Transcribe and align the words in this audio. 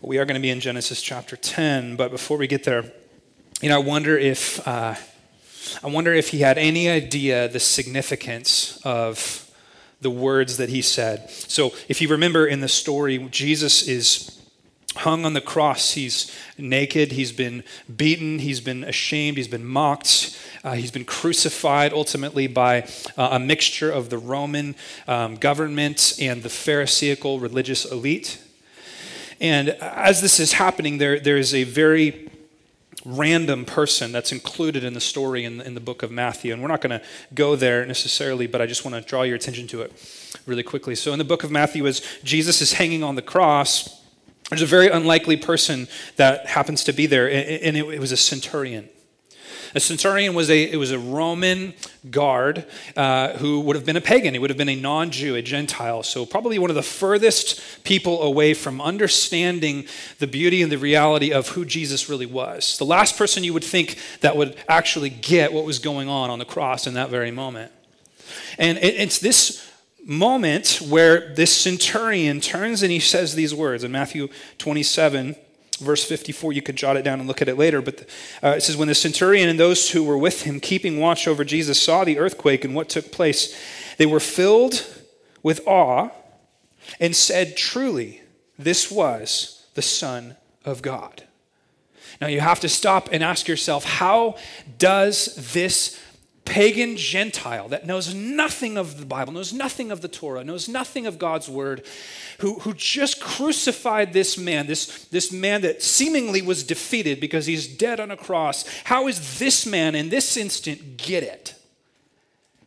We 0.00 0.18
are 0.18 0.24
going 0.24 0.36
to 0.36 0.40
be 0.40 0.50
in 0.50 0.60
Genesis 0.60 1.02
chapter 1.02 1.34
10, 1.34 1.96
but 1.96 2.12
before 2.12 2.36
we 2.36 2.46
get 2.46 2.62
there, 2.62 2.84
you 3.60 3.68
know, 3.68 3.80
I 3.80 3.84
wonder 3.84 4.16
if 4.16 4.66
uh, 4.66 4.94
I 5.82 5.86
wonder 5.88 6.14
if 6.14 6.28
he 6.28 6.38
had 6.38 6.56
any 6.56 6.88
idea 6.88 7.48
the 7.48 7.58
significance 7.58 8.80
of 8.84 9.50
the 10.00 10.10
words 10.10 10.56
that 10.58 10.68
he 10.68 10.82
said. 10.82 11.28
So, 11.30 11.72
if 11.88 12.00
you 12.00 12.06
remember 12.06 12.46
in 12.46 12.60
the 12.60 12.68
story, 12.68 13.18
Jesus 13.32 13.88
is 13.88 14.40
hung 14.94 15.24
on 15.24 15.32
the 15.32 15.40
cross. 15.40 15.94
He's 15.94 16.32
naked. 16.56 17.10
He's 17.10 17.32
been 17.32 17.64
beaten. 17.94 18.38
He's 18.38 18.60
been 18.60 18.84
ashamed. 18.84 19.36
He's 19.36 19.48
been 19.48 19.66
mocked. 19.66 20.38
Uh, 20.62 20.74
he's 20.74 20.92
been 20.92 21.06
crucified 21.06 21.92
ultimately 21.92 22.46
by 22.46 22.82
uh, 23.16 23.30
a 23.32 23.40
mixture 23.40 23.90
of 23.90 24.10
the 24.10 24.18
Roman 24.18 24.76
um, 25.08 25.34
government 25.34 26.14
and 26.20 26.44
the 26.44 26.48
Pharisaical 26.48 27.40
religious 27.40 27.84
elite. 27.84 28.38
And 29.40 29.70
as 29.70 30.20
this 30.20 30.40
is 30.40 30.54
happening, 30.54 30.98
there, 30.98 31.20
there 31.20 31.36
is 31.36 31.54
a 31.54 31.64
very 31.64 32.28
random 33.04 33.64
person 33.64 34.12
that's 34.12 34.32
included 34.32 34.84
in 34.84 34.92
the 34.92 35.00
story 35.00 35.44
in, 35.44 35.60
in 35.60 35.74
the 35.74 35.80
book 35.80 36.02
of 36.02 36.10
Matthew. 36.10 36.52
And 36.52 36.60
we're 36.60 36.68
not 36.68 36.80
going 36.80 36.98
to 36.98 37.06
go 37.34 37.56
there 37.56 37.86
necessarily, 37.86 38.46
but 38.46 38.60
I 38.60 38.66
just 38.66 38.84
want 38.84 38.94
to 38.94 39.00
draw 39.00 39.22
your 39.22 39.36
attention 39.36 39.66
to 39.68 39.82
it 39.82 39.92
really 40.46 40.62
quickly. 40.62 40.94
So, 40.94 41.12
in 41.12 41.18
the 41.18 41.24
book 41.24 41.44
of 41.44 41.50
Matthew, 41.50 41.86
as 41.86 42.02
Jesus 42.24 42.60
is 42.60 42.74
hanging 42.74 43.02
on 43.02 43.14
the 43.14 43.22
cross, 43.22 44.02
there's 44.50 44.62
a 44.62 44.66
very 44.66 44.88
unlikely 44.88 45.36
person 45.36 45.88
that 46.16 46.46
happens 46.46 46.84
to 46.84 46.92
be 46.92 47.06
there, 47.06 47.30
and 47.30 47.76
it, 47.76 47.86
it 47.86 48.00
was 48.00 48.12
a 48.12 48.16
centurion. 48.16 48.88
A 49.74 49.80
centurion 49.80 50.34
was 50.34 50.50
a, 50.50 50.70
it 50.70 50.76
was 50.76 50.90
a 50.90 50.98
Roman 50.98 51.74
guard 52.10 52.64
uh, 52.96 53.36
who 53.38 53.60
would 53.60 53.76
have 53.76 53.84
been 53.84 53.96
a 53.96 54.00
pagan. 54.00 54.34
He 54.34 54.38
would 54.38 54.50
have 54.50 54.56
been 54.56 54.68
a 54.68 54.76
non 54.76 55.10
Jew, 55.10 55.34
a 55.34 55.42
Gentile. 55.42 56.02
So, 56.02 56.24
probably 56.24 56.58
one 56.58 56.70
of 56.70 56.76
the 56.76 56.82
furthest 56.82 57.84
people 57.84 58.22
away 58.22 58.54
from 58.54 58.80
understanding 58.80 59.86
the 60.18 60.26
beauty 60.26 60.62
and 60.62 60.72
the 60.72 60.78
reality 60.78 61.32
of 61.32 61.48
who 61.48 61.64
Jesus 61.64 62.08
really 62.08 62.26
was. 62.26 62.78
The 62.78 62.84
last 62.84 63.16
person 63.16 63.44
you 63.44 63.52
would 63.52 63.64
think 63.64 63.98
that 64.20 64.36
would 64.36 64.56
actually 64.68 65.10
get 65.10 65.52
what 65.52 65.64
was 65.64 65.78
going 65.78 66.08
on 66.08 66.30
on 66.30 66.38
the 66.38 66.44
cross 66.44 66.86
in 66.86 66.94
that 66.94 67.10
very 67.10 67.30
moment. 67.30 67.72
And 68.58 68.78
it, 68.78 68.94
it's 68.94 69.18
this 69.18 69.68
moment 70.04 70.80
where 70.88 71.34
this 71.34 71.54
centurion 71.54 72.40
turns 72.40 72.82
and 72.82 72.90
he 72.90 72.98
says 73.00 73.34
these 73.34 73.54
words 73.54 73.84
in 73.84 73.92
Matthew 73.92 74.28
27 74.56 75.36
verse 75.78 76.04
54 76.04 76.52
you 76.52 76.62
could 76.62 76.76
jot 76.76 76.96
it 76.96 77.02
down 77.02 77.18
and 77.18 77.28
look 77.28 77.42
at 77.42 77.48
it 77.48 77.56
later 77.56 77.80
but 77.80 78.00
uh, 78.42 78.54
it 78.56 78.62
says 78.62 78.76
when 78.76 78.88
the 78.88 78.94
centurion 78.94 79.48
and 79.48 79.58
those 79.58 79.90
who 79.90 80.02
were 80.04 80.18
with 80.18 80.42
him 80.42 80.60
keeping 80.60 80.98
watch 80.98 81.26
over 81.26 81.44
jesus 81.44 81.80
saw 81.80 82.04
the 82.04 82.18
earthquake 82.18 82.64
and 82.64 82.74
what 82.74 82.88
took 82.88 83.10
place 83.12 83.56
they 83.96 84.06
were 84.06 84.20
filled 84.20 84.86
with 85.42 85.60
awe 85.66 86.10
and 87.00 87.14
said 87.14 87.56
truly 87.56 88.22
this 88.58 88.90
was 88.90 89.66
the 89.74 89.82
son 89.82 90.36
of 90.64 90.82
god 90.82 91.24
now 92.20 92.26
you 92.26 92.40
have 92.40 92.60
to 92.60 92.68
stop 92.68 93.08
and 93.12 93.22
ask 93.22 93.46
yourself 93.48 93.84
how 93.84 94.36
does 94.78 95.52
this 95.52 96.00
pagan 96.48 96.96
Gentile 96.96 97.68
that 97.68 97.86
knows 97.86 98.14
nothing 98.14 98.78
of 98.78 98.98
the 98.98 99.04
Bible, 99.04 99.34
knows 99.34 99.52
nothing 99.52 99.90
of 99.90 100.00
the 100.00 100.08
Torah, 100.08 100.42
knows 100.42 100.68
nothing 100.68 101.06
of 101.06 101.18
God's 101.18 101.48
word, 101.48 101.84
who, 102.38 102.60
who 102.60 102.72
just 102.72 103.20
crucified 103.20 104.12
this 104.12 104.38
man, 104.38 104.66
this, 104.66 105.04
this 105.06 105.30
man 105.30 105.60
that 105.60 105.82
seemingly 105.82 106.40
was 106.40 106.64
defeated 106.64 107.20
because 107.20 107.46
he's 107.46 107.68
dead 107.68 108.00
on 108.00 108.10
a 108.10 108.16
cross. 108.16 108.64
How 108.84 109.08
is 109.08 109.38
this 109.38 109.66
man 109.66 109.94
in 109.94 110.08
this 110.08 110.36
instant 110.36 110.96
get 110.96 111.22
it? 111.22 111.54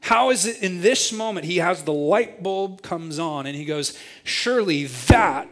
How 0.01 0.29
is 0.29 0.45
it 0.45 0.61
in 0.61 0.81
this 0.81 1.11
moment 1.11 1.45
he 1.45 1.57
has 1.57 1.83
the 1.83 1.93
light 1.93 2.41
bulb 2.41 2.81
comes 2.81 3.17
on 3.17 3.45
and 3.45 3.55
he 3.55 3.65
goes, 3.65 3.97
Surely 4.23 4.85
that, 4.85 5.47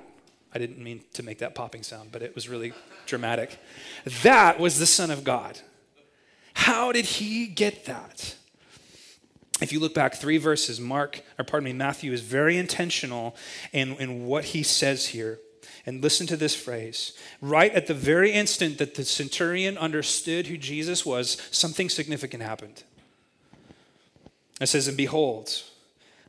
I 0.53 0.59
didn't 0.59 0.79
mean 0.79 1.01
to 1.13 1.23
make 1.23 1.39
that 1.39 1.55
popping 1.55 1.83
sound, 1.83 2.11
but 2.11 2.21
it 2.21 2.35
was 2.35 2.47
really 2.47 2.73
dramatic. 3.05 3.59
That 4.23 4.59
was 4.59 4.77
the 4.77 4.85
Son 4.85 5.11
of 5.11 5.23
God. 5.23 5.59
How 6.59 6.91
did 6.91 7.05
he 7.05 7.47
get 7.47 7.85
that? 7.85 8.35
If 9.61 9.71
you 9.71 9.79
look 9.79 9.93
back 9.93 10.15
three 10.15 10.37
verses, 10.37 10.77
Mark, 10.77 11.21
or 11.37 11.45
pardon 11.45 11.63
me, 11.63 11.71
Matthew 11.71 12.11
is 12.11 12.19
very 12.19 12.57
intentional 12.57 13.37
in, 13.71 13.93
in 13.93 14.25
what 14.25 14.43
he 14.43 14.61
says 14.61 15.07
here. 15.07 15.39
And 15.85 16.03
listen 16.03 16.27
to 16.27 16.35
this 16.35 16.57
phrase. 16.57 17.13
Right 17.39 17.73
at 17.73 17.87
the 17.87 17.93
very 17.93 18.33
instant 18.33 18.77
that 18.77 18.95
the 18.95 19.05
centurion 19.05 19.77
understood 19.77 20.47
who 20.47 20.57
Jesus 20.57 21.05
was, 21.05 21.37
something 21.49 21.87
significant 21.87 22.43
happened. 22.43 22.83
It 24.59 24.67
says, 24.67 24.89
And 24.89 24.97
behold, 24.97 25.63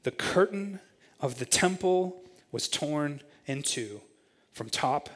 the 0.04 0.12
curtain 0.12 0.78
of 1.20 1.40
the 1.40 1.44
temple 1.44 2.22
was 2.52 2.68
torn 2.68 3.20
in 3.48 3.62
two 3.64 4.00
from 4.52 4.70
top 4.70 5.10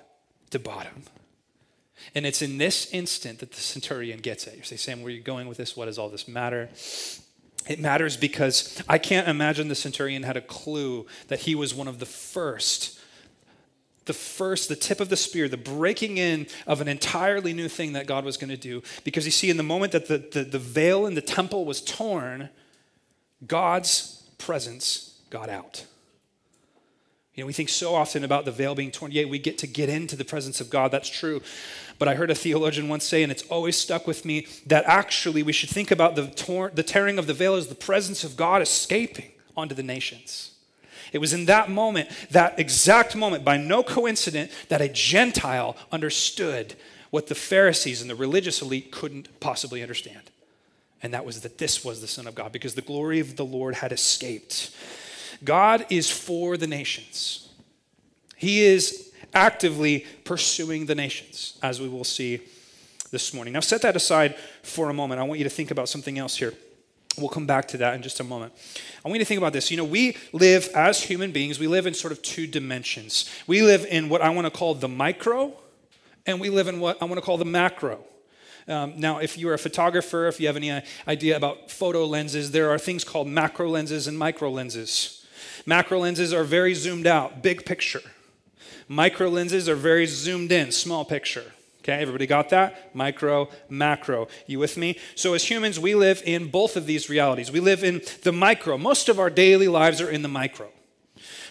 to 0.51 0.59
bottom. 0.59 1.05
And 2.15 2.27
it's 2.27 2.43
in 2.43 2.59
this 2.59 2.93
instant 2.93 3.39
that 3.39 3.53
the 3.53 3.61
centurion 3.61 4.21
gets 4.21 4.47
it. 4.47 4.57
You 4.57 4.63
say, 4.63 4.77
Sam, 4.77 5.01
where 5.01 5.09
are 5.09 5.17
you 5.17 5.21
going 5.21 5.49
with 5.49 5.59
this? 5.59 5.77
What 5.77 5.87
does 5.87 5.99
all 5.99 6.09
this 6.09 6.29
matter? 6.29 6.69
It 7.67 7.81
matters 7.81 8.17
because 8.17 8.83
I 8.89 8.99
can't 8.99 9.27
imagine 9.27 9.69
the 9.69 9.75
centurion 9.75 10.23
had 10.23 10.37
a 10.37 10.43
clue 10.43 11.07
that 11.29 11.41
he 11.41 11.55
was 11.55 11.75
one 11.75 11.89
of 11.89 11.99
the 11.99 12.07
first, 12.07 12.99
the 14.05 14.13
first, 14.13 14.69
the 14.69 14.77
tip 14.77 15.01
of 15.01 15.09
the 15.09 15.17
spear, 15.17 15.49
the 15.49 15.57
breaking 15.57 16.19
in 16.19 16.47
of 16.67 16.81
an 16.81 16.89
entirely 16.89 17.55
new 17.55 17.69
thing 17.69 17.95
that 17.95 18.07
God 18.07 18.25
was 18.25 18.37
going 18.37 18.51
to 18.51 18.57
do. 18.57 18.83
Because 19.03 19.25
you 19.25 19.31
see, 19.31 19.49
in 19.49 19.57
the 19.57 19.63
moment 19.63 19.93
that 19.93 20.09
the, 20.09 20.19
the, 20.19 20.45
the 20.45 20.59
veil 20.59 21.07
in 21.07 21.15
the 21.15 21.23
temple 21.23 21.65
was 21.65 21.81
torn, 21.81 22.51
God's 23.47 24.29
presence 24.37 25.19
got 25.31 25.49
out. 25.49 25.87
You 27.35 27.43
know, 27.43 27.47
we 27.47 27.53
think 27.53 27.69
so 27.69 27.95
often 27.95 28.23
about 28.23 28.45
the 28.45 28.53
veil 28.53 28.75
being 28.75 28.93
torn. 28.93 29.11
Yeah, 29.11 29.25
we 29.25 29.41
get 29.41 29.59
to 29.59 29.67
get 29.67 29.89
into 29.89 30.15
the 30.15 30.25
presence 30.25 30.61
of 30.61 30.71
God. 30.71 30.93
That's 30.93 31.09
true. 31.09 31.43
But 31.99 32.07
I 32.07 32.15
heard 32.15 32.31
a 32.31 32.35
theologian 32.35 32.89
once 32.89 33.05
say, 33.05 33.23
and 33.23 33.33
it's 33.33 33.43
always 33.45 33.77
stuck 33.77 34.07
with 34.07 34.25
me, 34.25 34.47
that 34.67 34.85
actually 34.87 35.43
we 35.43 35.53
should 35.53 35.71
think 35.71 35.91
about 35.91 36.15
the, 36.15 36.29
tor- 36.29 36.71
the 36.73 36.83
tearing 36.83 37.19
of 37.19 37.27
the 37.27 37.35
veil 37.35 37.55
as 37.55 37.69
the 37.69 37.75
presence 37.75 38.23
of 38.23 38.37
God 38.37 38.63
escaping 38.63 39.33
onto 39.57 39.75
the 39.75 39.83
nations. 39.83 40.53
It 41.13 41.19
was 41.19 41.33
in 41.33 41.45
that 41.47 41.71
moment, 41.71 42.09
that 42.31 42.59
exact 42.59 43.15
moment, 43.15 43.45
by 43.45 43.57
no 43.57 43.83
coincidence, 43.83 44.53
that 44.69 44.81
a 44.81 44.89
Gentile 44.89 45.77
understood 45.93 46.75
what 47.11 47.29
the 47.29 47.37
Pharisees 47.37 48.01
and 48.01 48.11
the 48.11 48.17
religious 48.17 48.61
elite 48.61 48.91
couldn't 48.91 49.41
possibly 49.41 49.83
understand. 49.83 50.31
And 51.01 51.15
that 51.15 51.25
was 51.25 51.43
that 51.43 51.59
this 51.59 51.85
was 51.85 52.01
the 52.01 52.09
Son 52.09 52.27
of 52.27 52.35
God, 52.35 52.51
because 52.51 52.75
the 52.75 52.83
glory 52.83 53.21
of 53.21 53.37
the 53.37 53.45
Lord 53.45 53.77
had 53.77 53.93
escaped. 53.93 54.75
God 55.45 55.87
is 55.91 56.11
for 56.11 56.57
the 56.57 56.67
nations. 56.67 57.49
He 58.37 58.63
is 58.63 59.13
actively 59.33 60.07
pursuing 60.25 60.87
the 60.87 60.95
nations, 60.95 61.59
as 61.63 61.81
we 61.81 61.89
will 61.89 62.05
see 62.05 62.41
this 63.11 63.35
morning. 63.35 63.53
Now, 63.53 63.61
set 63.61 63.83
that 63.83 63.97
aside 63.97 64.37
for 64.63 64.91
a 64.91 64.95
moment. 64.95 65.21
I 65.21 65.25
want 65.25 65.39
you 65.39 65.45
to 65.45 65.51
think 65.51 65.71
about 65.71 65.89
something 65.89 66.19
else 66.19 66.37
here. 66.37 66.53
We'll 67.17 67.29
come 67.29 67.47
back 67.47 67.69
to 67.69 67.77
that 67.79 67.95
in 67.95 68.03
just 68.03 68.19
a 68.19 68.25
moment. 68.25 68.53
I 69.05 69.09
want 69.09 69.19
you 69.19 69.25
to 69.25 69.29
think 69.29 69.39
about 69.39 69.53
this. 69.53 69.71
You 69.71 69.77
know, 69.77 69.85
we 69.85 70.17
live 70.33 70.69
as 70.75 71.01
human 71.01 71.31
beings, 71.31 71.59
we 71.61 71.69
live 71.69 71.87
in 71.87 71.95
sort 71.95 72.13
of 72.13 72.23
two 72.23 72.47
dimensions. 72.47 73.31
We 73.47 73.63
live 73.63 73.87
in 73.89 74.09
what 74.09 74.21
I 74.21 74.31
want 74.31 74.47
to 74.47 74.51
call 74.51 74.75
the 74.75 74.89
micro, 74.89 75.53
and 76.27 76.41
we 76.41 76.51
live 76.51 76.67
in 76.67 76.81
what 76.81 77.01
I 77.01 77.05
want 77.05 77.17
to 77.17 77.23
call 77.23 77.39
the 77.39 77.45
macro. 77.45 78.01
Um, 78.67 78.99
now, 78.99 79.19
if 79.19 79.37
you're 79.37 79.55
a 79.55 79.59
photographer, 79.59 80.27
if 80.27 80.41
you 80.41 80.47
have 80.47 80.57
any 80.57 80.83
idea 81.07 81.37
about 81.37 81.71
photo 81.71 82.07
lenses, 82.07 82.51
there 82.51 82.71
are 82.71 82.79
things 82.79 83.05
called 83.05 83.29
macro 83.29 83.69
lenses 83.69 84.09
and 84.09 84.19
micro 84.19 84.51
lenses. 84.51 85.24
Macro 85.67 86.01
lenses 86.01 86.33
are 86.33 86.45
very 86.45 86.75
zoomed 86.75 87.07
out, 87.07 87.43
big 87.43 87.65
picture. 87.65 88.03
Micro 88.89 89.29
lenses 89.29 89.69
are 89.69 89.75
very 89.75 90.07
zoomed 90.07 90.53
in, 90.53 90.71
small 90.71 91.05
picture. 91.05 91.53
Okay, 91.81 92.01
everybody 92.01 92.27
got 92.27 92.49
that? 92.51 92.95
Micro, 92.95 93.49
macro. 93.69 94.29
You 94.47 94.59
with 94.59 94.79
me? 94.79 94.99
So, 95.15 95.35
as 95.35 95.51
humans, 95.51 95.79
we 95.79 95.95
live 95.95 96.23
in 96.25 96.51
both 96.51 96.77
of 96.77 96.87
these 96.87 97.11
realities. 97.11 97.53
We 97.53 97.61
live 97.61 97.85
in 97.85 98.01
the 98.23 98.33
micro. 98.33 98.79
Most 98.79 99.11
of 99.11 99.19
our 99.19 99.29
daily 99.29 99.69
lives 99.69 100.01
are 100.01 100.09
in 100.09 100.23
the 100.23 100.29
micro. 100.29 100.71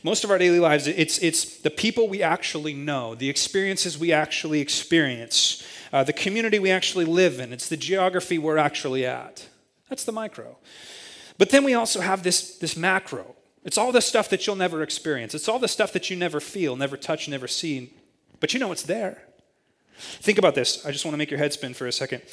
Most 0.04 0.24
of 0.24 0.32
our 0.32 0.38
daily 0.38 0.60
lives, 0.60 0.88
it's, 0.88 1.20
it's 1.20 1.60
the 1.60 1.70
people 1.70 2.10
we 2.10 2.22
actually 2.24 2.74
know, 2.74 3.16
the 3.16 3.30
experiences 3.30 3.98
we 3.98 4.12
actually 4.12 4.60
experience, 4.60 5.66
uh, 5.94 6.04
the 6.04 6.14
community 6.14 6.60
we 6.60 6.72
actually 6.72 7.06
live 7.06 7.40
in, 7.40 7.54
it's 7.54 7.70
the 7.70 7.78
geography 7.78 8.38
we're 8.38 8.58
actually 8.58 9.06
at. 9.06 9.48
That's 9.88 10.04
the 10.04 10.12
micro. 10.12 10.58
But 11.38 11.52
then 11.52 11.64
we 11.64 11.74
also 11.74 12.02
have 12.02 12.24
this, 12.24 12.58
this 12.58 12.76
macro. 12.76 13.36
It's 13.64 13.78
all 13.78 13.92
the 13.92 14.02
stuff 14.02 14.30
that 14.30 14.46
you'll 14.46 14.56
never 14.56 14.82
experience. 14.82 15.34
It's 15.34 15.48
all 15.48 15.60
the 15.60 15.68
stuff 15.68 15.94
that 15.94 16.10
you 16.10 16.16
never 16.18 16.40
feel, 16.40 16.76
never 16.76 16.98
touch, 16.98 17.28
never 17.28 17.48
see, 17.48 17.94
but 18.40 18.54
you 18.54 18.60
know 18.60 18.72
it's 18.72 18.84
there. 18.84 19.24
Think 19.98 20.38
about 20.38 20.56
this. 20.56 20.86
I 20.86 20.92
just 20.92 21.06
want 21.06 21.14
to 21.14 21.18
make 21.18 21.30
your 21.32 21.38
head 21.38 21.54
spin 21.54 21.74
for 21.74 21.88
a 21.88 21.92
second. 21.92 22.24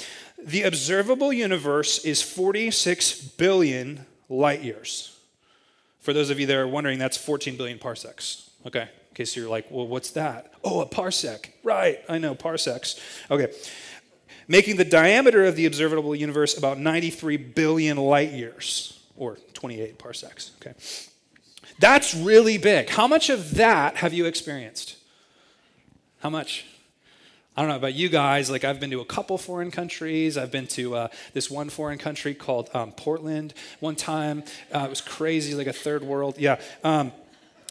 The 0.42 0.62
observable 0.62 1.32
universe 1.32 2.04
is 2.04 2.22
46 2.22 3.20
billion 3.22 4.06
light 4.28 4.62
years. 4.62 5.16
For 6.00 6.12
those 6.12 6.30
of 6.30 6.40
you 6.40 6.46
that 6.46 6.56
are 6.56 6.66
wondering, 6.66 6.98
that's 6.98 7.16
14 7.16 7.56
billion 7.56 7.78
parsecs. 7.78 8.50
Okay. 8.66 8.82
In 8.82 9.14
case 9.14 9.36
you're 9.36 9.48
like, 9.48 9.70
well, 9.70 9.86
what's 9.86 10.10
that? 10.12 10.52
Oh, 10.64 10.80
a 10.80 10.86
parsec. 10.86 11.50
Right. 11.62 12.00
I 12.08 12.18
know, 12.18 12.34
parsecs. 12.34 12.98
Okay. 13.30 13.52
Making 14.48 14.76
the 14.76 14.84
diameter 14.84 15.44
of 15.44 15.56
the 15.56 15.66
observable 15.66 16.14
universe 16.14 16.56
about 16.56 16.78
93 16.78 17.36
billion 17.36 17.96
light 17.98 18.32
years, 18.32 19.00
or 19.16 19.36
28 19.52 19.98
parsecs. 19.98 20.52
Okay. 20.60 20.74
That's 21.80 22.14
really 22.14 22.58
big. 22.58 22.90
How 22.90 23.08
much 23.08 23.30
of 23.30 23.54
that 23.54 23.96
have 23.96 24.12
you 24.12 24.26
experienced? 24.26 24.96
How 26.20 26.28
much? 26.28 26.66
I 27.56 27.62
don't 27.62 27.70
know 27.70 27.76
about 27.76 27.94
you 27.94 28.10
guys. 28.10 28.50
Like, 28.50 28.64
I've 28.64 28.78
been 28.78 28.90
to 28.90 29.00
a 29.00 29.04
couple 29.06 29.38
foreign 29.38 29.70
countries. 29.70 30.36
I've 30.36 30.50
been 30.50 30.66
to 30.68 30.94
uh, 30.94 31.08
this 31.32 31.50
one 31.50 31.70
foreign 31.70 31.96
country 31.96 32.34
called 32.34 32.68
um, 32.74 32.92
Portland 32.92 33.54
one 33.80 33.96
time. 33.96 34.44
Uh, 34.70 34.80
it 34.80 34.90
was 34.90 35.00
crazy, 35.00 35.54
like 35.54 35.66
a 35.66 35.72
third 35.72 36.04
world. 36.04 36.36
Yeah. 36.36 36.60
Um, 36.84 37.12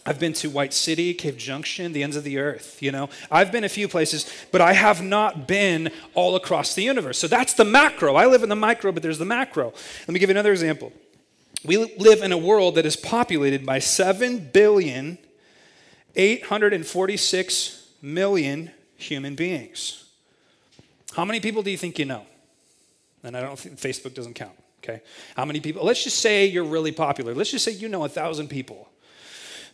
I've 0.08 0.20
been 0.20 0.34
to 0.34 0.50
White 0.50 0.74
City, 0.74 1.14
Cave 1.14 1.38
Junction, 1.38 1.94
the 1.94 2.02
ends 2.02 2.16
of 2.16 2.24
the 2.24 2.40
earth, 2.40 2.82
you 2.82 2.92
know. 2.92 3.10
I've 3.30 3.52
been 3.52 3.64
a 3.64 3.70
few 3.70 3.88
places, 3.88 4.28
but 4.52 4.60
I 4.60 4.74
have 4.74 5.04
not 5.04 5.48
been 5.48 5.92
all 6.16 6.36
across 6.36 6.74
the 6.74 6.82
universe. 6.82 7.20
So 7.20 7.28
that's 7.28 7.54
the 7.54 7.66
macro. 7.66 8.16
I 8.16 8.26
live 8.26 8.42
in 8.42 8.50
the 8.50 8.56
micro, 8.56 8.92
but 8.92 9.04
there's 9.04 9.20
the 9.20 9.26
macro. 9.26 9.72
Let 10.08 10.10
me 10.10 10.20
give 10.20 10.30
you 10.30 10.34
another 10.34 10.52
example. 10.52 10.92
We 11.64 11.78
live 11.78 12.22
in 12.22 12.32
a 12.32 12.38
world 12.38 12.76
that 12.76 12.86
is 12.86 12.96
populated 12.96 13.66
by 13.66 13.80
7 13.80 14.52
billion 14.54 15.18
846 16.16 17.88
million 18.02 18.72
human 18.98 19.36
beings. 19.36 20.06
How 21.14 21.24
many 21.26 21.40
people 21.40 21.62
do 21.64 21.72
you 21.72 21.78
think 21.78 21.98
you 22.00 22.06
know? 22.06 22.26
And 23.24 23.38
I 23.38 23.42
don't 23.42 23.60
think 23.60 23.78
Facebook 23.78 24.14
doesn't 24.14 24.34
count, 24.34 24.58
okay? 24.84 25.02
How 25.36 25.46
many 25.46 25.60
people? 25.60 25.86
Let's 25.86 26.04
just 26.04 26.20
say 26.20 26.46
you're 26.46 26.64
really 26.64 26.92
popular. 26.92 27.36
Let's 27.36 27.52
just 27.52 27.66
say 27.66 27.72
you 27.72 27.90
know 27.90 28.06
a 28.06 28.10
thousand 28.10 28.50
people. 28.50 28.90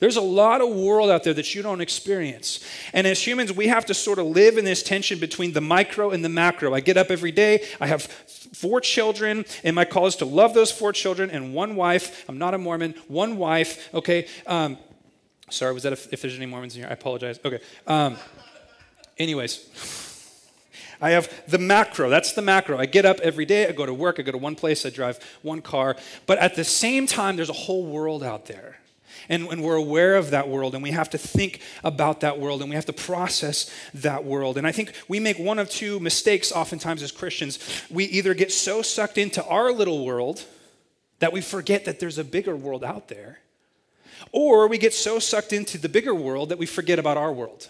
There's 0.00 0.16
a 0.16 0.22
lot 0.22 0.62
of 0.62 0.70
world 0.70 1.10
out 1.10 1.24
there 1.24 1.34
that 1.34 1.54
you 1.54 1.62
don't 1.62 1.82
experience. 1.82 2.64
And 2.94 3.06
as 3.06 3.24
humans, 3.24 3.52
we 3.52 3.68
have 3.68 3.84
to 3.86 3.94
sort 3.94 4.18
of 4.18 4.26
live 4.26 4.56
in 4.56 4.64
this 4.64 4.82
tension 4.82 5.18
between 5.18 5.52
the 5.52 5.60
micro 5.60 6.10
and 6.10 6.24
the 6.24 6.28
macro. 6.30 6.74
I 6.74 6.80
get 6.80 6.96
up 6.96 7.10
every 7.10 7.32
day, 7.32 7.66
I 7.80 7.86
have 7.86 8.04
four 8.04 8.80
children, 8.80 9.44
and 9.62 9.76
my 9.76 9.84
call 9.84 10.06
is 10.06 10.16
to 10.16 10.24
love 10.24 10.54
those 10.54 10.72
four 10.72 10.92
children 10.92 11.30
and 11.30 11.54
one 11.54 11.76
wife. 11.76 12.24
I'm 12.28 12.38
not 12.38 12.54
a 12.54 12.58
Mormon, 12.58 12.94
one 13.08 13.36
wife, 13.36 13.92
okay? 13.94 14.26
Um, 14.46 14.78
sorry, 15.50 15.74
was 15.74 15.82
that 15.82 15.92
if, 15.92 16.10
if, 16.12 16.22
there's 16.22 16.36
any 16.36 16.46
Mormons 16.46 16.74
in 16.74 16.82
here? 16.82 16.90
I 16.90 16.94
apologize. 16.94 17.38
Okay. 17.44 17.60
Um, 17.86 18.16
anyways. 19.18 20.06
I 21.02 21.12
have 21.12 21.32
the 21.48 21.58
macro. 21.58 22.10
That's 22.10 22.34
the 22.34 22.42
macro. 22.42 22.76
I 22.76 22.84
get 22.84 23.06
up 23.06 23.20
every 23.20 23.46
day. 23.46 23.66
I 23.66 23.72
go 23.72 23.86
to 23.86 23.94
work. 23.94 24.20
I 24.20 24.22
go 24.22 24.32
to 24.32 24.38
one 24.38 24.54
place. 24.54 24.84
I 24.84 24.90
drive 24.90 25.18
one 25.40 25.62
car. 25.62 25.96
But 26.26 26.36
at 26.38 26.56
the 26.56 26.64
same 26.64 27.06
time, 27.06 27.36
there's 27.36 27.48
a 27.48 27.54
whole 27.54 27.86
world 27.86 28.22
out 28.22 28.44
there. 28.44 28.79
And, 29.30 29.46
and 29.46 29.62
we're 29.62 29.76
aware 29.76 30.16
of 30.16 30.30
that 30.32 30.48
world, 30.48 30.74
and 30.74 30.82
we 30.82 30.90
have 30.90 31.08
to 31.10 31.18
think 31.18 31.60
about 31.84 32.20
that 32.20 32.38
world, 32.40 32.60
and 32.60 32.68
we 32.68 32.74
have 32.74 32.86
to 32.86 32.92
process 32.92 33.70
that 33.94 34.24
world. 34.24 34.58
And 34.58 34.66
I 34.66 34.72
think 34.72 34.92
we 35.08 35.20
make 35.20 35.38
one 35.38 35.60
of 35.60 35.70
two 35.70 36.00
mistakes 36.00 36.50
oftentimes 36.50 37.00
as 37.00 37.12
Christians. 37.12 37.60
We 37.88 38.04
either 38.06 38.34
get 38.34 38.50
so 38.50 38.82
sucked 38.82 39.16
into 39.16 39.42
our 39.46 39.72
little 39.72 40.04
world 40.04 40.44
that 41.20 41.32
we 41.32 41.40
forget 41.40 41.84
that 41.84 42.00
there's 42.00 42.18
a 42.18 42.24
bigger 42.24 42.56
world 42.56 42.82
out 42.82 43.06
there, 43.06 43.38
or 44.32 44.66
we 44.66 44.78
get 44.78 44.92
so 44.92 45.18
sucked 45.20 45.52
into 45.52 45.78
the 45.78 45.88
bigger 45.88 46.14
world 46.14 46.48
that 46.48 46.58
we 46.58 46.66
forget 46.66 46.98
about 46.98 47.16
our 47.16 47.32
world. 47.32 47.68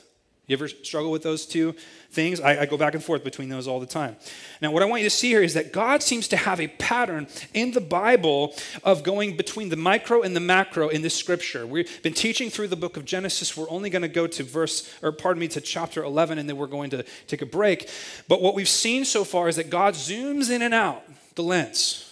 You 0.50 0.56
ever 0.56 0.67
struggle 0.67 1.12
with 1.12 1.23
those 1.23 1.47
two 1.47 1.76
things? 2.11 2.41
I, 2.41 2.62
I, 2.62 2.67
go 2.67 2.76
back 2.76 2.94
and 2.94 3.05
forth 3.05 3.23
between 3.23 3.49
those 3.49 3.69
all 3.69 3.79
the 3.79 3.87
time. 3.87 4.17
Now, 4.61 4.73
what 4.73 4.82
I 4.82 4.87
want 4.87 5.02
you 5.02 5.06
to 5.08 5.14
see 5.14 5.29
here 5.29 5.44
is 5.44 5.55
that 5.55 5.73
God 5.73 6.02
seems 6.02 6.26
to 6.26 6.37
have 6.37 6.61
a 6.61 6.67
pattern 6.67 7.29
in 7.55 7.70
the 7.70 7.81
Bible 7.81 8.56
of 8.82 9.05
going 9.05 9.37
between 9.37 9.69
the 9.69 9.76
micro 9.76 10.23
and 10.23 10.35
the 10.35 10.41
macro 10.41 10.88
in 10.88 11.02
this 11.02 11.14
scripture. 11.14 11.64
We've 11.64 12.02
been 12.02 12.14
teaching 12.14 12.50
through 12.50 12.67
the 12.67 12.75
book 12.75 12.97
of 12.97 13.05
Genesis. 13.05 13.56
We're 13.56 13.70
only 13.70 13.91
going 13.91 14.02
to 14.02 14.08
go 14.08 14.26
to 14.26 14.43
verse, 14.43 14.93
or 15.02 15.12
pardon 15.12 15.38
me, 15.41 15.47
to 15.47 15.61
chapter 15.61 16.02
11, 16.02 16.37
and 16.37 16.49
then 16.49 16.56
we're 16.56 16.67
going 16.67 16.91
to 16.91 17.05
take 17.29 17.43
a 17.43 17.47
break. 17.47 17.88
But 18.26 18.43
what 18.43 18.56
we've 18.56 18.69
seen 18.69 19.05
so 19.05 19.23
far 19.23 19.47
is 19.47 19.55
that 19.55 19.70
God 19.70 19.94
zooms 19.94 20.50
in 20.50 20.62
and 20.62 20.75
out 20.75 21.05
the 21.37 21.44
lens 21.44 22.10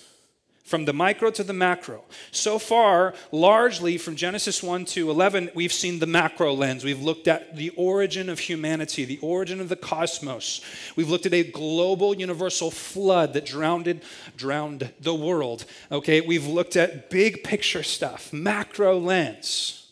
from 0.69 0.85
the 0.85 0.93
micro 0.93 1.31
to 1.31 1.43
the 1.43 1.55
macro. 1.55 2.05
So 2.31 2.59
far, 2.59 3.15
largely 3.33 3.97
from 3.97 4.17
Genesis 4.17 4.63
1 4.63 4.85
to 4.87 5.11
11, 5.11 5.51
we've 5.55 5.73
seen 5.73 5.99
the 5.99 6.07
macro 6.07 6.53
lens. 6.53 6.85
We've 6.85 7.01
looked 7.01 7.27
at 7.27 7.57
the 7.57 7.71
origin 7.71 8.29
of 8.29 8.39
humanity, 8.39 9.07
the 9.07 9.19
origin 9.23 9.63
of 9.63 9.71
the 9.71 9.77
cosmos. 9.77 10.61
We've 10.95 11.09
looked 11.09 11.25
at 11.25 11.33
a 11.33 11.43
global 11.43 12.15
universal 12.15 12.71
flood 12.71 13.33
that 13.33 13.47
drowned, 13.47 14.03
drowned 14.37 14.93
the 15.01 15.15
world. 15.15 15.65
Okay, 15.91 16.21
we've 16.21 16.47
looked 16.47 16.77
at 16.77 17.09
big 17.09 17.43
picture 17.43 17.83
stuff, 17.83 18.31
macro 18.31 18.99
lens. 18.99 19.91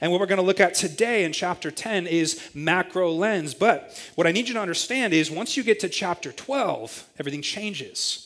And 0.00 0.12
what 0.12 0.20
we're 0.20 0.26
going 0.26 0.36
to 0.36 0.44
look 0.44 0.60
at 0.60 0.74
today 0.74 1.24
in 1.24 1.32
chapter 1.32 1.72
10 1.72 2.06
is 2.06 2.40
macro 2.54 3.10
lens. 3.10 3.54
But 3.54 3.92
what 4.14 4.28
I 4.28 4.30
need 4.30 4.46
you 4.46 4.54
to 4.54 4.60
understand 4.60 5.12
is 5.12 5.32
once 5.32 5.56
you 5.56 5.64
get 5.64 5.80
to 5.80 5.88
chapter 5.88 6.30
12, 6.30 7.08
everything 7.18 7.42
changes 7.42 8.25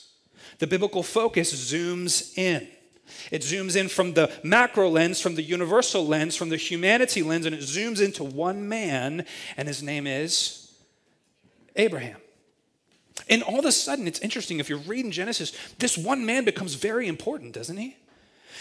the 0.61 0.67
biblical 0.67 1.03
focus 1.03 1.53
zooms 1.53 2.39
in. 2.39 2.69
It 3.33 3.43
zooms 3.43 3.77
in 3.77 3.89
from 3.89 4.15
the 4.15 4.31
macro 4.45 4.89
lens, 4.89 5.21
from 5.21 5.35
the 5.35 5.43
universal 5.43 6.07
lens, 6.07 6.37
from 6.37 6.49
the 6.49 6.57
humanity 6.57 7.23
lens, 7.23 7.45
and 7.45 7.55
it 7.55 7.61
zooms 7.61 8.01
into 8.01 8.23
one 8.23 8.69
man, 8.69 9.27
and 9.57 9.67
his 9.67 9.83
name 9.83 10.07
is 10.07 10.73
Abraham. 11.75 12.19
And 13.29 13.43
all 13.43 13.59
of 13.59 13.65
a 13.65 13.73
sudden, 13.73 14.07
it's 14.07 14.21
interesting 14.21 14.61
if 14.61 14.69
you're 14.69 14.79
reading 14.79 15.11
Genesis, 15.11 15.53
this 15.79 15.99
one 15.99 16.25
man 16.25 16.45
becomes 16.45 16.75
very 16.75 17.09
important, 17.09 17.53
doesn't 17.53 17.77
he? 17.77 17.97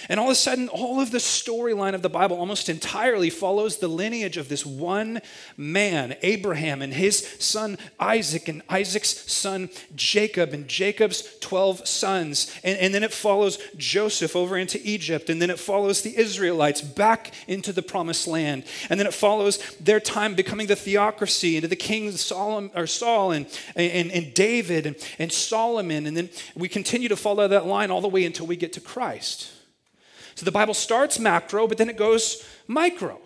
And 0.07 0.19
all 0.19 0.27
of 0.27 0.31
a 0.31 0.35
sudden, 0.35 0.69
all 0.69 1.01
of 1.01 1.11
the 1.11 1.17
storyline 1.17 1.93
of 1.93 2.01
the 2.01 2.09
Bible 2.09 2.37
almost 2.37 2.69
entirely 2.69 3.29
follows 3.29 3.77
the 3.77 3.87
lineage 3.87 4.37
of 4.37 4.47
this 4.47 4.65
one 4.65 5.21
man, 5.57 6.15
Abraham, 6.21 6.81
and 6.81 6.93
his 6.93 7.27
son 7.39 7.77
Isaac, 7.99 8.47
and 8.47 8.61
Isaac's 8.69 9.31
son 9.31 9.69
Jacob, 9.95 10.53
and 10.53 10.67
Jacob's 10.67 11.37
12 11.41 11.87
sons. 11.87 12.53
And, 12.63 12.77
and 12.77 12.93
then 12.93 13.03
it 13.03 13.13
follows 13.13 13.57
Joseph 13.75 14.35
over 14.35 14.57
into 14.57 14.79
Egypt, 14.83 15.29
and 15.29 15.41
then 15.41 15.49
it 15.49 15.59
follows 15.59 16.01
the 16.01 16.17
Israelites 16.17 16.81
back 16.81 17.33
into 17.47 17.73
the 17.73 17.81
promised 17.81 18.27
land. 18.27 18.63
And 18.89 18.99
then 18.99 19.07
it 19.07 19.13
follows 19.13 19.57
their 19.79 19.99
time 19.99 20.35
becoming 20.35 20.67
the 20.67 20.75
theocracy 20.75 21.55
into 21.55 21.67
the 21.67 21.75
kings 21.75 22.21
Solomon, 22.21 22.71
or 22.75 22.87
Saul 22.87 23.31
and, 23.31 23.45
and, 23.75 24.11
and 24.11 24.33
David 24.33 24.85
and, 24.85 24.95
and 25.17 25.31
Solomon. 25.31 26.05
And 26.05 26.15
then 26.15 26.29
we 26.55 26.69
continue 26.69 27.09
to 27.09 27.15
follow 27.15 27.47
that 27.47 27.65
line 27.65 27.91
all 27.91 28.01
the 28.01 28.07
way 28.07 28.25
until 28.25 28.47
we 28.47 28.55
get 28.55 28.73
to 28.73 28.81
Christ. 28.81 29.51
So 30.39 30.45
the 30.45 30.53
Bible 30.53 30.73
starts 30.73 31.19
macro, 31.19 31.67
but 31.67 31.77
then 31.77 31.89
it 31.89 31.97
goes 31.97 32.47
micro. 32.65 33.19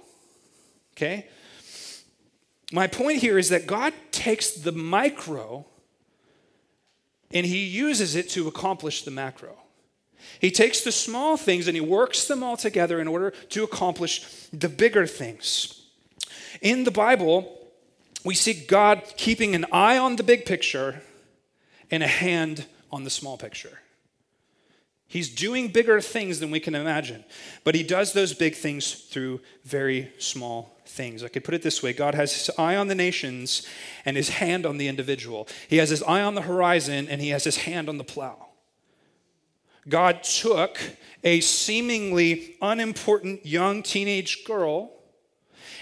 Okay? 0.94 1.28
My 2.72 2.88
point 2.88 3.20
here 3.20 3.38
is 3.38 3.50
that 3.50 3.68
God 3.68 3.94
takes 4.12 4.50
the 4.50 4.72
micro 4.72 5.64
and 7.32 7.46
he 7.46 7.66
uses 7.66 8.16
it 8.16 8.30
to 8.30 8.48
accomplish 8.48 9.04
the 9.04 9.12
macro. 9.12 9.56
He 10.40 10.50
takes 10.50 10.82
the 10.82 10.92
small 10.92 11.38
things 11.38 11.68
and 11.68 11.76
he 11.76 11.82
works 11.82 12.28
them 12.28 12.42
all 12.42 12.58
together 12.58 13.00
in 13.00 13.08
order 13.08 13.30
to 13.50 13.64
accomplish 13.64 14.48
the 14.52 14.68
bigger 14.68 15.06
things. 15.06 15.84
In 16.64 16.84
the 16.84 16.90
Bible, 16.90 17.70
we 18.26 18.34
see 18.34 18.56
God 18.56 19.04
keeping 19.18 19.54
an 19.54 19.68
eye 19.72 20.00
on 20.00 20.16
the 20.16 20.24
big 20.24 20.48
picture 20.48 21.04
and 21.92 22.02
a 22.02 22.08
hand 22.08 22.66
on 22.92 23.04
the 23.04 23.12
small 23.12 23.38
picture. 23.38 23.83
He's 25.14 25.30
doing 25.30 25.68
bigger 25.68 26.02
things 26.02 26.40
than 26.40 26.50
we 26.50 26.60
can 26.60 26.74
imagine, 26.74 27.24
but 27.64 27.76
he 27.76 27.84
does 27.84 28.14
those 28.14 28.34
big 28.34 28.56
things 28.56 28.92
through 28.92 29.42
very 29.64 30.12
small 30.18 30.76
things. 30.88 31.24
I 31.24 31.28
could 31.28 31.44
put 31.44 31.54
it 31.54 31.62
this 31.62 31.84
way 31.84 31.94
God 31.94 32.16
has 32.16 32.34
his 32.34 32.50
eye 32.58 32.76
on 32.76 32.88
the 32.88 32.96
nations 32.96 33.62
and 34.06 34.18
his 34.18 34.30
hand 34.30 34.66
on 34.66 34.80
the 34.80 34.88
individual. 34.88 35.48
He 35.68 35.78
has 35.78 35.92
his 35.92 36.02
eye 36.02 36.24
on 36.24 36.34
the 36.34 36.42
horizon 36.42 37.08
and 37.08 37.22
he 37.22 37.30
has 37.30 37.44
his 37.44 37.58
hand 37.58 37.90
on 37.90 38.00
the 38.00 38.04
plow. 38.04 38.48
God 39.88 40.24
took 40.24 40.80
a 41.24 41.42
seemingly 41.42 42.56
unimportant 42.60 43.46
young 43.46 43.84
teenage 43.84 44.44
girl 44.46 44.94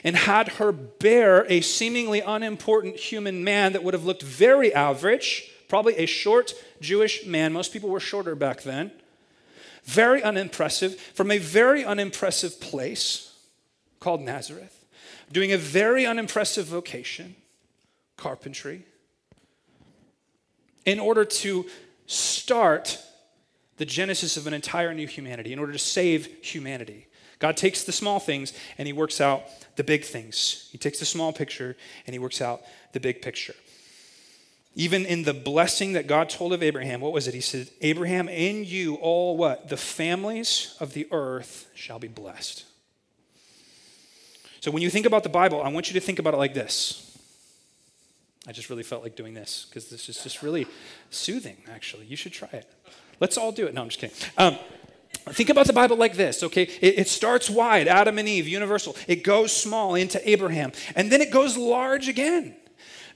and 0.03 0.17
had 0.17 0.49
her 0.49 0.73
bear 0.73 1.45
a 1.47 1.61
seemingly 1.61 2.19
unimportant 2.19 2.97
human 2.97 3.45
man 3.45 3.71
that 3.71 3.83
would 3.85 3.93
have 3.93 4.03
looked 4.03 4.23
very 4.23 4.73
average, 4.73 5.49
probably 5.69 5.95
a 5.95 6.05
short 6.05 6.53
Jewish 6.81 7.25
man. 7.25 7.53
Most 7.53 7.71
people 7.71 7.87
were 7.87 8.01
shorter 8.01 8.35
back 8.35 8.63
then 8.63 8.91
very 9.83 10.21
unimpressive, 10.23 10.99
from 10.99 11.31
a 11.31 11.37
very 11.37 11.83
unimpressive 11.83 12.59
place 12.59 13.33
called 13.99 14.21
Nazareth, 14.21 14.85
doing 15.31 15.51
a 15.51 15.57
very 15.57 16.05
unimpressive 16.05 16.65
vocation, 16.65 17.35
carpentry, 18.17 18.85
in 20.85 20.99
order 20.99 21.25
to 21.25 21.65
start 22.07 22.99
the 23.77 23.85
genesis 23.85 24.37
of 24.37 24.47
an 24.47 24.53
entire 24.53 24.93
new 24.93 25.07
humanity, 25.07 25.53
in 25.53 25.59
order 25.59 25.71
to 25.73 25.79
save 25.79 26.27
humanity. 26.41 27.07
God 27.39 27.57
takes 27.57 27.83
the 27.83 27.91
small 27.91 28.19
things 28.19 28.53
and 28.77 28.85
he 28.85 28.93
works 28.93 29.19
out 29.19 29.43
the 29.75 29.83
big 29.83 30.03
things. 30.03 30.69
He 30.71 30.77
takes 30.77 30.99
the 30.99 31.05
small 31.05 31.33
picture 31.33 31.75
and 32.05 32.13
he 32.13 32.19
works 32.19 32.41
out 32.41 32.61
the 32.93 32.99
big 32.99 33.21
picture. 33.21 33.55
Even 34.75 35.05
in 35.05 35.23
the 35.23 35.33
blessing 35.33 35.93
that 35.93 36.07
God 36.07 36.29
told 36.29 36.53
of 36.53 36.63
Abraham, 36.63 37.01
what 37.01 37.11
was 37.11 37.27
it? 37.27 37.33
He 37.33 37.41
said, 37.41 37.69
Abraham, 37.81 38.29
in 38.29 38.63
you 38.63 38.95
all 38.95 39.35
what? 39.35 39.67
The 39.67 39.77
families 39.77 40.75
of 40.79 40.93
the 40.93 41.07
earth 41.11 41.69
shall 41.75 41.99
be 41.99 42.07
blessed. 42.07 42.65
So 44.61 44.71
when 44.71 44.81
you 44.81 44.89
think 44.89 45.05
about 45.05 45.23
the 45.23 45.29
Bible, 45.29 45.61
I 45.61 45.69
want 45.69 45.89
you 45.89 45.93
to 45.95 45.99
think 45.99 46.19
about 46.19 46.33
it 46.33 46.37
like 46.37 46.53
this. 46.53 47.07
I 48.47 48.53
just 48.53 48.69
really 48.69 48.83
felt 48.83 49.03
like 49.03 49.15
doing 49.15 49.33
this 49.33 49.65
because 49.69 49.89
this 49.89 50.07
is 50.07 50.23
just 50.23 50.41
really 50.41 50.65
soothing, 51.09 51.57
actually. 51.71 52.05
You 52.05 52.15
should 52.15 52.31
try 52.31 52.49
it. 52.53 52.71
Let's 53.19 53.37
all 53.37 53.51
do 53.51 53.67
it. 53.67 53.73
No, 53.73 53.81
I'm 53.81 53.89
just 53.89 53.99
kidding. 53.99 54.15
Um, 54.37 54.57
Think 55.29 55.49
about 55.49 55.67
the 55.67 55.73
Bible 55.73 55.97
like 55.97 56.15
this, 56.15 56.41
okay? 56.41 56.63
It, 56.63 56.99
it, 56.99 57.07
starts 57.07 57.49
wide, 57.49 57.87
Adam 57.87 58.17
and 58.17 58.27
Eve, 58.27 58.47
universal. 58.47 58.95
It 59.07 59.23
goes 59.23 59.55
small 59.55 59.93
into 59.93 60.27
Abraham, 60.27 60.71
and 60.95 61.11
then 61.11 61.21
it 61.21 61.31
goes 61.31 61.57
large 61.57 62.07
again. 62.07 62.55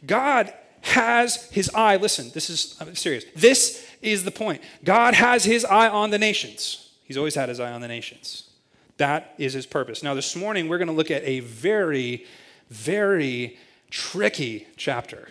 God 0.06 0.54
has 0.86 1.50
his 1.52 1.70
eye, 1.74 1.98
listen, 1.98 2.32
this 2.34 2.50
is 2.50 2.78
I'm 2.80 2.96
serious. 2.96 3.26
This 3.36 3.86
is 4.02 4.24
the 4.24 4.32
point. 4.32 4.62
God 4.84 5.14
has 5.16 5.44
his 5.44 5.66
eye 5.66 5.90
on 5.90 6.12
the 6.12 6.20
nations. 6.20 6.92
He's 7.04 7.18
always 7.18 7.36
had 7.36 7.50
his 7.50 7.60
eye 7.60 7.72
on 7.72 7.82
the 7.82 7.88
nations. 7.88 8.50
That 8.98 9.34
is 9.38 9.54
his 9.54 9.66
purpose. 9.66 10.04
Now, 10.04 10.14
this 10.14 10.36
morning, 10.36 10.68
we're 10.68 10.78
going 10.78 10.88
to 10.88 10.94
look 10.94 11.12
at 11.12 11.24
a 11.24 11.42
very, 11.42 12.26
very 12.70 13.58
tricky 13.90 14.68
chapter. 14.78 15.28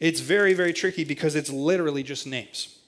It's 0.00 0.20
very, 0.20 0.54
very 0.54 0.72
tricky 0.72 1.04
because 1.04 1.34
it's 1.34 1.50
literally 1.50 2.02
just 2.02 2.26
names. 2.26 2.78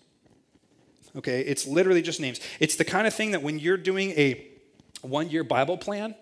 Okay, 1.16 1.40
it's 1.40 1.66
literally 1.66 2.02
just 2.02 2.20
names. 2.20 2.40
It's 2.58 2.76
the 2.76 2.84
kind 2.84 3.06
of 3.06 3.14
thing 3.14 3.32
that 3.32 3.42
when 3.42 3.58
you're 3.58 3.76
doing 3.76 4.10
a 4.12 4.46
one 5.02 5.28
year 5.28 5.44
Bible 5.44 5.76
plan, 5.76 6.14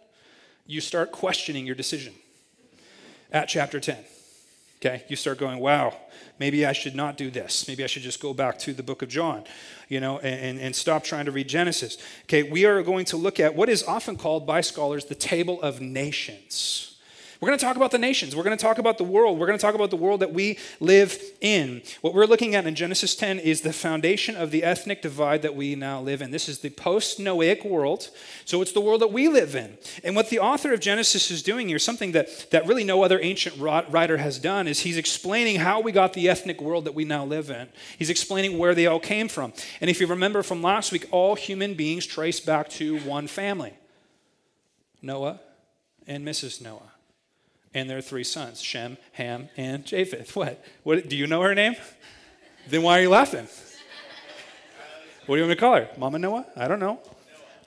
you 0.67 0.81
start 0.81 1.13
questioning 1.13 1.67
your 1.67 1.75
decision 1.75 2.15
at 3.31 3.49
chapter 3.49 3.81
10. 3.81 3.97
Okay, 4.81 5.03
you 5.09 5.17
start 5.17 5.39
going, 5.39 5.59
wow, 5.59 5.93
maybe 6.39 6.65
I 6.65 6.73
should 6.73 6.95
not 6.95 7.17
do 7.17 7.31
this. 7.33 7.67
Maybe 7.67 7.83
I 7.83 7.89
should 7.89 8.03
just 8.03 8.21
go 8.21 8.33
back 8.33 8.59
to 8.61 8.73
the 8.73 8.83
book 8.85 9.03
of 9.03 9.09
John, 9.09 9.43
you 9.89 9.99
know, 9.99 10.21
and, 10.21 10.61
and 10.61 10.75
stop 10.75 11.03
trying 11.03 11.25
to 11.25 11.33
read 11.33 11.49
Genesis. 11.49 11.99
Okay, 12.25 12.45
we 12.45 12.65
are 12.65 12.81
going 12.85 13.05
to 13.07 13.17
look 13.17 13.41
at 13.41 13.57
what 13.57 13.69
is 13.69 13.83
often 13.83 14.17
called 14.17 14.47
by 14.47 14.61
scholars 14.61 15.07
the 15.07 15.17
table 15.17 15.61
of 15.63 15.81
nations. 15.81 16.98
We're 17.41 17.47
going 17.47 17.59
to 17.59 17.65
talk 17.65 17.77
about 17.77 17.93
the 17.93 17.99
nations. 17.99 18.35
We're 18.35 18.43
going 18.43 18.57
to 18.57 18.61
talk 18.61 18.79
about 18.79 18.99
the 18.99 19.05
world. 19.05 19.39
We're 19.39 19.47
going 19.47 19.59
to 19.59 19.63
talk 19.63 19.77
about 19.77 19.91
the 19.91 19.97
world 19.97 20.21
that 20.21 20.33
we 20.33 20.59
live 20.81 21.23
in. 21.41 21.83
What 22.01 22.13
we're 22.13 22.27
looking 22.27 22.57
at 22.57 22.67
in 22.67 22.75
Genesis 22.75 23.15
10 23.15 23.39
is 23.39 23.61
the 23.61 23.73
foundation 23.73 24.35
of 24.35 24.51
the 24.51 24.65
ethnic 24.65 25.03
divide 25.03 25.43
that 25.43 25.55
we 25.55 25.77
now 25.77 26.01
live 26.01 26.21
in. 26.21 26.33
This 26.33 26.49
is 26.49 26.59
the 26.59 26.71
post 26.71 27.21
Noahic 27.21 27.65
world. 27.65 28.11
So 28.45 28.61
it's 28.61 28.73
the 28.73 28.81
world 28.81 29.03
that 29.03 29.13
we 29.13 29.29
live 29.29 29.55
in. 29.55 29.79
And 30.03 30.17
what 30.17 30.31
the 30.31 30.41
author 30.41 30.73
of 30.73 30.81
Genesis 30.81 31.31
is 31.31 31.45
doing 31.45 31.69
here, 31.69 31.79
something 31.79 32.11
that, 32.11 32.51
that 32.51 32.67
really 32.67 32.83
no 32.83 33.05
other 33.05 33.21
ancient 33.21 33.57
writer 33.61 34.17
has 34.17 34.41
done, 34.41 34.67
is 34.67 34.81
he's 34.81 34.97
explaining 34.97 35.61
how 35.61 35.81
we 35.81 35.93
got 35.93 36.15
the 36.15 36.29
ethnic 36.29 36.61
world 36.61 36.87
that 36.87 36.95
we 36.95 37.05
now 37.05 37.25
live 37.25 37.51
in. 37.51 37.69
He's 37.97 38.11
explaining 38.11 38.59
where 38.59 38.75
they 38.75 38.89
all 38.89 38.99
came 38.99 39.29
from. 39.29 39.53
And 39.81 39.89
if 39.89 40.01
you 40.01 40.09
remember 40.09 40.43
from 40.43 40.61
last 40.61 40.91
week, 40.91 41.07
all 41.13 41.37
human 41.37 41.75
beings 41.75 42.05
trace 42.05 42.41
back 42.41 42.69
to 42.71 42.99
one 43.01 43.29
family 43.29 43.75
Noah 45.01 45.39
and 46.09 46.27
Mrs. 46.27 46.61
Noah 46.61 46.98
and 47.75 47.89
their 47.89 48.01
three 48.01 48.25
sons, 48.25 48.61
Shem, 48.61 48.99
Ham, 49.13 49.49
and 49.57 49.85
Japheth. 49.85 50.35
What? 50.37 50.65
What? 50.83 51.09
Do 51.09 51.17
you 51.17 51.27
know 51.27 51.43
her 51.43 51.55
name? 51.55 51.77
then 52.69 52.83
why 52.83 52.99
are 52.99 53.03
you 53.03 53.11
laughing? 53.11 53.47
What 55.27 55.37
do 55.37 55.41
you 55.41 55.43
want 55.43 55.51
me 55.51 55.55
to 55.57 55.61
call 55.61 55.75
her? 55.75 55.89
Mama 55.99 56.19
Noah? 56.19 56.47
I 56.57 56.69
don't 56.69 56.81
know. 56.81 57.01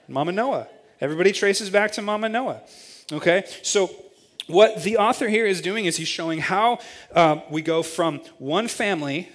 Mama 0.08 0.32
Noah. 0.32 0.66
Everybody 1.00 1.32
traces 1.32 1.70
back 1.70 1.92
to 1.92 2.02
Mama 2.02 2.28
Noah. 2.28 2.60
Okay? 3.12 3.44
So, 3.62 3.90
what 4.48 4.82
the 4.82 4.96
author 4.96 5.28
here 5.28 5.46
is 5.46 5.60
doing 5.60 5.84
is 5.84 5.96
he's 5.96 6.08
showing 6.08 6.40
how 6.40 6.78
uh, 7.14 7.40
we 7.50 7.62
go 7.62 7.82
from 7.82 8.20
one 8.38 8.66
family 8.66 9.28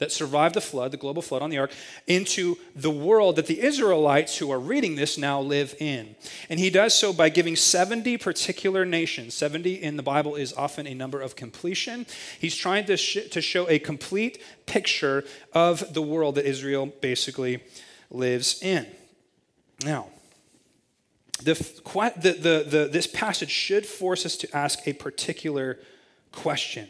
that 0.00 0.10
survived 0.10 0.54
the 0.54 0.60
flood, 0.60 0.90
the 0.90 0.96
global 0.96 1.22
flood 1.22 1.42
on 1.42 1.50
the 1.50 1.58
ark, 1.58 1.70
into 2.06 2.56
the 2.74 2.90
world 2.90 3.36
that 3.36 3.46
the 3.46 3.60
Israelites 3.60 4.38
who 4.38 4.50
are 4.50 4.58
reading 4.58 4.96
this 4.96 5.16
now 5.16 5.40
live 5.40 5.76
in. 5.78 6.16
And 6.48 6.58
he 6.58 6.70
does 6.70 6.98
so 6.98 7.12
by 7.12 7.28
giving 7.28 7.54
70 7.54 8.16
particular 8.16 8.84
nations. 8.84 9.34
70 9.34 9.74
in 9.74 9.96
the 9.96 10.02
Bible 10.02 10.34
is 10.34 10.52
often 10.54 10.86
a 10.86 10.94
number 10.94 11.20
of 11.20 11.36
completion. 11.36 12.06
He's 12.40 12.56
trying 12.56 12.86
to, 12.86 12.96
sh- 12.96 13.28
to 13.30 13.40
show 13.40 13.68
a 13.68 13.78
complete 13.78 14.42
picture 14.66 15.24
of 15.52 15.94
the 15.94 16.02
world 16.02 16.34
that 16.36 16.46
Israel 16.46 16.86
basically 17.00 17.62
lives 18.10 18.62
in. 18.62 18.86
Now, 19.84 20.08
the, 21.42 21.54
the, 21.54 22.32
the, 22.32 22.66
the, 22.68 22.88
this 22.90 23.06
passage 23.06 23.50
should 23.50 23.86
force 23.86 24.26
us 24.26 24.36
to 24.38 24.56
ask 24.56 24.86
a 24.86 24.92
particular 24.94 25.78
question. 26.32 26.88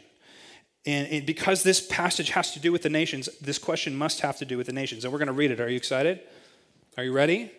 And, 0.85 1.07
and, 1.09 1.25
because 1.25 1.61
this 1.61 1.85
passage 1.85 2.31
has 2.31 2.53
to 2.53 2.59
do 2.59 2.71
with 2.71 2.81
the 2.81 2.89
nations, 2.89 3.29
this 3.39 3.59
question 3.59 3.95
must 3.95 4.21
have 4.21 4.37
to 4.37 4.45
do 4.45 4.57
with 4.57 4.65
the 4.65 4.73
nations. 4.73 5.03
And 5.03 5.13
we're 5.13 5.19
going 5.19 5.27
to 5.27 5.33
read 5.33 5.51
it. 5.51 5.59
Are 5.59 5.69
you 5.69 5.77
excited? 5.77 6.21
Are 6.97 7.03
you 7.03 7.11
ready? 7.11 7.51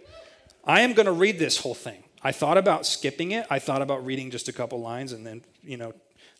I 0.64 0.80
am 0.80 0.92
going 0.92 1.06
to 1.06 1.12
read 1.12 1.38
this 1.38 1.58
whole 1.58 1.74
thing. 1.74 2.02
I 2.24 2.32
thought 2.32 2.58
about 2.58 2.84
skipping 2.84 3.32
it. 3.32 3.46
I 3.50 3.58
thought 3.58 3.82
about 3.82 4.04
reading 4.04 4.30
just 4.30 4.48
a 4.48 4.52
couple 4.52 4.80
lines 4.80 5.12
and 5.12 5.26
then, 5.26 5.42
you 5.62 5.76
know, 5.76 5.92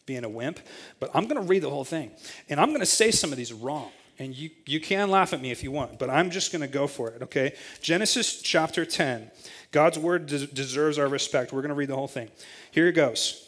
being 0.07 0.25
a 0.25 0.29
wimp. 0.29 0.61
But 1.01 1.11
I'm 1.15 1.25
going 1.25 1.41
to 1.41 1.47
read 1.47 1.63
the 1.63 1.71
whole 1.71 1.85
thing. 1.85 2.11
And 2.49 2.61
I'm 2.61 2.69
going 2.69 2.81
to 2.81 2.87
say 2.87 3.11
some 3.11 3.31
of 3.31 3.39
these 3.39 3.53
wrong. 3.53 3.91
And 4.19 4.37
you, 4.37 4.51
you 4.67 4.79
can 4.79 5.11
laugh 5.11 5.33
at 5.33 5.41
me 5.41 5.51
if 5.51 5.63
you 5.63 5.71
want, 5.71 5.99
but 5.99 6.11
I'm 6.11 6.31
just 6.31 6.53
going 6.53 6.61
to 6.61 6.69
go 6.69 6.87
for 6.87 7.09
it, 7.11 7.23
okay? 7.23 7.55
Genesis 7.81 8.43
chapter 8.43 8.85
10. 8.85 9.31
God's 9.71 9.99
word 9.99 10.27
des- 10.27 10.47
deserves 10.47 10.99
our 10.99 11.09
respect. 11.09 11.53
We're 11.53 11.63
going 11.63 11.71
to 11.71 11.75
read 11.75 11.89
the 11.89 11.97
whole 11.97 12.09
thing. 12.09 12.29
Here 12.71 12.89
it 12.89 12.93
goes. 12.93 13.42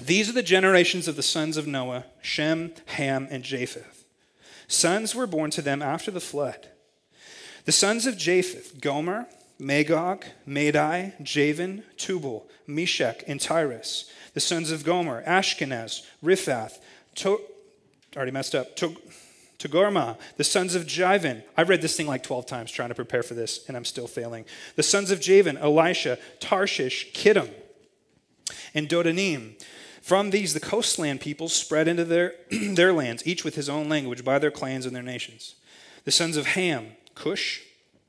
These 0.00 0.28
are 0.28 0.32
the 0.32 0.42
generations 0.42 1.06
of 1.06 1.16
the 1.16 1.22
sons 1.22 1.56
of 1.56 1.66
Noah 1.66 2.06
Shem, 2.20 2.72
Ham, 2.86 3.28
and 3.30 3.44
Japheth. 3.44 4.04
Sons 4.66 5.14
were 5.14 5.26
born 5.26 5.50
to 5.52 5.62
them 5.62 5.82
after 5.82 6.10
the 6.10 6.20
flood. 6.20 6.68
The 7.64 7.72
sons 7.72 8.06
of 8.06 8.16
Japheth 8.16 8.80
Gomer, 8.80 9.26
Magog, 9.58 10.24
Madai, 10.46 11.14
Javan, 11.22 11.84
Tubal, 11.96 12.48
Meshech, 12.66 13.22
and 13.28 13.40
Tiras. 13.40 14.10
The 14.34 14.40
sons 14.40 14.70
of 14.70 14.84
Gomer, 14.84 15.22
Ashkenaz, 15.24 16.02
Riphath, 16.22 16.78
to- 17.16 17.40
already 18.16 18.32
messed 18.32 18.54
up, 18.54 18.74
to- 18.76 19.00
Togarmah, 19.58 20.18
the 20.36 20.44
sons 20.44 20.74
of 20.74 20.86
Javan. 20.86 21.42
I've 21.56 21.68
read 21.68 21.80
this 21.80 21.96
thing 21.96 22.06
like 22.06 22.22
12 22.22 22.46
times 22.46 22.70
trying 22.70 22.90
to 22.90 22.94
prepare 22.94 23.22
for 23.22 23.34
this, 23.34 23.60
and 23.68 23.76
I'm 23.76 23.84
still 23.84 24.08
failing. 24.08 24.44
The 24.76 24.82
sons 24.82 25.10
of 25.10 25.20
Javan, 25.20 25.56
Elisha, 25.56 26.18
Tarshish, 26.40 27.12
Kittim, 27.12 27.48
and 28.74 28.88
Dodanim. 28.88 29.54
From 30.04 30.28
these, 30.28 30.52
the 30.52 30.60
coastland 30.60 31.22
peoples 31.22 31.54
spread 31.54 31.88
into 31.88 32.04
their, 32.04 32.34
their 32.50 32.92
lands, 32.92 33.26
each 33.26 33.42
with 33.42 33.54
his 33.54 33.70
own 33.70 33.88
language, 33.88 34.22
by 34.22 34.38
their 34.38 34.50
clans 34.50 34.84
and 34.84 34.94
their 34.94 35.02
nations. 35.02 35.54
The 36.04 36.10
sons 36.10 36.36
of 36.36 36.48
Ham, 36.48 36.88
Cush, 37.14 37.62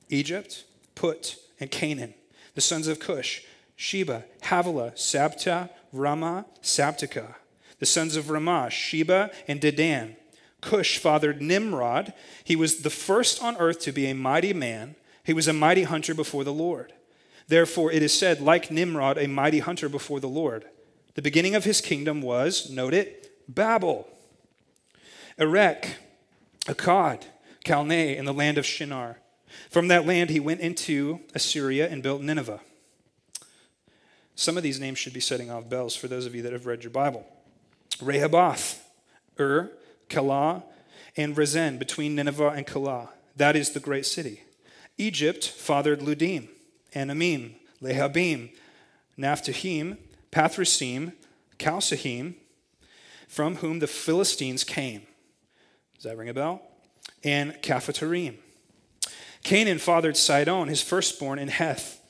Egypt, 0.10 0.66
Put, 0.94 1.38
and 1.58 1.72
Canaan. 1.72 2.14
The 2.54 2.60
sons 2.60 2.90
of 2.90 3.00
Cush, 3.00 3.44
Sheba, 3.78 4.26
Havilah, 4.42 4.92
Sabta, 4.96 5.70
Ramah, 5.94 6.46
Sabteka. 6.62 7.36
The 7.80 7.86
sons 7.86 8.18
of 8.18 8.30
Ramah, 8.30 8.72
Sheba, 8.72 9.32
and 9.48 9.62
Dedan. 9.62 10.18
Cush 10.60 10.98
fathered 10.98 11.42
Nimrod. 11.42 12.14
He 12.44 12.58
was 12.58 12.80
the 12.80 12.90
first 12.90 13.42
on 13.42 13.56
earth 13.56 13.80
to 13.84 13.94
be 13.94 14.08
a 14.08 14.16
mighty 14.16 14.52
man. 14.52 14.96
He 15.24 15.32
was 15.32 15.48
a 15.48 15.54
mighty 15.54 15.84
hunter 15.84 16.14
before 16.14 16.44
the 16.44 16.52
Lord. 16.52 16.92
Therefore, 17.48 17.90
it 17.90 18.04
is 18.04 18.12
said, 18.12 18.42
like 18.42 18.70
Nimrod, 18.70 19.18
a 19.18 19.30
mighty 19.30 19.60
hunter 19.60 19.88
before 19.88 20.20
the 20.20 20.28
Lord. 20.28 20.66
The 21.16 21.22
beginning 21.22 21.56
of 21.56 21.64
his 21.64 21.82
kingdom 21.82 22.22
was, 22.22 22.70
note 22.70 22.94
it, 22.94 23.32
Babel, 23.48 24.08
Erech, 25.40 25.98
Akkad, 26.66 27.24
Calneh, 27.64 28.18
and 28.18 28.28
the 28.28 28.34
land 28.34 28.58
of 28.58 28.66
Shinar. 28.66 29.18
From 29.70 29.88
that 29.88 30.06
land 30.06 30.30
he 30.30 30.40
went 30.40 30.60
into 30.60 31.22
Assyria 31.34 31.90
and 31.90 32.04
built 32.04 32.22
Nineveh. 32.22 32.60
Some 34.36 34.58
of 34.58 34.64
these 34.64 34.80
names 34.80 35.00
should 35.00 35.14
be 35.14 35.22
setting 35.22 35.50
off 35.50 35.70
bells 35.70 35.96
for 35.96 36.10
those 36.10 36.26
of 36.26 36.36
you 36.36 36.42
that 36.42 36.52
have 36.52 36.66
read 36.66 36.84
your 36.84 36.92
Bible. 36.92 37.26
Rehoboth, 38.02 38.86
Ur, 39.40 39.72
Calah, 40.10 40.64
and 41.16 41.36
Resen 41.36 41.80
between 41.80 42.16
Nineveh 42.16 42.50
and 42.50 42.68
Calah. 42.68 43.10
That 43.38 43.56
is 43.56 43.72
the 43.72 43.80
great 43.80 44.06
city. 44.06 44.44
Egypt 44.98 45.48
fathered 45.48 46.02
Ludim, 46.02 46.50
Anamim, 46.94 47.54
Lehabim, 47.82 48.50
Naphtahim, 49.18 49.98
Pathrusim, 50.36 51.14
Chalsahim, 51.58 52.34
from 53.30 53.56
whom 53.56 53.80
the 53.80 53.88
Philistines 53.88 54.66
came. 54.66 55.04
Does 55.96 56.04
that 56.04 56.18
ring 56.18 56.28
a 56.28 56.34
bell? 56.34 56.62
And 57.24 57.54
Caphatarim. 57.62 58.36
Canaan 59.44 59.78
fathered 59.78 60.18
Sidon, 60.18 60.68
his 60.68 60.82
firstborn, 60.82 61.40
in 61.40 61.48
Heth, 61.48 62.02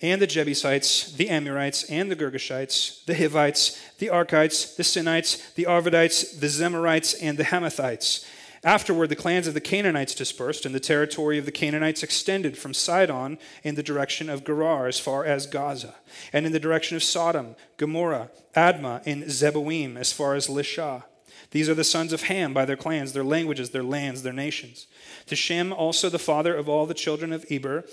and 0.00 0.22
the 0.22 0.26
Jebusites, 0.26 1.12
the 1.12 1.28
Amorites, 1.28 1.84
and 1.90 2.10
the 2.10 2.16
Girgashites, 2.16 3.04
the 3.04 3.14
Hivites, 3.14 3.78
the 3.98 4.06
Arkites, 4.06 4.76
the 4.76 4.82
Sinites, 4.82 5.54
the 5.54 5.64
Arvadites, 5.64 6.40
the 6.40 6.46
Zemarites, 6.46 7.14
and 7.20 7.36
the 7.36 7.44
Hamathites 7.44 8.24
Afterward, 8.66 9.10
the 9.10 9.14
clans 9.14 9.46
of 9.46 9.54
the 9.54 9.60
Canaanites 9.60 10.12
dispersed, 10.12 10.66
and 10.66 10.74
the 10.74 10.80
territory 10.80 11.38
of 11.38 11.44
the 11.44 11.52
Canaanites 11.52 12.02
extended 12.02 12.58
from 12.58 12.74
Sidon 12.74 13.38
in 13.62 13.76
the 13.76 13.82
direction 13.82 14.28
of 14.28 14.44
Gerar 14.44 14.88
as 14.88 14.98
far 14.98 15.24
as 15.24 15.46
Gaza, 15.46 15.94
and 16.32 16.44
in 16.44 16.50
the 16.50 16.58
direction 16.58 16.96
of 16.96 17.04
Sodom, 17.04 17.54
Gomorrah, 17.76 18.28
Admah, 18.56 19.02
and 19.06 19.22
Zeboim 19.22 19.96
as 19.96 20.12
far 20.12 20.34
as 20.34 20.48
Lishah. 20.48 21.04
These 21.52 21.68
are 21.68 21.74
the 21.74 21.84
sons 21.84 22.12
of 22.12 22.24
Ham 22.24 22.52
by 22.52 22.64
their 22.64 22.76
clans, 22.76 23.12
their 23.12 23.22
languages, 23.22 23.70
their 23.70 23.84
lands, 23.84 24.24
their 24.24 24.32
nations. 24.32 24.88
To 25.26 25.36
Shem, 25.36 25.72
also 25.72 26.08
the 26.08 26.18
father 26.18 26.56
of 26.56 26.68
all 26.68 26.86
the 26.86 26.92
children 26.92 27.32
of 27.32 27.46
Eber, 27.48 27.84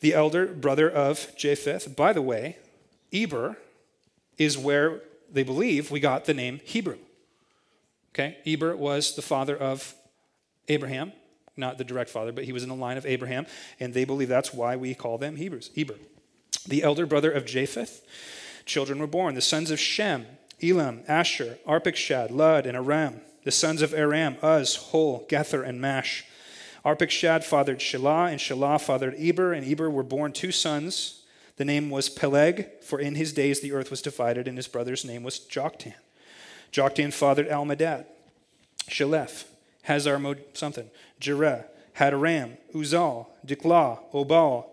the 0.00 0.14
elder 0.14 0.46
brother 0.46 0.90
of 0.90 1.30
Japheth. 1.36 1.94
By 1.94 2.12
the 2.12 2.22
way, 2.22 2.56
Eber 3.12 3.56
is 4.36 4.58
where 4.58 5.00
they 5.30 5.44
believe 5.44 5.92
we 5.92 6.00
got 6.00 6.24
the 6.24 6.34
name 6.34 6.60
Hebrew. 6.64 6.98
Okay? 8.12 8.38
Eber 8.44 8.76
was 8.76 9.14
the 9.14 9.22
father 9.22 9.56
of 9.56 9.94
Abraham, 10.68 11.12
not 11.56 11.78
the 11.78 11.84
direct 11.84 12.10
father, 12.10 12.32
but 12.32 12.44
he 12.44 12.52
was 12.52 12.62
in 12.62 12.68
the 12.68 12.74
line 12.74 12.96
of 12.96 13.06
Abraham, 13.06 13.46
and 13.80 13.92
they 13.92 14.04
believe 14.04 14.28
that's 14.28 14.54
why 14.54 14.76
we 14.76 14.94
call 14.94 15.18
them 15.18 15.36
Hebrews. 15.36 15.70
Eber. 15.76 15.96
The 16.66 16.82
elder 16.82 17.06
brother 17.06 17.30
of 17.30 17.46
Japheth. 17.46 18.04
Children 18.64 18.98
were 18.98 19.06
born. 19.06 19.34
The 19.34 19.40
sons 19.40 19.70
of 19.70 19.80
Shem, 19.80 20.26
Elam, 20.62 21.02
Asher, 21.08 21.58
Arpachshad, 21.66 22.30
Lud, 22.30 22.66
and 22.66 22.76
Aram. 22.76 23.20
The 23.44 23.50
sons 23.50 23.80
of 23.82 23.94
Aram, 23.94 24.36
Uz, 24.42 24.76
Hul, 24.90 25.24
Gether, 25.28 25.62
and 25.62 25.80
Mash. 25.80 26.24
Arpachshad 26.84 27.44
fathered 27.44 27.78
Shelah, 27.78 28.30
and 28.30 28.38
Shelah 28.38 28.80
fathered 28.80 29.14
Eber, 29.18 29.52
and 29.52 29.66
Eber 29.66 29.90
were 29.90 30.02
born 30.02 30.32
two 30.32 30.52
sons. 30.52 31.22
The 31.56 31.64
name 31.64 31.90
was 31.90 32.08
Peleg, 32.08 32.82
for 32.82 33.00
in 33.00 33.14
his 33.14 33.32
days 33.32 33.60
the 33.60 33.72
earth 33.72 33.90
was 33.90 34.02
divided, 34.02 34.46
and 34.46 34.56
his 34.56 34.68
brother's 34.68 35.04
name 35.04 35.22
was 35.22 35.40
Joktan. 35.40 35.94
Joktan 36.72 37.12
fathered 37.12 37.48
Almadad, 37.48 38.04
Shelef, 38.88 39.44
Hazar 39.82 40.18
Mo 40.18 40.34
something, 40.52 40.90
Jereh, 41.20 41.64
Hadaram, 41.96 42.56
Uzal, 42.74 43.26
Dikla, 43.46 44.00
Obal. 44.12 44.66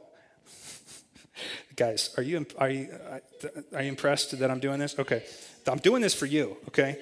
Guys, 1.75 2.13
are 2.17 2.23
you, 2.23 2.45
are, 2.57 2.69
you, 2.69 2.89
uh, 2.91 3.47
are 3.75 3.81
you 3.81 3.89
impressed 3.89 4.37
that 4.39 4.49
I'm 4.49 4.59
doing 4.59 4.79
this? 4.79 4.97
Okay. 4.97 5.23
I'm 5.67 5.79
doing 5.79 6.01
this 6.01 6.13
for 6.13 6.25
you, 6.25 6.57
okay? 6.67 6.99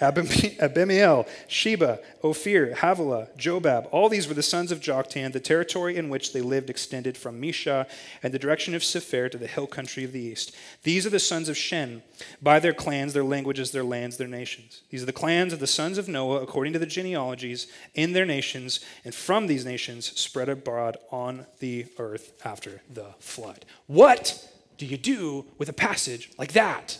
Abimael, 0.60 1.26
Sheba, 1.46 2.00
Ophir, 2.22 2.74
Havilah, 2.76 3.28
Jobab, 3.36 3.88
all 3.90 4.08
these 4.08 4.26
were 4.26 4.34
the 4.34 4.42
sons 4.42 4.72
of 4.72 4.80
Joktan. 4.80 5.32
The 5.32 5.40
territory 5.40 5.96
in 5.96 6.08
which 6.08 6.32
they 6.32 6.40
lived 6.40 6.70
extended 6.70 7.18
from 7.18 7.40
Mesha 7.40 7.86
and 8.22 8.32
the 8.32 8.38
direction 8.38 8.74
of 8.74 8.82
Sephir 8.82 9.28
to 9.28 9.36
the 9.36 9.46
hill 9.46 9.66
country 9.66 10.04
of 10.04 10.12
the 10.12 10.20
east. 10.20 10.56
These 10.84 11.06
are 11.06 11.10
the 11.10 11.18
sons 11.18 11.48
of 11.48 11.56
Shem, 11.56 12.02
by 12.40 12.60
their 12.60 12.72
clans, 12.72 13.12
their 13.12 13.24
languages, 13.24 13.72
their 13.72 13.84
lands, 13.84 14.16
their 14.16 14.28
nations. 14.28 14.82
These 14.88 15.02
are 15.02 15.06
the 15.06 15.12
clans 15.12 15.52
of 15.52 15.60
the 15.60 15.66
sons 15.66 15.98
of 15.98 16.08
Noah, 16.08 16.42
according 16.42 16.72
to 16.72 16.78
the 16.78 16.86
genealogies, 16.86 17.66
in 17.94 18.12
their 18.12 18.26
nations, 18.26 18.80
and 19.04 19.14
from 19.14 19.46
these 19.46 19.66
nations 19.66 20.18
spread 20.18 20.48
abroad 20.48 20.96
on 21.10 21.46
the 21.58 21.86
earth 21.98 22.32
after 22.44 22.80
the 22.92 23.14
flood. 23.18 23.66
What 23.86 24.48
do 24.78 24.86
you 24.86 24.96
do 24.96 25.44
with 25.58 25.68
a 25.68 25.74
passage 25.74 26.30
like 26.38 26.52
that? 26.52 26.98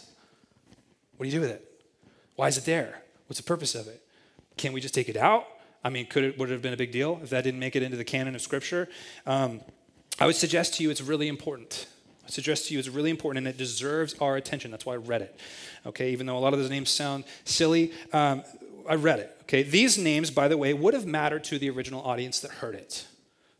What 1.16 1.24
do 1.24 1.30
you 1.30 1.38
do 1.38 1.40
with 1.40 1.50
it? 1.50 1.69
Why 2.40 2.48
is 2.48 2.56
it 2.56 2.64
there? 2.64 3.02
What's 3.26 3.38
the 3.38 3.44
purpose 3.44 3.74
of 3.74 3.86
it? 3.86 4.02
Can't 4.56 4.72
we 4.72 4.80
just 4.80 4.94
take 4.94 5.10
it 5.10 5.16
out? 5.18 5.46
I 5.84 5.90
mean, 5.90 6.06
could 6.06 6.24
it 6.24 6.38
would 6.38 6.48
it 6.48 6.52
have 6.52 6.62
been 6.62 6.72
a 6.72 6.76
big 6.78 6.90
deal 6.90 7.20
if 7.22 7.28
that 7.28 7.44
didn't 7.44 7.60
make 7.60 7.76
it 7.76 7.82
into 7.82 7.98
the 7.98 8.04
canon 8.04 8.34
of 8.34 8.40
Scripture? 8.40 8.88
Um, 9.26 9.60
I 10.18 10.24
would 10.24 10.36
suggest 10.36 10.72
to 10.76 10.82
you 10.82 10.88
it's 10.88 11.02
really 11.02 11.28
important. 11.28 11.86
I 12.26 12.30
suggest 12.30 12.68
to 12.68 12.72
you 12.72 12.78
it's 12.78 12.88
really 12.88 13.10
important 13.10 13.46
and 13.46 13.54
it 13.54 13.58
deserves 13.58 14.14
our 14.22 14.36
attention. 14.36 14.70
That's 14.70 14.86
why 14.86 14.94
I 14.94 14.96
read 14.96 15.20
it. 15.20 15.38
Okay, 15.84 16.12
even 16.12 16.24
though 16.24 16.38
a 16.38 16.40
lot 16.40 16.54
of 16.54 16.58
those 16.58 16.70
names 16.70 16.88
sound 16.88 17.24
silly, 17.44 17.92
um, 18.14 18.42
I 18.88 18.94
read 18.94 19.18
it. 19.18 19.36
Okay, 19.42 19.62
these 19.62 19.98
names, 19.98 20.30
by 20.30 20.48
the 20.48 20.56
way, 20.56 20.72
would 20.72 20.94
have 20.94 21.04
mattered 21.04 21.44
to 21.44 21.58
the 21.58 21.68
original 21.68 22.00
audience 22.00 22.40
that 22.40 22.52
heard 22.52 22.74
it. 22.74 23.06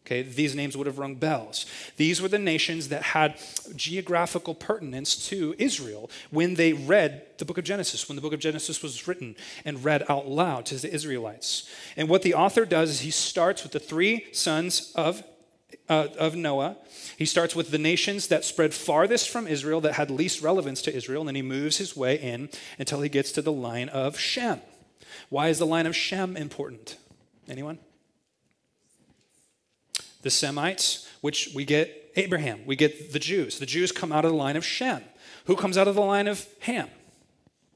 Okay, 0.07 0.23
these 0.23 0.55
names 0.55 0.77
would 0.77 0.87
have 0.87 0.99
rung 0.99 1.15
bells. 1.15 1.67
These 1.97 2.23
were 2.23 2.29
the 2.29 2.39
nations 2.39 2.89
that 2.89 3.03
had 3.03 3.39
geographical 3.77 4.55
pertinence 4.55 5.29
to 5.29 5.55
Israel 5.59 6.11
when 6.31 6.55
they 6.55 6.73
read 6.73 7.23
the 7.39 7.45
book 7.45 7.59
of 7.59 7.65
Genesis, 7.65 8.09
when 8.09 8.17
the 8.17 8.23
book 8.23 8.33
of 8.33 8.41
Genesis 8.41 8.83
was 8.83 9.07
written 9.07 9.37
and 9.65 9.85
read 9.85 10.05
out 10.09 10.27
loud 10.27 10.67
to 10.67 10.77
the 10.77 10.93
Israelites. 10.93 11.69
And 11.97 12.09
what 12.09 12.23
the 12.23 12.35
author 12.35 12.65
does 12.65 12.91
is 12.91 13.01
he 13.01 13.11
starts 13.11 13.63
with 13.63 13.73
the 13.73 13.79
three 13.79 14.27
sons 14.33 14.91
of, 14.97 15.23
uh, 15.89 16.09
of 16.19 16.35
Noah. 16.35 16.79
He 17.17 17.27
starts 17.27 17.55
with 17.55 17.71
the 17.71 17.79
nations 17.79 18.29
that 18.29 18.45
spread 18.45 18.73
farthest 18.73 19.29
from 19.29 19.47
Israel, 19.47 19.83
that 19.83 19.95
had 19.95 20.11
least 20.11 20.43
relevance 20.43 20.81
to 20.83 20.95
Israel, 20.95 21.23
and 21.23 21.29
then 21.29 21.37
he 21.37 21.43
moves 21.43 21.77
his 21.77 21.95
way 21.95 22.19
in 22.19 22.49
until 22.79 23.03
he 23.03 23.11
gets 23.11 23.33
to 23.33 23.43
the 23.43 23.53
line 23.53 23.91
of 23.91 24.19
Shem. 24.19 24.61
Why 25.29 25.49
is 25.49 25.59
the 25.59 25.67
line 25.67 25.87
of 25.87 25.95
Shem 25.95 26.37
important? 26.37 26.97
Anyone? 27.49 27.79
The 30.23 30.31
Semites, 30.31 31.09
which 31.21 31.51
we 31.55 31.65
get 31.65 32.13
Abraham, 32.17 32.61
we 32.67 32.77
get 32.77 33.13
the 33.13 33.19
Jews. 33.19 33.59
The 33.59 33.67
Jews 33.67 33.93
come 33.93 34.13
out 34.13 34.25
of 34.25 34.33
the 34.33 34.37
line 34.37 34.57
of 34.57 34.65
Shem. 34.65 35.03
Who 35.47 35.57
comes 35.57 35.79
out 35.79 35.89
of 35.89 35.95
the 35.95 36.01
line 36.01 36.27
of 36.27 36.47
Ham? 36.61 36.89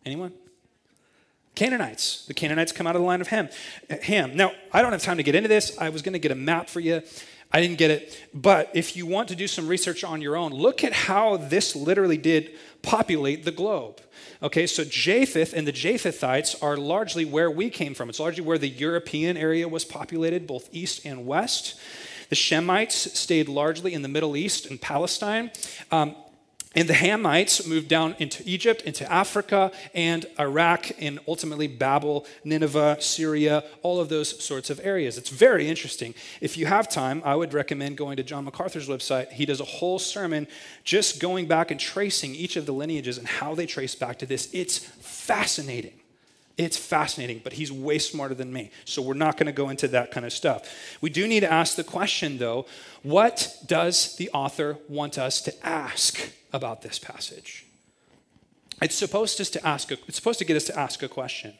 Anyone? 0.04 0.33
Canaanites. 1.54 2.26
The 2.26 2.35
Canaanites 2.35 2.72
come 2.72 2.87
out 2.87 2.96
of 2.96 3.02
the 3.02 3.07
line 3.07 3.20
of 3.20 3.28
Ham. 3.28 3.48
Ham. 4.02 4.37
Now, 4.37 4.52
I 4.72 4.83
don't 4.83 4.92
have 4.92 5.02
time 5.02 5.18
to 5.18 5.22
get 5.22 5.35
into 5.35 5.48
this. 5.48 5.78
I 5.78 5.88
was 5.88 6.02
going 6.02 6.14
to 6.14 6.18
get 6.18 6.33
a 6.33 6.37
map 6.37 6.68
for 6.68 6.80
you. 6.80 7.02
I 7.52 7.61
didn't 7.61 7.78
get 7.78 7.92
it. 7.92 8.20
But 8.35 8.70
if 8.74 8.96
you 8.96 9.07
want 9.07 9.28
to 9.28 9.37
do 9.37 9.46
some 9.46 9.68
research 9.68 10.02
on 10.02 10.20
your 10.20 10.37
own, 10.37 10.52
look 10.52 10.83
at 10.83 10.92
how 10.92 11.37
this 11.37 11.76
literally 11.76 12.16
did 12.16 12.50
populate 12.83 13.44
the 13.44 13.52
globe. 13.52 14.00
Okay, 14.42 14.66
so 14.66 14.85
Japheth 14.85 15.52
and 15.52 15.66
the 15.66 15.72
Japhethites 15.72 16.61
are 16.61 16.76
largely 16.76 17.24
where 17.24 17.50
we 17.50 17.70
came 17.70 17.94
from. 17.94 18.09
It's 18.09 18.18
largely 18.18 18.42
where 18.42 18.59
the 18.59 18.68
European 18.68 19.37
area 19.37 19.68
was 19.68 19.85
populated, 19.85 20.48
both 20.48 20.68
east 20.72 21.07
and 21.07 21.24
west. 21.26 21.78
The 22.29 22.37
Shemites 22.37 23.15
stayed 23.17 23.49
largely 23.49 23.95
in 23.95 24.03
the 24.03 24.09
Middle 24.09 24.37
East 24.37 24.67
and 24.67 24.81
Palestine. 24.81 25.51
Um, 25.91 26.17
and 26.77 26.89
the 26.89 26.95
Hamites 26.95 27.67
moved 27.67 27.89
down 27.89 28.17
into 28.19 28.43
Egypt, 28.45 28.83
into 28.83 29.11
Africa, 29.11 29.71
and 29.95 30.27
Iraq, 30.41 30.91
and 31.01 31.21
ultimately 31.29 31.69
Babel, 31.69 32.27
Nineveh, 32.43 32.97
Syria, 32.99 33.63
all 33.83 34.01
of 34.01 34.09
those 34.09 34.43
sorts 34.43 34.71
of 34.71 34.81
areas. 34.83 35.17
It's 35.17 35.31
very 35.31 35.69
interesting. 35.69 36.15
If 36.41 36.57
you 36.57 36.67
have 36.67 36.89
time, 36.89 37.23
I 37.25 37.37
would 37.37 37.55
recommend 37.55 37.97
going 37.97 38.17
to 38.17 38.25
John 38.25 38.45
MacArthur's 38.45 38.89
website. 38.89 39.31
He 39.31 39.47
does 39.47 39.61
a 39.61 39.65
whole 39.65 40.01
sermon 40.01 40.49
just 40.83 41.21
going 41.21 41.47
back 41.47 41.71
and 41.71 41.79
tracing 41.79 42.35
each 42.35 42.57
of 42.57 42.67
the 42.67 42.73
lineages 42.73 43.19
and 43.19 43.27
how 43.29 43.55
they 43.55 43.67
trace 43.67 43.95
back 43.95 44.19
to 44.19 44.27
this. 44.27 44.49
It's 44.53 44.79
fascinating. 44.79 45.95
It's 46.57 46.77
fascinating, 46.77 47.40
but 47.43 47.55
he's 47.55 47.73
way 47.73 47.99
smarter 47.99 48.35
than 48.35 48.53
me. 48.53 48.71
So 48.85 49.03
we're 49.03 49.14
not 49.14 49.37
going 49.37 49.47
to 49.47 49.53
go 49.53 49.71
into 49.71 49.88
that 49.88 50.12
kind 50.12 50.25
of 50.25 50.33
stuff. 50.33 50.97
We 51.01 51.11
do 51.11 51.27
need 51.27 51.40
to 51.40 51.53
ask 51.53 51.75
the 51.75 51.85
question, 51.85 52.38
though 52.38 52.67
what 53.03 53.57
does 53.67 54.17
the 54.17 54.31
author 54.31 54.79
want 54.88 55.19
us 55.19 55.40
to 55.43 55.67
ask 55.67 56.33
about 56.53 56.83
this 56.83 56.99
passage? 56.99 57.67
It's 58.81 58.95
supposed, 58.95 59.37
to 59.37 59.67
ask 59.67 59.90
a, 59.90 59.95
it's 60.07 60.17
supposed 60.17 60.38
to 60.38 60.45
get 60.45 60.57
us 60.57 60.64
to 60.64 60.79
ask 60.79 61.03
a 61.03 61.09
question. 61.09 61.55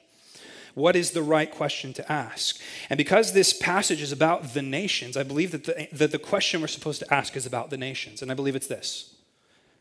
What 0.75 0.97
is 0.97 1.13
the 1.13 1.23
right 1.23 1.51
question 1.51 1.93
to 1.95 2.13
ask? 2.13 2.61
And 2.91 2.99
because 2.99 3.33
this 3.33 3.53
passage 3.53 4.03
is 4.03 4.11
about 4.11 4.55
the 4.55 4.63
nations, 4.63 5.17
I 5.17 5.23
believe 5.23 5.53
that 5.53 5.65
the, 5.65 5.89
that 5.93 6.11
the 6.11 6.19
question 6.19 6.61
we're 6.61 6.67
supposed 6.67 7.01
to 7.01 7.15
ask 7.15 7.37
is 7.37 7.47
about 7.47 7.71
the 7.71 7.77
nations. 7.77 8.23
And 8.23 8.31
I 8.31 8.35
believe 8.35 8.57
it's 8.57 8.67
this 8.67 9.15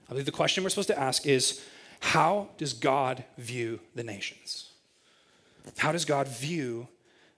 I 0.07 0.09
believe 0.09 0.25
the 0.25 0.31
question 0.31 0.63
we're 0.63 0.69
supposed 0.69 0.89
to 0.89 0.99
ask 0.99 1.25
is 1.25 1.63
how 1.99 2.49
does 2.57 2.73
God 2.73 3.23
view 3.37 3.79
the 3.95 4.03
nations? 4.03 4.72
How 5.77 5.91
does 5.91 6.05
God 6.05 6.27
view 6.27 6.87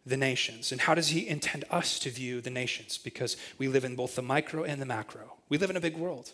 the 0.06 0.18
nations? 0.18 0.72
And 0.72 0.82
how 0.82 0.94
does 0.94 1.10
He 1.10 1.28
intend 1.28 1.66
us 1.70 2.00
to 2.00 2.10
view 2.10 2.42
the 2.42 2.50
nations? 2.50 2.98
Because 2.98 3.38
we 3.58 3.68
live 3.68 3.84
in 3.84 3.96
both 3.96 4.16
the 4.16 4.22
micro 4.22 4.64
and 4.64 4.82
the 4.82 4.86
macro. 4.86 5.34
We 5.50 5.58
live 5.58 5.70
in 5.70 5.78
a 5.78 5.82
big 5.82 5.98
world. 5.98 6.32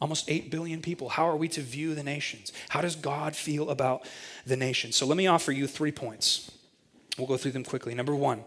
Almost 0.00 0.30
8 0.30 0.50
billion 0.50 0.80
people. 0.80 1.10
How 1.10 1.28
are 1.28 1.36
we 1.36 1.48
to 1.48 1.60
view 1.60 1.94
the 1.94 2.02
nations? 2.02 2.52
How 2.70 2.80
does 2.80 2.96
God 2.96 3.36
feel 3.36 3.68
about 3.70 4.08
the 4.46 4.56
nations? 4.56 4.96
So 4.96 5.06
let 5.06 5.16
me 5.16 5.26
offer 5.26 5.52
you 5.52 5.66
three 5.66 5.92
points. 5.92 6.50
We'll 7.18 7.26
go 7.26 7.36
through 7.36 7.52
them 7.52 7.64
quickly. 7.64 7.94
Number 7.94 8.16
one, 8.16 8.44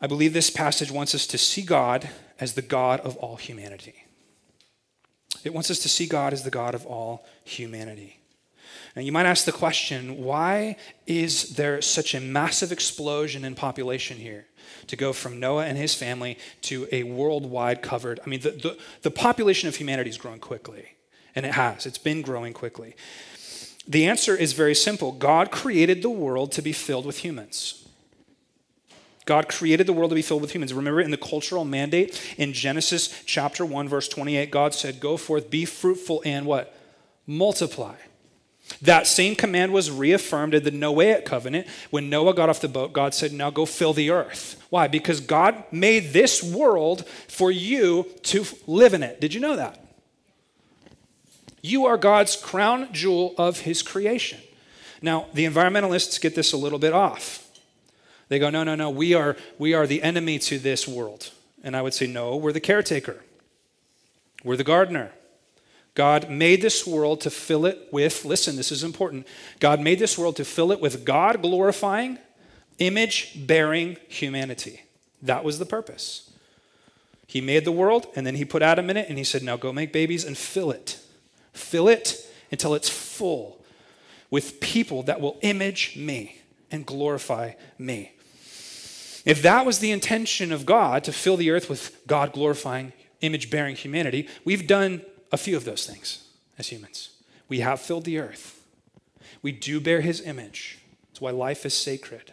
I 0.00 0.06
believe 0.06 0.32
this 0.32 0.50
passage 0.50 0.90
wants 0.90 1.14
us 1.14 1.26
to 1.28 1.38
see 1.38 1.62
God 1.62 2.08
as 2.38 2.54
the 2.54 2.62
God 2.62 3.00
of 3.00 3.16
all 3.16 3.36
humanity. 3.36 4.04
It 5.42 5.54
wants 5.54 5.70
us 5.70 5.78
to 5.80 5.88
see 5.88 6.06
God 6.06 6.32
as 6.32 6.44
the 6.44 6.50
God 6.50 6.74
of 6.74 6.86
all 6.86 7.26
humanity. 7.44 8.20
Now, 8.96 9.02
you 9.02 9.12
might 9.12 9.26
ask 9.26 9.44
the 9.44 9.52
question 9.52 10.24
why 10.24 10.76
is 11.06 11.54
there 11.56 11.82
such 11.82 12.14
a 12.14 12.20
massive 12.20 12.72
explosion 12.72 13.44
in 13.44 13.54
population 13.54 14.16
here 14.16 14.46
to 14.86 14.96
go 14.96 15.12
from 15.12 15.38
Noah 15.38 15.66
and 15.66 15.76
his 15.76 15.94
family 15.94 16.38
to 16.62 16.88
a 16.90 17.02
worldwide 17.02 17.82
covered? 17.82 18.20
I 18.24 18.28
mean, 18.28 18.40
the, 18.40 18.52
the, 18.52 18.78
the 19.02 19.10
population 19.10 19.68
of 19.68 19.76
humanity 19.76 20.08
is 20.08 20.16
growing 20.16 20.40
quickly, 20.40 20.96
and 21.34 21.44
it 21.44 21.52
has, 21.52 21.84
it's 21.84 21.98
been 21.98 22.22
growing 22.22 22.54
quickly. 22.54 22.96
The 23.86 24.06
answer 24.06 24.34
is 24.34 24.54
very 24.54 24.74
simple 24.74 25.12
God 25.12 25.50
created 25.50 26.00
the 26.00 26.10
world 26.10 26.50
to 26.52 26.62
be 26.62 26.72
filled 26.72 27.04
with 27.04 27.18
humans. 27.18 27.86
God 29.26 29.48
created 29.48 29.86
the 29.86 29.92
world 29.92 30.12
to 30.12 30.14
be 30.14 30.22
filled 30.22 30.40
with 30.40 30.54
humans. 30.54 30.72
Remember 30.72 31.00
in 31.00 31.10
the 31.10 31.16
cultural 31.16 31.64
mandate 31.64 32.34
in 32.38 32.52
Genesis 32.52 33.24
chapter 33.26 33.66
1, 33.66 33.88
verse 33.88 34.08
28, 34.08 34.52
God 34.52 34.72
said, 34.72 35.00
Go 35.00 35.16
forth, 35.16 35.50
be 35.50 35.64
fruitful, 35.64 36.22
and 36.24 36.46
what? 36.46 36.72
Multiply. 37.26 37.96
That 38.82 39.06
same 39.06 39.36
command 39.36 39.72
was 39.72 39.90
reaffirmed 39.90 40.54
in 40.54 40.64
the 40.64 40.70
Noahic 40.70 41.24
covenant. 41.24 41.66
When 41.90 42.10
Noah 42.10 42.34
got 42.34 42.48
off 42.48 42.60
the 42.60 42.68
boat, 42.68 42.92
God 42.92 43.14
said, 43.14 43.32
Now 43.32 43.50
go 43.50 43.64
fill 43.64 43.92
the 43.92 44.10
earth. 44.10 44.62
Why? 44.70 44.88
Because 44.88 45.20
God 45.20 45.64
made 45.70 46.12
this 46.12 46.42
world 46.42 47.06
for 47.28 47.50
you 47.50 48.06
to 48.24 48.44
live 48.66 48.92
in 48.92 49.02
it. 49.02 49.20
Did 49.20 49.34
you 49.34 49.40
know 49.40 49.56
that? 49.56 49.82
You 51.62 51.86
are 51.86 51.96
God's 51.96 52.36
crown 52.36 52.92
jewel 52.92 53.34
of 53.38 53.60
his 53.60 53.82
creation. 53.82 54.40
Now, 55.02 55.26
the 55.34 55.44
environmentalists 55.44 56.20
get 56.20 56.34
this 56.34 56.52
a 56.52 56.56
little 56.56 56.78
bit 56.78 56.92
off. 56.92 57.42
They 58.28 58.38
go, 58.38 58.50
no, 58.50 58.64
no, 58.64 58.74
no, 58.74 58.90
we 58.90 59.14
are, 59.14 59.36
we 59.58 59.74
are 59.74 59.86
the 59.86 60.02
enemy 60.02 60.38
to 60.40 60.58
this 60.58 60.88
world. 60.88 61.30
And 61.62 61.76
I 61.76 61.82
would 61.82 61.94
say, 61.94 62.06
no, 62.06 62.36
we're 62.36 62.52
the 62.52 62.60
caretaker, 62.60 63.22
we're 64.44 64.56
the 64.56 64.64
gardener. 64.64 65.12
God 65.96 66.30
made 66.30 66.60
this 66.60 66.86
world 66.86 67.22
to 67.22 67.30
fill 67.30 67.64
it 67.64 67.88
with, 67.90 68.26
listen, 68.26 68.54
this 68.54 68.70
is 68.70 68.84
important. 68.84 69.26
God 69.60 69.80
made 69.80 69.98
this 69.98 70.18
world 70.18 70.36
to 70.36 70.44
fill 70.44 70.70
it 70.70 70.78
with 70.78 71.06
God 71.06 71.40
glorifying, 71.40 72.18
image 72.78 73.46
bearing 73.46 73.96
humanity. 74.06 74.82
That 75.22 75.42
was 75.42 75.58
the 75.58 75.64
purpose. 75.64 76.30
He 77.26 77.40
made 77.40 77.64
the 77.64 77.72
world 77.72 78.06
and 78.14 78.26
then 78.26 78.34
he 78.34 78.44
put 78.44 78.60
Adam 78.62 78.90
in 78.90 78.98
it 78.98 79.08
and 79.08 79.16
he 79.16 79.24
said, 79.24 79.42
now 79.42 79.56
go 79.56 79.72
make 79.72 79.90
babies 79.90 80.22
and 80.22 80.36
fill 80.36 80.70
it. 80.70 81.00
Fill 81.54 81.88
it 81.88 82.30
until 82.52 82.74
it's 82.74 82.90
full 82.90 83.64
with 84.30 84.60
people 84.60 85.02
that 85.04 85.20
will 85.20 85.38
image 85.40 85.96
me 85.96 86.42
and 86.70 86.84
glorify 86.84 87.52
me. 87.78 88.12
If 89.24 89.40
that 89.42 89.64
was 89.64 89.78
the 89.78 89.92
intention 89.92 90.52
of 90.52 90.66
God 90.66 91.04
to 91.04 91.12
fill 91.12 91.38
the 91.38 91.50
earth 91.50 91.70
with 91.70 91.98
God 92.06 92.32
glorifying, 92.32 92.92
image 93.22 93.50
bearing 93.50 93.76
humanity, 93.76 94.28
we've 94.44 94.66
done 94.66 95.00
a 95.32 95.36
few 95.36 95.56
of 95.56 95.64
those 95.64 95.86
things 95.86 96.28
as 96.58 96.68
humans. 96.68 97.10
We 97.48 97.60
have 97.60 97.80
filled 97.80 98.04
the 98.04 98.18
earth. 98.18 98.62
We 99.42 99.52
do 99.52 99.80
bear 99.80 100.00
his 100.00 100.20
image. 100.20 100.78
That's 101.08 101.20
why 101.20 101.30
life 101.30 101.64
is 101.64 101.74
sacred. 101.74 102.32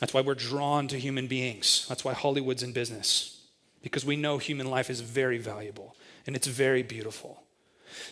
That's 0.00 0.12
why 0.12 0.20
we're 0.20 0.34
drawn 0.34 0.88
to 0.88 0.98
human 0.98 1.26
beings. 1.26 1.86
That's 1.88 2.04
why 2.04 2.12
Hollywood's 2.12 2.62
in 2.62 2.72
business, 2.72 3.40
because 3.82 4.04
we 4.04 4.16
know 4.16 4.38
human 4.38 4.70
life 4.70 4.90
is 4.90 5.00
very 5.00 5.38
valuable 5.38 5.96
and 6.26 6.36
it's 6.36 6.46
very 6.46 6.82
beautiful. 6.82 7.42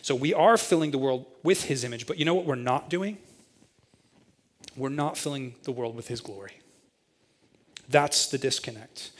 So 0.01 0.15
we 0.15 0.33
are 0.33 0.57
filling 0.57 0.91
the 0.91 0.97
world 0.97 1.25
with 1.43 1.65
his 1.65 1.83
image, 1.83 2.07
but 2.07 2.17
you 2.17 2.25
know 2.25 2.33
what 2.33 2.45
we're 2.45 2.55
not 2.55 2.89
doing? 2.89 3.17
We're 4.75 4.89
not 4.89 5.17
filling 5.17 5.55
the 5.63 5.71
world 5.71 5.95
with 5.95 6.07
his 6.07 6.21
glory. 6.21 6.59
That's 7.87 8.27
the 8.27 8.37
disconnect. 8.37 9.11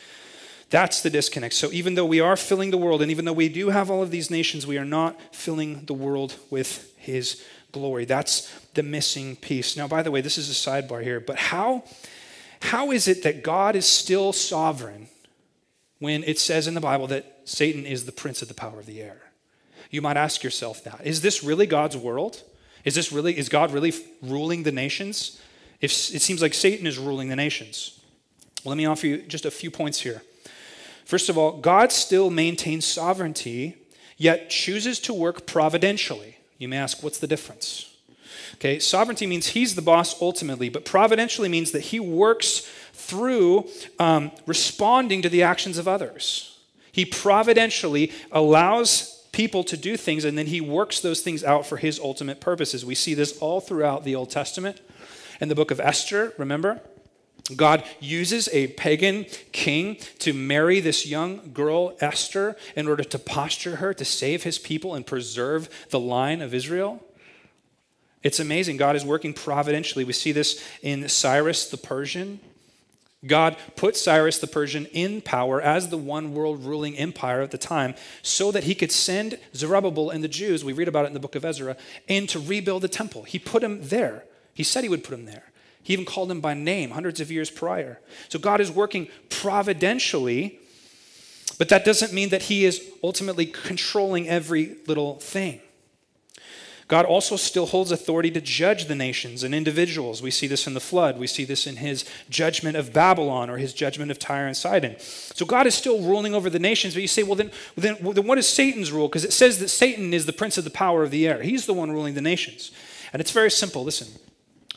That's 0.69 1.01
the 1.01 1.09
disconnect. 1.09 1.53
So 1.53 1.71
even 1.71 1.95
though 1.95 2.05
we 2.05 2.19
are 2.19 2.35
filling 2.35 2.71
the 2.71 2.77
world, 2.77 3.01
and 3.01 3.11
even 3.11 3.25
though 3.25 3.33
we 3.33 3.49
do 3.49 3.69
have 3.69 3.91
all 3.91 4.01
of 4.01 4.11
these 4.11 4.31
nations, 4.31 4.65
we 4.65 4.77
are 4.77 4.85
not 4.85 5.19
filling 5.33 5.85
the 5.85 5.93
world 5.93 6.35
with 6.49 6.93
his 6.97 7.43
glory. 7.71 8.05
That's 8.05 8.51
the 8.73 8.83
missing 8.83 9.35
piece. 9.35 9.77
Now, 9.77 9.87
by 9.87 10.01
the 10.01 10.11
way, 10.11 10.21
this 10.21 10.37
is 10.37 10.49
a 10.49 10.53
sidebar 10.53 11.03
here, 11.03 11.19
but 11.19 11.37
how, 11.37 11.83
how 12.61 12.91
is 12.91 13.07
it 13.07 13.23
that 13.23 13.43
God 13.43 13.75
is 13.75 13.85
still 13.85 14.33
sovereign 14.33 15.07
when 15.99 16.23
it 16.23 16.39
says 16.39 16.67
in 16.67 16.73
the 16.73 16.81
Bible 16.81 17.07
that 17.07 17.41
Satan 17.45 17.85
is 17.85 18.05
the 18.05 18.11
prince 18.11 18.41
of 18.41 18.47
the 18.47 18.53
power 18.53 18.79
of 18.79 18.85
the 18.85 19.01
air? 19.01 19.21
You 19.91 20.01
might 20.01 20.17
ask 20.17 20.43
yourself 20.43 20.83
that. 20.85 21.01
Is 21.05 21.21
this 21.21 21.43
really 21.43 21.67
God's 21.67 21.95
world? 21.95 22.41
Is 22.85 22.95
this 22.95 23.11
really 23.11 23.37
is 23.37 23.49
God 23.49 23.71
really 23.71 23.93
ruling 24.21 24.63
the 24.63 24.71
nations? 24.71 25.41
If 25.81 25.91
it 25.91 26.21
seems 26.21 26.41
like 26.41 26.53
Satan 26.53 26.87
is 26.87 26.97
ruling 26.97 27.29
the 27.29 27.35
nations. 27.35 27.99
Well, 28.63 28.71
let 28.71 28.77
me 28.77 28.85
offer 28.85 29.05
you 29.05 29.17
just 29.17 29.45
a 29.45 29.51
few 29.51 29.69
points 29.69 29.99
here. 29.99 30.21
First 31.05 31.29
of 31.29 31.37
all, 31.37 31.53
God 31.53 31.91
still 31.91 32.29
maintains 32.29 32.83
sovereignty, 32.83 33.77
yet 34.17 34.49
chooses 34.49 34.99
to 35.01 35.13
work 35.13 35.45
providentially. 35.45 36.37
You 36.57 36.67
may 36.67 36.77
ask, 36.77 37.03
what's 37.03 37.19
the 37.19 37.27
difference? 37.27 37.95
Okay, 38.55 38.79
sovereignty 38.79 39.27
means 39.27 39.47
he's 39.47 39.75
the 39.75 39.81
boss 39.81 40.21
ultimately, 40.21 40.69
but 40.69 40.85
providentially 40.85 41.49
means 41.49 41.71
that 41.71 41.81
he 41.81 41.99
works 41.99 42.67
through 42.93 43.67
um, 43.99 44.31
responding 44.45 45.21
to 45.21 45.29
the 45.29 45.43
actions 45.43 45.77
of 45.77 45.87
others. 45.87 46.57
He 46.91 47.05
providentially 47.05 48.11
allows 48.31 49.27
people 49.33 49.65
to 49.65 49.75
do 49.75 49.97
things 49.97 50.23
and 50.23 50.37
then 50.37 50.47
he 50.47 50.61
works 50.61 51.01
those 51.01 51.19
things 51.21 51.43
out 51.43 51.65
for 51.65 51.75
his 51.75 51.99
ultimate 51.99 52.39
purposes. 52.39 52.85
We 52.85 52.95
see 52.95 53.13
this 53.13 53.37
all 53.39 53.59
throughout 53.59 54.05
the 54.05 54.15
Old 54.15 54.29
Testament. 54.29 54.79
In 55.41 55.49
the 55.49 55.55
book 55.55 55.71
of 55.71 55.81
Esther, 55.81 56.33
remember? 56.37 56.79
God 57.53 57.83
uses 57.99 58.49
a 58.51 58.67
pagan 58.67 59.25
king 59.51 59.97
to 60.19 60.33
marry 60.33 60.79
this 60.79 61.05
young 61.05 61.51
girl, 61.53 61.95
Esther, 61.99 62.55
in 62.75 62.87
order 62.87 63.03
to 63.03 63.19
posture 63.19 63.75
her 63.75 63.93
to 63.93 64.05
save 64.05 64.43
his 64.43 64.57
people 64.57 64.95
and 64.95 65.05
preserve 65.05 65.69
the 65.91 65.99
line 65.99 66.41
of 66.41 66.55
Israel. 66.55 67.03
It's 68.23 68.39
amazing. 68.39 68.77
God 68.77 68.95
is 68.95 69.05
working 69.05 69.33
providentially. 69.33 70.03
We 70.03 70.13
see 70.13 70.31
this 70.31 70.63
in 70.81 71.07
Cyrus 71.07 71.69
the 71.69 71.77
Persian. 71.77 72.39
God 73.27 73.57
put 73.75 73.95
Cyrus 73.95 74.39
the 74.39 74.47
Persian 74.47 74.87
in 74.87 75.21
power 75.21 75.61
as 75.61 75.89
the 75.89 75.97
one 75.97 76.33
world 76.33 76.63
ruling 76.63 76.97
empire 76.97 77.41
at 77.41 77.51
the 77.51 77.57
time 77.59 77.93
so 78.23 78.51
that 78.51 78.63
he 78.63 78.73
could 78.73 78.91
send 78.91 79.37
Zerubbabel 79.55 80.09
and 80.09 80.23
the 80.23 80.27
Jews, 80.27 80.65
we 80.65 80.73
read 80.73 80.87
about 80.87 81.05
it 81.05 81.09
in 81.09 81.13
the 81.13 81.19
book 81.19 81.35
of 81.35 81.45
Ezra, 81.45 81.77
in 82.07 82.25
to 82.27 82.39
rebuild 82.39 82.81
the 82.81 82.87
temple. 82.87 83.23
He 83.23 83.37
put 83.37 83.63
him 83.63 83.87
there. 83.87 84.25
He 84.55 84.63
said 84.63 84.83
he 84.83 84.89
would 84.89 85.03
put 85.03 85.13
him 85.13 85.25
there. 85.25 85.51
He 85.85 85.93
even 85.93 86.03
called 86.03 86.31
him 86.31 86.41
by 86.41 86.55
name 86.55 86.89
hundreds 86.89 87.21
of 87.21 87.31
years 87.31 87.51
prior. 87.51 87.99
So 88.29 88.39
God 88.39 88.59
is 88.59 88.71
working 88.71 89.07
providentially, 89.29 90.59
but 91.59 91.69
that 91.69 91.85
doesn't 91.85 92.11
mean 92.11 92.29
that 92.29 92.43
He 92.43 92.65
is 92.65 92.83
ultimately 93.03 93.45
controlling 93.45 94.27
every 94.27 94.77
little 94.87 95.19
thing. 95.19 95.61
God 96.87 97.05
also 97.05 97.35
still 97.35 97.67
holds 97.67 97.91
authority 97.91 98.31
to 98.31 98.41
judge 98.41 98.85
the 98.85 98.95
nations 98.95 99.43
and 99.43 99.53
individuals. 99.53 100.23
We 100.23 100.31
see 100.31 100.47
this 100.47 100.65
in 100.65 100.73
the 100.73 100.79
flood. 100.79 101.19
We 101.19 101.27
see 101.27 101.43
this 101.43 101.67
in 101.67 101.77
his 101.77 102.03
judgment 102.29 102.77
of 102.77 102.91
Babylon 102.91 103.51
or 103.51 103.57
his 103.57 103.73
judgment 103.73 104.09
of 104.09 104.17
Tyre 104.17 104.47
and 104.47 104.57
Sidon. 104.57 104.95
So 104.99 105.45
God 105.45 105.67
is 105.67 105.75
still 105.75 106.01
ruling 106.01 106.33
over 106.33 106.49
the 106.49 106.59
nations. 106.59 106.95
But 106.95 107.01
you 107.01 107.07
say, 107.07 107.23
well, 107.23 107.35
then, 107.35 107.51
then, 107.75 107.97
then 108.01 108.25
what 108.27 108.37
is 108.37 108.47
Satan's 108.47 108.91
rule? 108.91 109.07
Because 109.07 109.25
it 109.25 109.33
says 109.33 109.59
that 109.59 109.69
Satan 109.69 110.15
is 110.15 110.27
the 110.27 110.33
prince 110.33 110.59
of 110.59 110.63
the 110.63 110.69
power 110.69 111.03
of 111.03 111.11
the 111.11 111.27
air. 111.27 111.41
He's 111.41 111.65
the 111.67 111.73
one 111.73 111.91
ruling 111.91 112.15
the 112.15 112.21
nations. 112.21 112.71
And 113.13 113.19
it's 113.19 113.31
very 113.31 113.49
simple. 113.49 113.83
Listen, 113.83 114.07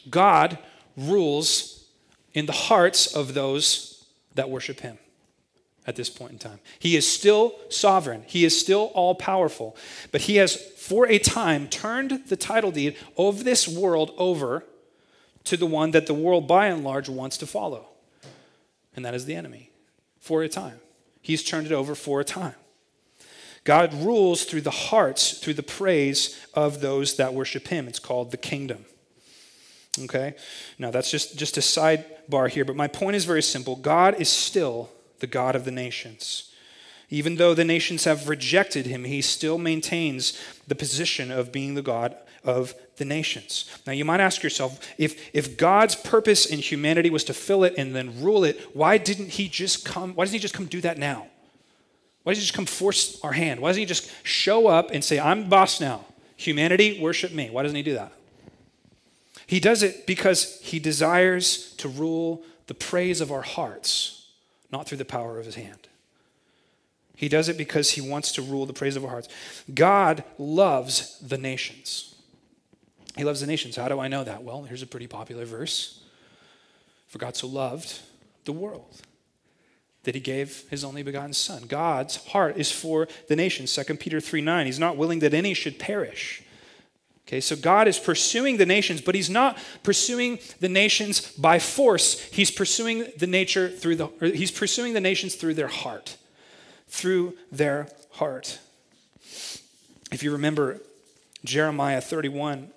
God 0.09 0.59
rules 0.99 1.87
in 2.35 2.47
the 2.47 2.53
hearts 2.53 3.15
of 3.15 3.35
those 3.35 4.05
that 4.35 4.51
worship 4.51 4.81
him 4.81 4.99
at 5.87 5.97
this 5.97 6.11
point 6.11 6.33
in 6.33 6.39
time. 6.39 6.61
He 6.79 6.97
is 6.97 7.11
still 7.11 7.55
sovereign, 7.71 8.25
he 8.27 8.45
is 8.45 8.59
still 8.59 8.91
all 8.95 9.15
powerful, 9.15 9.77
but 10.13 10.23
he 10.23 10.37
has, 10.37 10.55
for 10.55 11.07
a 11.07 11.19
time, 11.19 11.69
turned 11.69 12.27
the 12.29 12.37
title 12.37 12.71
deed 12.71 12.97
of 13.17 13.45
this 13.45 13.67
world 13.67 14.13
over 14.19 14.65
to 15.45 15.57
the 15.57 15.67
one 15.67 15.93
that 15.93 16.07
the 16.07 16.15
world 16.15 16.47
by 16.47 16.67
and 16.67 16.85
large 16.85 17.09
wants 17.09 17.39
to 17.39 17.47
follow, 17.47 17.87
and 18.95 19.05
that 19.05 19.15
is 19.15 19.25
the 19.25 19.35
enemy, 19.35 19.71
for 20.21 20.43
a 20.43 20.49
time. 20.49 20.81
He's 21.23 21.43
turned 21.43 21.67
it 21.67 21.73
over 21.73 21.95
for 21.95 22.21
a 22.21 22.25
time. 22.25 22.55
God 23.65 23.93
rules 23.95 24.45
through 24.45 24.63
the 24.63 24.71
hearts, 24.71 25.39
through 25.39 25.55
the 25.55 25.63
praise 25.63 26.39
of 26.55 26.81
those 26.81 27.17
that 27.17 27.35
worship 27.35 27.69
him. 27.69 27.89
It's 27.89 27.99
called 27.99 28.31
the 28.31 28.37
kingdom. 28.37 28.85
Okay? 30.01 30.35
Now, 30.79 30.91
that's 30.91 31.11
just, 31.11 31.37
just 31.37 31.57
a 31.57 31.61
sidebar 31.61 32.49
here, 32.49 32.65
but 32.65 32.77
my 32.77 32.89
point 32.89 33.17
is 33.17 33.25
very 33.25 33.43
simple. 33.43 33.77
God 33.77 34.21
is 34.21 34.29
still 34.29 34.91
the 35.21 35.27
God 35.27 35.57
of 35.57 35.65
the 35.65 35.71
nations. 35.71 36.53
Even 37.11 37.37
though 37.37 37.55
the 37.55 37.65
nations 37.65 38.05
have 38.05 38.29
rejected 38.29 38.87
him, 38.87 39.05
he 39.05 39.23
still 39.23 39.59
maintains 39.59 40.39
the 40.67 40.75
position 40.75 41.31
of 41.31 41.53
being 41.53 41.75
the 41.75 41.83
God 41.83 42.17
of 42.45 42.75
the 42.97 43.05
nations. 43.05 43.65
Now, 43.87 43.93
you 43.93 44.05
might 44.05 44.21
ask 44.21 44.43
yourself 44.43 44.81
if, 44.99 45.31
if 45.35 45.57
God's 45.57 45.95
purpose 45.95 46.47
in 46.47 46.59
humanity 46.59 47.11
was 47.11 47.25
to 47.25 47.35
fill 47.35 47.65
it 47.65 47.75
and 47.79 47.95
then 47.97 48.23
rule 48.23 48.45
it, 48.45 48.61
why 48.75 48.99
didn't 48.99 49.31
he 49.31 49.49
just 49.49 49.85
come? 49.85 50.15
Why 50.15 50.25
doesn't 50.25 50.35
he 50.35 50.41
just 50.41 50.55
come 50.55 50.67
do 50.67 50.81
that 50.83 50.99
now? 50.99 51.27
Why 52.23 52.33
doesn't 52.33 52.43
he 52.43 52.47
just 52.47 52.55
come 52.55 52.67
force 52.67 53.21
our 53.23 53.33
hand? 53.33 53.61
Why 53.61 53.71
doesn't 53.71 53.81
he 53.81 53.87
just 53.87 54.11
show 54.23 54.67
up 54.67 54.91
and 54.91 55.03
say, 55.03 55.19
I'm 55.19 55.49
boss 55.49 55.81
now? 55.81 56.05
Humanity, 56.37 57.01
worship 57.01 57.33
me. 57.33 57.49
Why 57.51 57.63
doesn't 57.63 57.77
he 57.77 57.83
do 57.83 57.95
that? 57.95 58.13
He 59.49 59.61
does 59.61 59.83
it 59.83 60.07
because 60.07 60.61
he 60.61 60.79
desires 60.79 61.73
to 61.79 61.89
rule 61.89 62.45
the 62.67 62.75
praise 62.75 63.23
of 63.23 63.33
our 63.33 63.43
hearts, 63.43 64.29
not 64.71 64.87
through 64.87 64.99
the 64.99 65.07
power 65.07 65.41
of 65.41 65.47
his 65.47 65.55
hand. 65.55 65.89
He 67.17 67.31
does 67.31 67.49
it 67.49 67.57
because 67.57 67.93
he 67.93 68.03
wants 68.03 68.31
to 68.33 68.43
rule 68.43 68.67
the 68.67 68.75
praise 68.75 68.95
of 68.95 69.05
our 69.05 69.11
hearts. 69.11 69.29
God 69.75 70.23
loves 70.37 71.19
the 71.19 71.39
nations. 71.39 72.15
He 73.17 73.25
loves 73.25 73.41
the 73.41 73.47
nations. 73.47 73.75
How 73.75 73.89
do 73.89 73.99
I 73.99 74.07
know 74.07 74.23
that? 74.23 74.45
Well, 74.45 74.65
here's 74.65 74.83
a 74.83 74.87
pretty 74.87 75.07
popular 75.07 75.47
verse. 75.47 76.05
For 77.09 77.19
God 77.19 77.35
so 77.35 77.47
loved 77.49 78.01
the 78.45 78.53
world 78.53 79.01
that 80.05 80.15
he 80.15 80.21
gave 80.21 80.65
his 80.69 80.85
only 80.85 81.03
begotten 81.03 81.33
son. 81.33 81.63
God's 81.67 82.17
heart 82.27 82.59
is 82.59 82.71
for 82.71 83.09
the 83.29 83.35
nations. 83.35 83.75
2 83.75 83.95
Peter 83.95 84.21
3 84.21 84.43
9. 84.43 84.67
He's 84.67 84.79
not 84.79 84.99
willing 84.99 85.21
that 85.21 85.33
any 85.33 85.55
should 85.55 85.79
perish, 85.79 86.43
Okay, 87.29 87.41
so 87.41 87.57
God 87.57 87.89
is 87.89 87.99
pursuing 87.99 88.57
the 88.57 88.65
nations, 88.65 89.03
but 89.03 89.15
He's 89.15 89.29
not 89.29 89.59
pursuing 89.83 90.39
the 90.61 90.69
nations 90.69 91.31
by 91.33 91.59
force. 91.59 92.19
He's 92.23 92.51
pursuing 92.51 93.05
the 93.19 93.27
nature 93.27 93.69
through 93.69 93.97
the 93.97 94.09
He's 94.35 94.51
pursuing 94.51 94.95
the 94.95 95.01
nations 95.01 95.35
through 95.35 95.53
their 95.53 95.69
heart. 95.69 96.17
Through 96.89 97.37
their 97.53 97.91
heart. 98.13 98.59
If 100.11 100.23
you 100.23 100.33
remember 100.33 100.81
Jeremiah 101.45 102.01
31, 102.01 102.71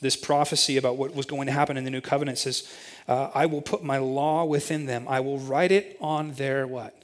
this 0.00 0.16
prophecy 0.16 0.76
about 0.76 0.96
what 0.96 1.14
was 1.14 1.26
going 1.26 1.46
to 1.46 1.52
happen 1.52 1.76
in 1.76 1.84
the 1.84 1.90
new 1.90 2.00
covenant 2.00 2.38
says, 2.38 2.68
uh, 3.06 3.30
I 3.32 3.46
will 3.46 3.62
put 3.62 3.84
my 3.84 3.98
law 3.98 4.44
within 4.44 4.86
them. 4.86 5.06
I 5.06 5.20
will 5.20 5.38
write 5.38 5.70
it 5.70 5.96
on 6.00 6.32
their 6.32 6.66
what? 6.66 7.00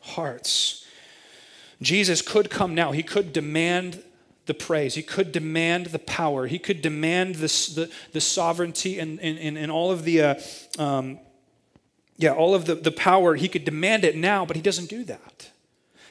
Hearts. 0.00 0.86
Jesus 1.82 2.22
could 2.22 2.50
come 2.50 2.76
now. 2.76 2.92
He 2.92 3.02
could 3.02 3.32
demand 3.32 4.04
the 4.48 4.54
praise. 4.54 4.96
He 4.96 5.02
could 5.02 5.30
demand 5.30 5.86
the 5.86 6.00
power. 6.00 6.48
He 6.48 6.58
could 6.58 6.82
demand 6.82 7.36
this, 7.36 7.68
the, 7.68 7.88
the 8.12 8.20
sovereignty 8.20 8.98
and, 8.98 9.20
and, 9.20 9.56
and 9.56 9.70
all 9.70 9.92
of 9.92 10.02
the, 10.02 10.22
uh, 10.22 10.34
um, 10.78 11.20
yeah, 12.16 12.32
all 12.32 12.54
of 12.56 12.64
the, 12.64 12.74
the 12.74 12.90
power. 12.90 13.36
He 13.36 13.46
could 13.46 13.64
demand 13.64 14.02
it 14.02 14.16
now, 14.16 14.44
but 14.44 14.56
he 14.56 14.62
doesn't 14.62 14.88
do 14.88 15.04
that. 15.04 15.50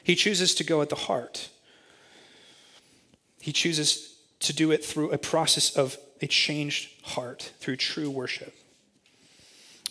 He 0.02 0.14
chooses 0.14 0.54
to 0.54 0.64
go 0.64 0.80
at 0.80 0.88
the 0.88 0.96
heart. 0.96 1.50
He 3.40 3.52
chooses 3.52 4.14
to 4.40 4.54
do 4.54 4.70
it 4.70 4.82
through 4.82 5.10
a 5.10 5.18
process 5.18 5.76
of 5.76 5.98
a 6.22 6.26
changed 6.26 6.90
heart, 7.02 7.52
through 7.60 7.76
true 7.76 8.10
worship. 8.10 8.54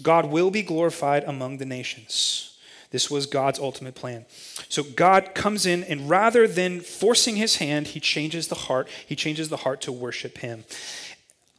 God 0.01 0.25
will 0.25 0.51
be 0.51 0.63
glorified 0.63 1.23
among 1.25 1.57
the 1.57 1.65
nations. 1.65 2.56
This 2.91 3.11
was 3.11 3.25
God's 3.25 3.59
ultimate 3.59 3.95
plan. 3.95 4.25
So 4.69 4.83
God 4.83 5.35
comes 5.35 5.65
in, 5.65 5.83
and 5.83 6.09
rather 6.09 6.47
than 6.47 6.79
forcing 6.79 7.35
his 7.35 7.57
hand, 7.57 7.87
he 7.87 7.99
changes 7.99 8.47
the 8.47 8.55
heart. 8.55 8.87
He 9.05 9.15
changes 9.15 9.49
the 9.49 9.57
heart 9.57 9.81
to 9.81 9.91
worship 9.91 10.37
him. 10.37 10.63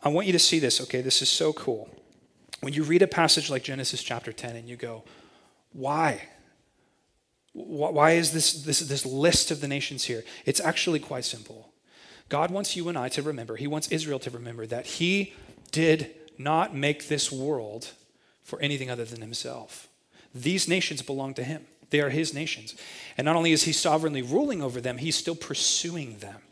I 0.03 0.09
want 0.09 0.27
you 0.27 0.33
to 0.33 0.39
see 0.39 0.59
this, 0.59 0.81
okay? 0.83 1.03
This 1.03 1.21
is 1.21 1.29
so 1.29 1.53
cool. 1.53 1.89
When 2.61 2.73
you 2.73 2.83
read 2.83 3.03
a 3.03 3.07
passage 3.07 3.51
like 3.51 3.63
Genesis 3.63 4.03
chapter 4.03 4.33
10 4.33 4.57
and 4.57 4.69
you 4.69 4.77
go, 4.77 5.05
why? 5.73 6.23
Why 7.53 8.13
is 8.13 8.33
this, 8.33 8.65
this, 8.65 8.81
this 8.81 9.05
list 9.05 9.51
of 9.51 9.61
the 9.61 9.69
nations 9.69 10.05
here? 10.05 10.25
It's 10.47 10.61
actually 10.61 10.99
quite 10.99 11.25
simple. 11.25 11.73
God 12.29 12.51
wants 12.51 12.77
you 12.77 12.89
and 12.89 12.97
I 12.97 13.09
to 13.11 13.23
remember, 13.23 13.57
He 13.57 13.67
wants 13.67 13.89
Israel 13.89 14.19
to 14.21 14.31
remember 14.31 14.67
that 14.67 14.87
He 14.87 15.35
did 15.73 16.15
not 16.37 16.75
make 16.75 17.09
this 17.09 17.33
world 17.33 17.93
for 18.43 18.61
anything 18.61 18.91
other 18.91 19.05
than 19.05 19.21
Himself. 19.21 19.88
These 20.35 20.69
nations 20.69 21.03
belong 21.03 21.35
to 21.35 21.45
Him, 21.45 21.67
they 21.91 22.01
are 22.01 22.11
His 22.11 22.35
nations. 22.35 22.75
And 23.17 23.25
not 23.25 23.37
only 23.37 23.53
is 23.53 23.65
He 23.65 23.73
sovereignly 23.73 24.23
ruling 24.23 24.63
over 24.63 24.81
them, 24.81 24.99
He's 24.99 25.17
still 25.17 25.37
pursuing 25.37 26.19
them. 26.19 26.43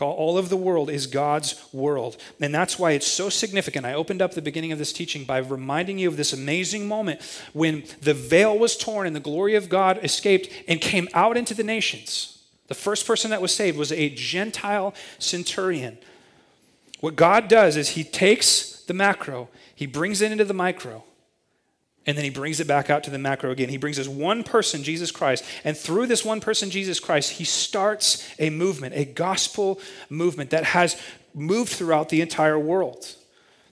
All 0.00 0.36
of 0.36 0.48
the 0.48 0.56
world 0.56 0.90
is 0.90 1.06
God's 1.06 1.62
world. 1.72 2.16
And 2.40 2.54
that's 2.54 2.78
why 2.78 2.92
it's 2.92 3.06
so 3.06 3.28
significant. 3.28 3.86
I 3.86 3.94
opened 3.94 4.20
up 4.20 4.34
the 4.34 4.42
beginning 4.42 4.72
of 4.72 4.78
this 4.78 4.92
teaching 4.92 5.24
by 5.24 5.38
reminding 5.38 5.98
you 5.98 6.08
of 6.08 6.16
this 6.16 6.32
amazing 6.32 6.88
moment 6.88 7.20
when 7.52 7.84
the 8.00 8.14
veil 8.14 8.58
was 8.58 8.76
torn 8.76 9.06
and 9.06 9.14
the 9.14 9.20
glory 9.20 9.54
of 9.54 9.68
God 9.68 10.00
escaped 10.02 10.48
and 10.66 10.80
came 10.80 11.08
out 11.14 11.36
into 11.36 11.54
the 11.54 11.62
nations. 11.62 12.42
The 12.68 12.74
first 12.74 13.06
person 13.06 13.30
that 13.30 13.42
was 13.42 13.54
saved 13.54 13.78
was 13.78 13.92
a 13.92 14.08
Gentile 14.08 14.94
centurion. 15.18 15.98
What 17.00 17.16
God 17.16 17.48
does 17.48 17.76
is 17.76 17.90
He 17.90 18.04
takes 18.04 18.82
the 18.82 18.94
macro, 18.94 19.48
He 19.74 19.86
brings 19.86 20.20
it 20.20 20.32
into 20.32 20.44
the 20.44 20.54
micro, 20.54 21.04
and 22.06 22.16
then 22.16 22.24
he 22.24 22.30
brings 22.30 22.58
it 22.58 22.66
back 22.66 22.90
out 22.90 23.04
to 23.04 23.10
the 23.10 23.18
macro 23.18 23.50
again. 23.50 23.68
He 23.68 23.76
brings 23.76 23.98
us 23.98 24.08
one 24.08 24.42
person, 24.42 24.82
Jesus 24.82 25.10
Christ. 25.12 25.44
And 25.62 25.76
through 25.76 26.06
this 26.06 26.24
one 26.24 26.40
person, 26.40 26.70
Jesus 26.70 26.98
Christ, 26.98 27.32
he 27.32 27.44
starts 27.44 28.28
a 28.40 28.50
movement, 28.50 28.94
a 28.94 29.04
gospel 29.04 29.80
movement 30.10 30.50
that 30.50 30.64
has 30.64 31.00
moved 31.32 31.70
throughout 31.70 32.08
the 32.08 32.20
entire 32.20 32.58
world. 32.58 33.14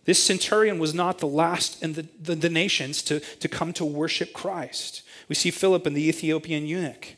This 0.04 0.22
centurion 0.22 0.78
was 0.78 0.94
not 0.94 1.18
the 1.18 1.26
last 1.26 1.82
in 1.82 1.94
the, 1.94 2.06
the, 2.20 2.34
the 2.34 2.48
nations 2.48 3.02
to, 3.02 3.20
to 3.20 3.48
come 3.48 3.72
to 3.74 3.84
worship 3.84 4.32
Christ. 4.32 5.02
We 5.28 5.34
see 5.34 5.50
Philip 5.50 5.84
and 5.86 5.96
the 5.96 6.08
Ethiopian 6.08 6.66
eunuch. 6.66 7.16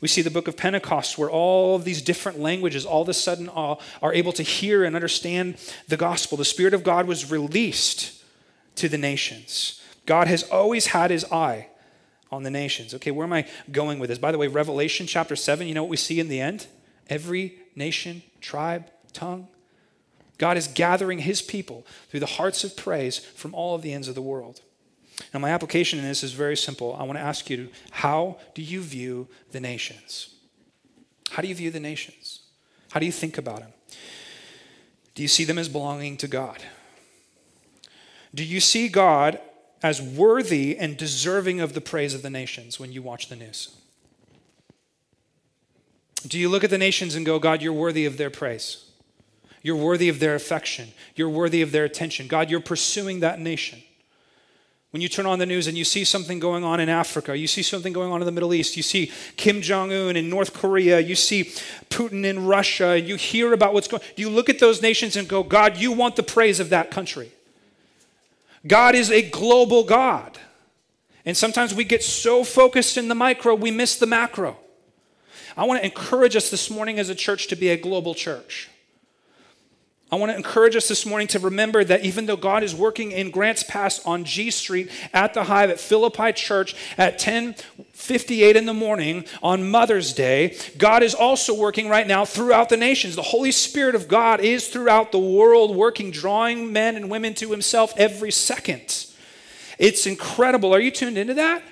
We 0.00 0.08
see 0.08 0.22
the 0.22 0.30
book 0.30 0.48
of 0.48 0.56
Pentecost 0.56 1.18
where 1.18 1.30
all 1.30 1.76
of 1.76 1.84
these 1.84 2.00
different 2.00 2.38
languages 2.38 2.86
all 2.86 3.02
of 3.02 3.08
a 3.08 3.14
sudden 3.14 3.48
are 3.48 3.78
able 4.14 4.32
to 4.32 4.42
hear 4.42 4.84
and 4.84 4.94
understand 4.94 5.56
the 5.88 5.96
gospel. 5.96 6.38
The 6.38 6.44
Spirit 6.44 6.72
of 6.72 6.84
God 6.84 7.06
was 7.06 7.30
released 7.30 8.22
to 8.76 8.88
the 8.88 8.96
nations. 8.96 9.80
God 10.06 10.26
has 10.26 10.42
always 10.44 10.88
had 10.88 11.10
his 11.10 11.24
eye 11.30 11.68
on 12.30 12.42
the 12.42 12.50
nations. 12.50 12.94
Okay, 12.94 13.10
where 13.10 13.26
am 13.26 13.32
I 13.32 13.46
going 13.70 13.98
with 13.98 14.10
this? 14.10 14.18
By 14.18 14.32
the 14.32 14.38
way, 14.38 14.46
Revelation 14.46 15.06
chapter 15.06 15.36
7, 15.36 15.66
you 15.66 15.74
know 15.74 15.82
what 15.82 15.90
we 15.90 15.96
see 15.96 16.20
in 16.20 16.28
the 16.28 16.40
end? 16.40 16.66
Every 17.08 17.58
nation, 17.74 18.22
tribe, 18.40 18.90
tongue. 19.12 19.48
God 20.38 20.56
is 20.56 20.68
gathering 20.68 21.18
his 21.18 21.42
people 21.42 21.86
through 22.08 22.20
the 22.20 22.26
hearts 22.26 22.64
of 22.64 22.76
praise 22.76 23.18
from 23.18 23.54
all 23.54 23.74
of 23.74 23.82
the 23.82 23.92
ends 23.92 24.08
of 24.08 24.14
the 24.14 24.22
world. 24.22 24.60
Now, 25.34 25.40
my 25.40 25.50
application 25.50 25.98
in 25.98 26.04
this 26.04 26.22
is 26.22 26.32
very 26.32 26.56
simple. 26.56 26.96
I 26.98 27.02
want 27.02 27.18
to 27.18 27.24
ask 27.24 27.50
you 27.50 27.68
how 27.90 28.38
do 28.54 28.62
you 28.62 28.80
view 28.80 29.28
the 29.50 29.60
nations? 29.60 30.34
How 31.30 31.42
do 31.42 31.48
you 31.48 31.54
view 31.54 31.70
the 31.70 31.80
nations? 31.80 32.40
How 32.90 33.00
do 33.00 33.06
you 33.06 33.12
think 33.12 33.38
about 33.38 33.60
them? 33.60 33.72
Do 35.14 35.22
you 35.22 35.28
see 35.28 35.44
them 35.44 35.58
as 35.58 35.68
belonging 35.68 36.16
to 36.18 36.28
God? 36.28 36.62
Do 38.34 38.44
you 38.44 38.60
see 38.60 38.88
God 38.88 39.38
as 39.82 40.00
worthy 40.00 40.76
and 40.76 40.96
deserving 40.96 41.60
of 41.60 41.72
the 41.72 41.80
praise 41.80 42.14
of 42.14 42.22
the 42.22 42.30
nations 42.30 42.78
when 42.78 42.92
you 42.92 43.02
watch 43.02 43.28
the 43.28 43.36
news? 43.36 43.76
Do 46.26 46.38
you 46.38 46.48
look 46.48 46.64
at 46.64 46.70
the 46.70 46.78
nations 46.78 47.14
and 47.14 47.24
go, 47.24 47.38
God, 47.38 47.62
you're 47.62 47.72
worthy 47.72 48.04
of 48.04 48.18
their 48.18 48.30
praise? 48.30 48.84
You're 49.62 49.76
worthy 49.76 50.08
of 50.08 50.20
their 50.20 50.34
affection. 50.34 50.88
You're 51.14 51.28
worthy 51.28 51.62
of 51.62 51.72
their 51.72 51.84
attention. 51.84 52.26
God, 52.28 52.50
you're 52.50 52.60
pursuing 52.60 53.20
that 53.20 53.40
nation. 53.40 53.82
When 54.90 55.00
you 55.00 55.08
turn 55.08 55.26
on 55.26 55.38
the 55.38 55.46
news 55.46 55.68
and 55.68 55.78
you 55.78 55.84
see 55.84 56.04
something 56.04 56.40
going 56.40 56.64
on 56.64 56.80
in 56.80 56.88
Africa, 56.88 57.36
you 57.36 57.46
see 57.46 57.62
something 57.62 57.92
going 57.92 58.10
on 58.10 58.20
in 58.20 58.26
the 58.26 58.32
Middle 58.32 58.52
East, 58.52 58.76
you 58.76 58.82
see 58.82 59.12
Kim 59.36 59.62
Jong 59.62 59.92
un 59.92 60.16
in 60.16 60.28
North 60.28 60.52
Korea, 60.52 60.98
you 60.98 61.14
see 61.14 61.44
Putin 61.90 62.24
in 62.24 62.46
Russia, 62.46 62.98
you 62.98 63.14
hear 63.14 63.52
about 63.52 63.72
what's 63.72 63.86
going 63.86 64.02
Do 64.16 64.22
you 64.22 64.28
look 64.28 64.48
at 64.48 64.58
those 64.58 64.82
nations 64.82 65.14
and 65.14 65.28
go, 65.28 65.44
God, 65.44 65.76
you 65.76 65.92
want 65.92 66.16
the 66.16 66.24
praise 66.24 66.58
of 66.58 66.70
that 66.70 66.90
country? 66.90 67.30
God 68.66 68.94
is 68.94 69.10
a 69.10 69.28
global 69.28 69.84
God. 69.84 70.38
And 71.24 71.36
sometimes 71.36 71.74
we 71.74 71.84
get 71.84 72.02
so 72.02 72.44
focused 72.44 72.96
in 72.96 73.08
the 73.08 73.14
micro, 73.14 73.54
we 73.54 73.70
miss 73.70 73.96
the 73.96 74.06
macro. 74.06 74.56
I 75.56 75.64
want 75.64 75.80
to 75.80 75.84
encourage 75.84 76.36
us 76.36 76.50
this 76.50 76.70
morning 76.70 76.98
as 76.98 77.08
a 77.08 77.14
church 77.14 77.48
to 77.48 77.56
be 77.56 77.68
a 77.68 77.76
global 77.76 78.14
church. 78.14 78.69
I 80.12 80.16
want 80.16 80.32
to 80.32 80.36
encourage 80.36 80.74
us 80.74 80.88
this 80.88 81.06
morning 81.06 81.28
to 81.28 81.38
remember 81.38 81.84
that 81.84 82.04
even 82.04 82.26
though 82.26 82.36
God 82.36 82.64
is 82.64 82.74
working 82.74 83.12
in 83.12 83.30
Grants 83.30 83.62
Pass 83.62 84.04
on 84.04 84.24
G 84.24 84.50
Street 84.50 84.90
at 85.12 85.34
the 85.34 85.44
Hive 85.44 85.70
at 85.70 85.78
Philippi 85.78 86.32
Church 86.32 86.74
at 86.98 87.20
10:58 87.20 88.56
in 88.56 88.66
the 88.66 88.74
morning 88.74 89.24
on 89.40 89.70
Mother's 89.70 90.12
Day, 90.12 90.56
God 90.76 91.04
is 91.04 91.14
also 91.14 91.54
working 91.54 91.88
right 91.88 92.08
now 92.08 92.24
throughout 92.24 92.70
the 92.70 92.76
nations. 92.76 93.14
The 93.14 93.22
Holy 93.22 93.52
Spirit 93.52 93.94
of 93.94 94.08
God 94.08 94.40
is 94.40 94.66
throughout 94.66 95.12
the 95.12 95.18
world 95.20 95.76
working 95.76 96.10
drawing 96.10 96.72
men 96.72 96.96
and 96.96 97.08
women 97.08 97.32
to 97.34 97.52
himself 97.52 97.94
every 97.96 98.32
second. 98.32 99.06
It's 99.78 100.06
incredible. 100.06 100.74
Are 100.74 100.80
you 100.80 100.90
tuned 100.90 101.18
into 101.18 101.34
that? 101.34 101.62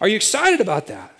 Are 0.00 0.08
you 0.08 0.16
excited 0.16 0.60
about 0.60 0.88
that? 0.88 1.12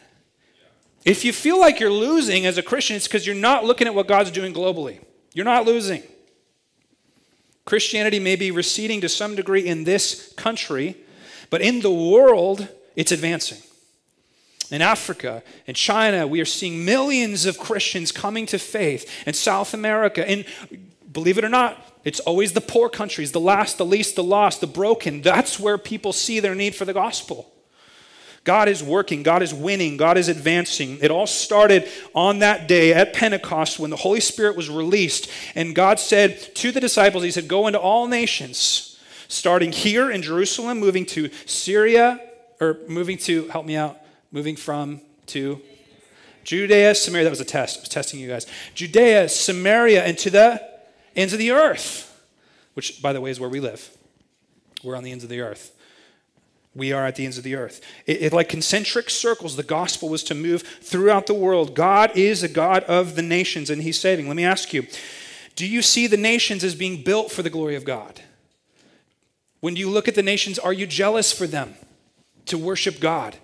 If 1.04 1.24
you 1.24 1.32
feel 1.32 1.60
like 1.60 1.78
you're 1.78 1.90
losing 1.90 2.46
as 2.46 2.58
a 2.58 2.62
Christian, 2.62 2.96
it's 2.96 3.06
because 3.06 3.26
you're 3.26 3.36
not 3.36 3.64
looking 3.64 3.86
at 3.86 3.94
what 3.94 4.08
God's 4.08 4.32
doing 4.32 4.52
globally. 4.52 4.98
You're 5.34 5.44
not 5.44 5.66
losing. 5.66 6.02
Christianity 7.64 8.18
may 8.18 8.36
be 8.36 8.50
receding 8.50 9.00
to 9.00 9.08
some 9.08 9.34
degree 9.34 9.66
in 9.66 9.84
this 9.84 10.32
country, 10.36 10.96
but 11.50 11.62
in 11.62 11.80
the 11.80 11.90
world, 11.90 12.68
it's 12.94 13.12
advancing. 13.12 13.58
In 14.70 14.82
Africa, 14.82 15.42
in 15.66 15.74
China, 15.74 16.26
we 16.26 16.40
are 16.40 16.46
seeing 16.46 16.84
millions 16.84 17.46
of 17.46 17.58
Christians 17.58 18.12
coming 18.12 18.46
to 18.46 18.58
faith. 18.58 19.10
In 19.26 19.34
South 19.34 19.74
America, 19.74 20.28
and 20.28 20.44
believe 21.12 21.38
it 21.38 21.44
or 21.44 21.48
not, 21.48 21.80
it's 22.04 22.20
always 22.20 22.52
the 22.52 22.60
poor 22.60 22.88
countries, 22.88 23.32
the 23.32 23.40
last, 23.40 23.78
the 23.78 23.86
least, 23.86 24.16
the 24.16 24.24
lost, 24.24 24.60
the 24.60 24.66
broken. 24.66 25.22
That's 25.22 25.58
where 25.58 25.78
people 25.78 26.12
see 26.12 26.40
their 26.40 26.54
need 26.54 26.74
for 26.74 26.84
the 26.84 26.92
gospel. 26.92 27.53
God 28.44 28.68
is 28.68 28.82
working, 28.82 29.22
God 29.22 29.42
is 29.42 29.54
winning, 29.54 29.96
God 29.96 30.18
is 30.18 30.28
advancing. 30.28 30.98
It 31.00 31.10
all 31.10 31.26
started 31.26 31.88
on 32.14 32.40
that 32.40 32.68
day 32.68 32.92
at 32.92 33.14
Pentecost 33.14 33.78
when 33.78 33.88
the 33.88 33.96
Holy 33.96 34.20
Spirit 34.20 34.54
was 34.54 34.68
released. 34.68 35.30
And 35.54 35.74
God 35.74 35.98
said 35.98 36.54
to 36.56 36.70
the 36.70 36.80
disciples, 36.80 37.24
He 37.24 37.30
said, 37.30 37.48
Go 37.48 37.66
into 37.66 37.80
all 37.80 38.06
nations, 38.06 39.00
starting 39.28 39.72
here 39.72 40.10
in 40.10 40.20
Jerusalem, 40.20 40.78
moving 40.78 41.06
to 41.06 41.30
Syria, 41.46 42.20
or 42.60 42.78
moving 42.86 43.16
to, 43.18 43.48
help 43.48 43.64
me 43.64 43.76
out, 43.76 43.98
moving 44.30 44.56
from 44.56 45.00
to 45.26 45.60
Judea, 46.44 46.94
Samaria. 46.94 47.24
That 47.24 47.30
was 47.30 47.40
a 47.40 47.46
test. 47.46 47.78
I 47.78 47.80
was 47.80 47.88
testing 47.88 48.20
you 48.20 48.28
guys. 48.28 48.46
Judea, 48.74 49.30
Samaria, 49.30 50.04
and 50.04 50.18
to 50.18 50.28
the 50.28 50.62
ends 51.16 51.32
of 51.32 51.38
the 51.38 51.52
earth, 51.52 52.22
which, 52.74 53.00
by 53.00 53.14
the 53.14 53.22
way, 53.22 53.30
is 53.30 53.40
where 53.40 53.48
we 53.48 53.60
live. 53.60 53.96
We're 54.82 54.96
on 54.96 55.02
the 55.02 55.12
ends 55.12 55.24
of 55.24 55.30
the 55.30 55.40
earth 55.40 55.70
we 56.74 56.92
are 56.92 57.06
at 57.06 57.16
the 57.16 57.24
ends 57.24 57.38
of 57.38 57.44
the 57.44 57.54
earth. 57.54 57.80
It, 58.06 58.22
it, 58.22 58.32
like 58.32 58.48
concentric 58.48 59.08
circles, 59.08 59.56
the 59.56 59.62
gospel 59.62 60.08
was 60.08 60.24
to 60.24 60.34
move 60.34 60.62
throughout 60.62 61.26
the 61.26 61.34
world. 61.34 61.74
God 61.74 62.16
is 62.16 62.42
a 62.42 62.48
God 62.48 62.82
of 62.84 63.14
the 63.14 63.22
nations, 63.22 63.70
and 63.70 63.82
He's 63.82 64.00
saving. 64.00 64.26
Let 64.26 64.36
me 64.36 64.44
ask 64.44 64.72
you 64.72 64.86
do 65.56 65.66
you 65.66 65.82
see 65.82 66.08
the 66.08 66.16
nations 66.16 66.64
as 66.64 66.74
being 66.74 67.02
built 67.02 67.30
for 67.30 67.42
the 67.42 67.50
glory 67.50 67.76
of 67.76 67.84
God? 67.84 68.20
When 69.60 69.76
you 69.76 69.88
look 69.88 70.08
at 70.08 70.16
the 70.16 70.22
nations, 70.22 70.58
are 70.58 70.72
you 70.72 70.86
jealous 70.86 71.32
for 71.32 71.46
them 71.46 71.74
to 72.46 72.58
worship 72.58 72.98
God? 72.98 73.36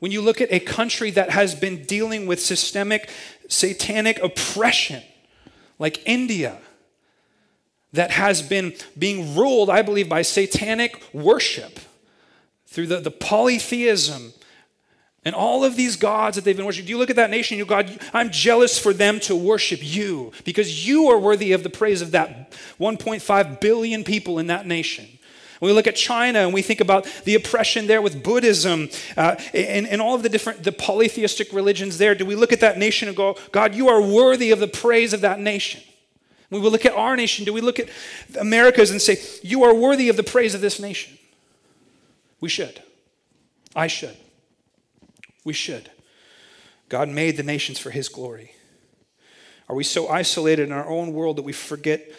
When 0.00 0.12
you 0.12 0.20
look 0.20 0.40
at 0.40 0.52
a 0.52 0.60
country 0.60 1.10
that 1.12 1.30
has 1.30 1.54
been 1.54 1.84
dealing 1.84 2.26
with 2.26 2.40
systemic 2.40 3.08
satanic 3.48 4.20
oppression, 4.22 5.02
like 5.78 6.02
India, 6.06 6.58
that 7.92 8.10
has 8.10 8.42
been 8.42 8.74
being 8.98 9.36
ruled, 9.36 9.70
I 9.70 9.82
believe, 9.82 10.08
by 10.08 10.22
satanic 10.22 11.02
worship 11.14 11.78
through 12.68 12.86
the, 12.86 13.00
the 13.00 13.10
polytheism 13.10 14.32
And 15.24 15.34
all 15.34 15.64
of 15.64 15.76
these 15.76 15.96
gods 15.96 16.36
that 16.36 16.44
they've 16.44 16.56
been 16.56 16.64
worshiping, 16.64 16.86
Do 16.86 16.92
you 16.92 16.98
look 16.98 17.10
at 17.10 17.16
that 17.16 17.28
nation, 17.28 17.58
you 17.58 17.66
go, 17.66 17.82
God, 17.82 18.00
I'm 18.14 18.30
jealous 18.30 18.78
for 18.78 18.94
them 18.94 19.20
to 19.20 19.36
worship 19.36 19.80
you 19.82 20.32
because 20.44 20.86
you 20.86 21.08
are 21.08 21.18
worthy 21.18 21.52
of 21.52 21.62
the 21.62 21.70
praise 21.70 22.00
of 22.00 22.12
that 22.12 22.52
1.5 22.80 23.60
billion 23.60 24.04
people 24.04 24.38
in 24.38 24.46
that 24.46 24.66
nation. 24.66 25.06
we 25.60 25.72
look 25.72 25.88
at 25.88 25.96
China 25.96 26.38
and 26.38 26.54
we 26.54 26.62
think 26.62 26.80
about 26.80 27.04
the 27.24 27.34
oppression 27.34 27.88
there 27.88 28.00
with 28.00 28.22
Buddhism 28.22 28.88
uh, 29.16 29.34
and, 29.52 29.86
and 29.88 30.00
all 30.00 30.14
of 30.14 30.22
the 30.22 30.28
different, 30.28 30.62
the 30.62 30.72
polytheistic 30.72 31.52
religions 31.52 31.98
there. 31.98 32.14
Do 32.14 32.24
we 32.24 32.36
look 32.36 32.52
at 32.52 32.60
that 32.60 32.78
nation 32.78 33.08
and 33.08 33.16
go, 33.16 33.36
God, 33.50 33.74
you 33.74 33.88
are 33.88 34.00
worthy 34.00 34.50
of 34.50 34.60
the 34.60 34.68
praise 34.68 35.12
of 35.12 35.20
that 35.22 35.40
nation? 35.40 35.82
We 36.50 36.60
look 36.60 36.86
at 36.86 36.94
our 36.94 37.16
nation, 37.16 37.44
do 37.44 37.52
we 37.52 37.60
look 37.60 37.78
at 37.78 37.90
Americas 38.40 38.90
and 38.90 39.02
say, 39.02 39.18
you 39.42 39.64
are 39.64 39.74
worthy 39.74 40.08
of 40.08 40.16
the 40.16 40.22
praise 40.22 40.54
of 40.54 40.62
this 40.62 40.80
nation? 40.80 41.18
We 42.40 42.48
should. 42.48 42.82
I 43.74 43.86
should. 43.86 44.16
We 45.44 45.52
should. 45.52 45.90
God 46.88 47.08
made 47.08 47.36
the 47.36 47.42
nations 47.42 47.78
for 47.78 47.90
his 47.90 48.08
glory. 48.08 48.52
Are 49.68 49.76
we 49.76 49.84
so 49.84 50.08
isolated 50.08 50.68
in 50.68 50.72
our 50.72 50.88
own 50.88 51.12
world 51.12 51.36
that 51.36 51.42
we 51.42 51.52
forget 51.52 52.10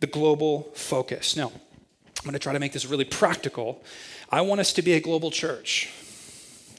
the 0.00 0.06
global 0.06 0.70
focus? 0.74 1.36
No. 1.36 1.46
I'm 1.48 2.24
going 2.24 2.34
to 2.34 2.38
try 2.38 2.52
to 2.52 2.58
make 2.58 2.72
this 2.72 2.84
really 2.84 3.04
practical. 3.04 3.82
I 4.28 4.42
want 4.42 4.60
us 4.60 4.74
to 4.74 4.82
be 4.82 4.92
a 4.92 5.00
global 5.00 5.30
church. 5.30 5.88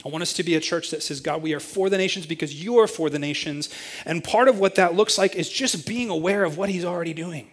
I 0.05 0.09
want 0.09 0.21
us 0.21 0.33
to 0.33 0.43
be 0.43 0.55
a 0.55 0.59
church 0.59 0.91
that 0.91 1.01
says, 1.01 1.19
God, 1.19 1.41
we 1.41 1.53
are 1.53 1.59
for 1.59 1.89
the 1.89 1.97
nations 1.97 2.25
because 2.25 2.63
you 2.63 2.79
are 2.79 2.87
for 2.87 3.09
the 3.09 3.19
nations. 3.19 3.69
And 4.05 4.23
part 4.23 4.47
of 4.47 4.59
what 4.59 4.75
that 4.75 4.93
looks 4.93 5.17
like 5.17 5.35
is 5.35 5.49
just 5.49 5.87
being 5.87 6.09
aware 6.09 6.43
of 6.43 6.57
what 6.57 6.69
he's 6.69 6.85
already 6.85 7.13
doing. 7.13 7.51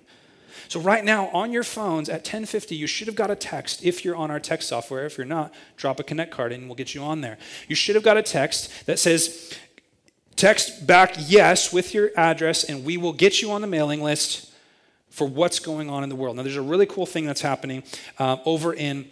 So 0.68 0.80
right 0.80 1.04
now 1.04 1.28
on 1.28 1.50
your 1.50 1.64
phones 1.64 2.08
at 2.08 2.20
1050, 2.20 2.76
you 2.76 2.86
should 2.86 3.06
have 3.06 3.16
got 3.16 3.30
a 3.30 3.36
text 3.36 3.84
if 3.84 4.04
you're 4.04 4.16
on 4.16 4.30
our 4.30 4.38
text 4.38 4.68
software. 4.68 5.06
If 5.06 5.16
you're 5.16 5.26
not, 5.26 5.52
drop 5.76 5.98
a 5.98 6.02
connect 6.02 6.30
card 6.30 6.52
and 6.52 6.66
we'll 6.66 6.76
get 6.76 6.94
you 6.94 7.02
on 7.02 7.22
there. 7.22 7.38
You 7.68 7.74
should 7.74 7.94
have 7.94 8.04
got 8.04 8.16
a 8.18 8.22
text 8.22 8.86
that 8.86 8.98
says, 8.98 9.56
text 10.36 10.86
back 10.86 11.14
yes 11.18 11.72
with 11.72 11.94
your 11.94 12.10
address 12.16 12.64
and 12.64 12.84
we 12.84 12.96
will 12.96 13.14
get 13.14 13.40
you 13.40 13.50
on 13.50 13.62
the 13.62 13.66
mailing 13.66 14.02
list 14.02 14.52
for 15.08 15.26
what's 15.26 15.58
going 15.58 15.88
on 15.88 16.02
in 16.02 16.10
the 16.10 16.16
world. 16.16 16.36
Now 16.36 16.42
there's 16.42 16.56
a 16.56 16.62
really 16.62 16.86
cool 16.86 17.06
thing 17.06 17.24
that's 17.24 17.40
happening 17.40 17.82
uh, 18.18 18.36
over 18.44 18.74
in 18.74 19.10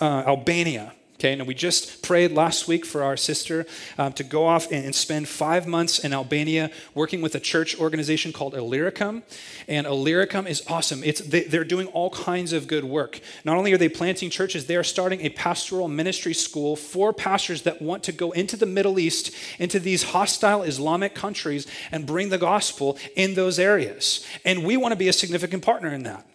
uh, 0.00 0.24
Albania. 0.26 0.92
Okay, 1.22 1.36
now 1.36 1.44
we 1.44 1.54
just 1.54 2.02
prayed 2.02 2.32
last 2.32 2.66
week 2.66 2.84
for 2.84 3.04
our 3.04 3.16
sister 3.16 3.64
um, 3.96 4.12
to 4.14 4.24
go 4.24 4.44
off 4.44 4.72
and, 4.72 4.86
and, 4.86 4.92
spend 4.92 5.28
five 5.28 5.68
months 5.68 6.00
in 6.00 6.12
Albania 6.12 6.68
working 6.96 7.22
with 7.22 7.36
a 7.36 7.38
church 7.38 7.78
organization 7.78 8.32
called 8.32 8.56
Illyricum. 8.56 9.22
And 9.68 9.86
Illyricum 9.86 10.48
is 10.48 10.64
awesome. 10.66 11.04
It's, 11.04 11.20
they, 11.20 11.44
they're 11.44 11.62
doing 11.62 11.86
all 11.86 12.10
kinds 12.10 12.52
of 12.52 12.66
good 12.66 12.82
work. 12.82 13.20
Not 13.44 13.56
only 13.56 13.72
are 13.72 13.78
they 13.78 13.88
planting 13.88 14.30
churches, 14.30 14.66
they 14.66 14.74
are 14.74 14.82
starting 14.82 15.20
a 15.20 15.28
pastoral 15.28 15.86
ministry 15.86 16.34
school 16.34 16.74
for 16.74 17.12
pastors 17.12 17.62
that 17.62 17.80
want 17.80 18.02
to 18.02 18.10
go 18.10 18.32
into 18.32 18.56
the 18.56 18.66
Middle 18.66 18.98
East, 18.98 19.32
into 19.60 19.78
these 19.78 20.02
hostile 20.02 20.64
Islamic 20.64 21.14
countries, 21.14 21.68
and 21.92 22.04
bring 22.04 22.30
the 22.30 22.38
gospel 22.38 22.98
in 23.14 23.34
those 23.34 23.60
areas. 23.60 24.26
And 24.44 24.64
we 24.64 24.76
want 24.76 24.90
to 24.90 24.96
be 24.96 25.06
a 25.06 25.12
significant 25.12 25.62
partner 25.62 25.94
in 25.94 26.02
that. 26.02 26.26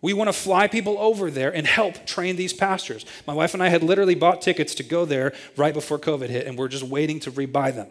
We 0.00 0.12
want 0.12 0.28
to 0.28 0.32
fly 0.32 0.68
people 0.68 0.96
over 0.98 1.30
there 1.30 1.52
and 1.52 1.66
help 1.66 2.06
train 2.06 2.36
these 2.36 2.52
pastors. 2.52 3.04
My 3.26 3.32
wife 3.32 3.54
and 3.54 3.62
I 3.62 3.68
had 3.68 3.82
literally 3.82 4.14
bought 4.14 4.40
tickets 4.40 4.74
to 4.76 4.82
go 4.82 5.04
there 5.04 5.32
right 5.56 5.74
before 5.74 5.98
COVID 5.98 6.28
hit, 6.28 6.46
and 6.46 6.56
we're 6.56 6.68
just 6.68 6.84
waiting 6.84 7.18
to 7.20 7.32
rebuy 7.32 7.74
them. 7.74 7.88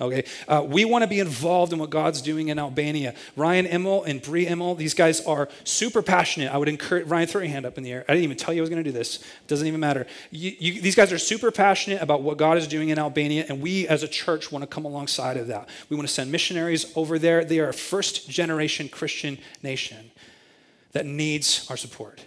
Okay, 0.00 0.24
uh, 0.46 0.64
we 0.66 0.84
want 0.84 1.02
to 1.02 1.08
be 1.08 1.18
involved 1.18 1.72
in 1.72 1.78
what 1.78 1.90
God's 1.90 2.22
doing 2.22 2.48
in 2.48 2.58
Albania. 2.58 3.14
Ryan 3.34 3.66
Immel 3.66 4.06
and 4.06 4.22
Bree 4.22 4.46
Immel, 4.46 4.76
these 4.76 4.94
guys 4.94 5.20
are 5.26 5.48
super 5.64 6.00
passionate. 6.00 6.52
I 6.52 6.58
would 6.58 6.68
encourage 6.68 7.08
Ryan, 7.08 7.26
throw 7.26 7.40
your 7.40 7.50
hand 7.50 7.66
up 7.66 7.76
in 7.76 7.84
the 7.84 7.92
air. 7.92 8.04
I 8.08 8.12
didn't 8.12 8.24
even 8.24 8.36
tell 8.36 8.54
you 8.54 8.60
I 8.60 8.62
was 8.62 8.70
going 8.70 8.82
to 8.82 8.88
do 8.88 8.96
this. 8.96 9.24
Doesn't 9.48 9.66
even 9.66 9.80
matter. 9.80 10.06
You, 10.30 10.52
you, 10.58 10.80
these 10.80 10.94
guys 10.94 11.12
are 11.12 11.18
super 11.18 11.50
passionate 11.50 12.00
about 12.00 12.22
what 12.22 12.38
God 12.38 12.56
is 12.56 12.68
doing 12.68 12.90
in 12.90 12.98
Albania, 12.98 13.46
and 13.48 13.60
we 13.60 13.88
as 13.88 14.04
a 14.04 14.08
church 14.08 14.52
want 14.52 14.62
to 14.62 14.66
come 14.66 14.84
alongside 14.84 15.36
of 15.36 15.48
that. 15.48 15.68
We 15.88 15.96
want 15.96 16.08
to 16.08 16.14
send 16.14 16.30
missionaries 16.30 16.92
over 16.94 17.18
there. 17.18 17.44
They 17.44 17.58
are 17.58 17.68
a 17.68 17.74
first 17.74 18.30
generation 18.30 18.88
Christian 18.88 19.38
nation 19.62 20.12
that 20.92 21.06
needs 21.06 21.66
our 21.70 21.76
support. 21.76 22.24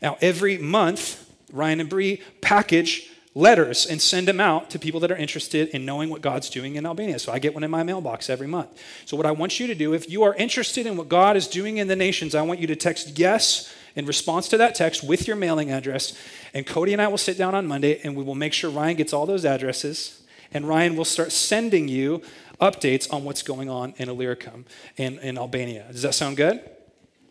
Now, 0.00 0.16
every 0.20 0.58
month, 0.58 1.28
Ryan 1.52 1.80
and 1.80 1.88
Bree 1.88 2.22
package 2.40 3.10
letters 3.34 3.86
and 3.86 4.02
send 4.02 4.26
them 4.26 4.40
out 4.40 4.68
to 4.70 4.78
people 4.78 5.00
that 5.00 5.10
are 5.12 5.16
interested 5.16 5.68
in 5.68 5.84
knowing 5.84 6.10
what 6.10 6.20
God's 6.20 6.50
doing 6.50 6.76
in 6.76 6.84
Albania. 6.84 7.18
So 7.18 7.32
I 7.32 7.38
get 7.38 7.54
one 7.54 7.62
in 7.62 7.70
my 7.70 7.82
mailbox 7.82 8.28
every 8.28 8.48
month. 8.48 8.70
So, 9.04 9.16
what 9.16 9.26
I 9.26 9.30
want 9.30 9.60
you 9.60 9.66
to 9.68 9.74
do, 9.74 9.94
if 9.94 10.10
you 10.10 10.24
are 10.24 10.34
interested 10.34 10.86
in 10.86 10.96
what 10.96 11.08
God 11.08 11.36
is 11.36 11.46
doing 11.46 11.76
in 11.76 11.86
the 11.86 11.96
nations, 11.96 12.34
I 12.34 12.42
want 12.42 12.58
you 12.58 12.66
to 12.66 12.76
text 12.76 13.18
yes 13.18 13.72
in 13.94 14.06
response 14.06 14.48
to 14.48 14.56
that 14.58 14.74
text 14.74 15.04
with 15.04 15.26
your 15.26 15.36
mailing 15.36 15.70
address. 15.70 16.18
And 16.52 16.66
Cody 16.66 16.92
and 16.92 17.02
I 17.02 17.08
will 17.08 17.18
sit 17.18 17.38
down 17.38 17.54
on 17.54 17.66
Monday 17.66 18.00
and 18.02 18.16
we 18.16 18.24
will 18.24 18.34
make 18.34 18.52
sure 18.52 18.70
Ryan 18.70 18.96
gets 18.96 19.12
all 19.12 19.26
those 19.26 19.44
addresses. 19.44 20.22
And 20.52 20.66
Ryan 20.66 20.96
will 20.96 21.04
start 21.04 21.30
sending 21.30 21.88
you 21.88 22.22
updates 22.60 23.12
on 23.12 23.24
what's 23.24 23.42
going 23.42 23.68
on 23.68 23.94
in 23.98 24.08
Illyricum 24.08 24.64
in, 24.96 25.18
in 25.18 25.36
Albania. 25.36 25.86
Does 25.92 26.02
that 26.02 26.14
sound 26.14 26.36
good? 26.36 26.60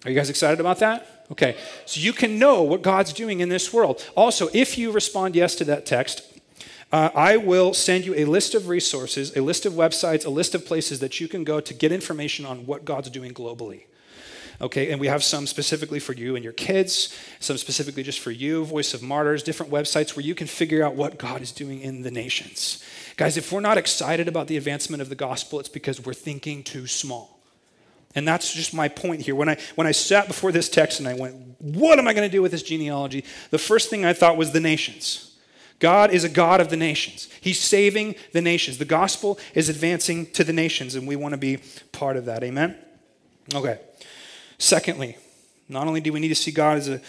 Are 0.06 0.12
you 0.12 0.16
guys 0.16 0.30
excited 0.30 0.60
about 0.60 0.80
that? 0.80 1.26
Okay, 1.32 1.58
so 1.86 2.00
you 2.00 2.14
can 2.14 2.40
know 2.40 2.64
what 2.64 2.82
God's 2.82 3.12
doing 3.12 3.42
in 3.42 3.50
this 3.50 3.74
world. 3.74 4.10
Also, 4.16 4.48
if 4.54 4.78
you 4.78 4.92
respond 4.92 5.36
yes 5.36 5.56
to 5.56 5.66
that 5.66 5.86
text, 5.86 6.22
uh, 6.92 7.10
I 7.14 7.36
will 7.36 7.74
send 7.74 8.06
you 8.06 8.16
a 8.16 8.24
list 8.24 8.56
of 8.56 8.70
resources, 8.70 9.36
a 9.36 9.42
list 9.42 9.66
of 9.66 9.74
websites, 9.74 10.26
a 10.26 10.30
list 10.30 10.56
of 10.56 10.66
places 10.66 11.02
that 11.02 11.20
you 11.20 11.28
can 11.28 11.44
go 11.44 11.60
to 11.60 11.74
get 11.74 11.92
information 11.92 12.46
on 12.46 12.66
what 12.66 12.86
God's 12.86 13.10
doing 13.10 13.34
globally. 13.34 13.84
Okay, 14.60 14.90
and 14.92 15.00
we 15.00 15.08
have 15.08 15.24
some 15.24 15.46
specifically 15.46 16.00
for 16.00 16.14
you 16.14 16.36
and 16.36 16.44
your 16.44 16.54
kids, 16.54 17.16
some 17.40 17.58
specifically 17.58 18.02
just 18.02 18.20
for 18.20 18.32
you, 18.32 18.66
Voice 18.66 18.94
of 18.94 19.04
Martyrs, 19.04 19.44
different 19.44 19.72
websites 19.72 20.16
where 20.16 20.26
you 20.26 20.34
can 20.34 20.48
figure 20.48 20.84
out 20.84 20.96
what 20.96 21.20
God 21.20 21.42
is 21.42 21.52
doing 21.52 21.82
in 21.82 22.02
the 22.02 22.10
nations. 22.10 22.84
Guys, 23.18 23.38
if 23.38 23.52
we're 23.52 23.60
not 23.60 23.78
excited 23.78 24.28
about 24.28 24.48
the 24.48 24.58
advancement 24.58 25.02
of 25.02 25.10
the 25.10 25.16
gospel, 25.16 25.60
it's 25.60 25.70
because 25.70 26.04
we're 26.04 26.14
thinking 26.14 26.64
too 26.64 26.88
small. 26.88 27.37
And 28.16 28.28
that's 28.28 28.54
just 28.54 28.74
my 28.74 28.88
point 28.88 29.22
here. 29.22 29.36
When 29.36 29.50
I, 29.50 29.58
when 29.76 29.86
I 29.86 29.92
sat 29.92 30.28
before 30.28 30.52
this 30.52 30.70
text 30.70 31.00
and 31.00 31.08
I 31.08 31.14
went, 31.14 31.36
what 31.60 32.00
am 32.00 32.08
I 32.08 32.14
going 32.14 32.28
to 32.28 32.32
do 32.32 32.42
with 32.42 32.52
this 32.52 32.64
genealogy? 32.64 33.24
The 33.52 33.60
first 33.60 33.90
thing 33.90 34.06
I 34.06 34.14
thought 34.14 34.38
was 34.38 34.52
the 34.52 34.60
nations. 34.60 35.36
God 35.80 36.12
is 36.12 36.24
a 36.24 36.30
God 36.30 36.60
of 36.60 36.70
the 36.70 36.78
nations. 36.78 37.30
He's 37.40 37.60
saving 37.60 38.16
the 38.32 38.42
nations. 38.42 38.80
The 38.80 38.86
gospel 38.86 39.38
is 39.54 39.70
advancing 39.70 40.26
to 40.32 40.44
the 40.44 40.54
nations, 40.54 40.96
and 40.96 41.08
we 41.08 41.16
want 41.16 41.34
to 41.34 41.38
be 41.38 41.60
part 41.92 42.18
of 42.18 42.26
that. 42.26 42.44
Amen? 42.44 42.76
Okay. 43.54 43.80
Secondly, 44.58 45.18
not 45.70 45.88
only 45.88 46.02
do 46.02 46.12
we 46.12 46.20
need 46.20 46.30
to 46.30 46.36
see 46.36 46.52
God 46.52 46.78
as 46.78 46.90
a 46.90 47.02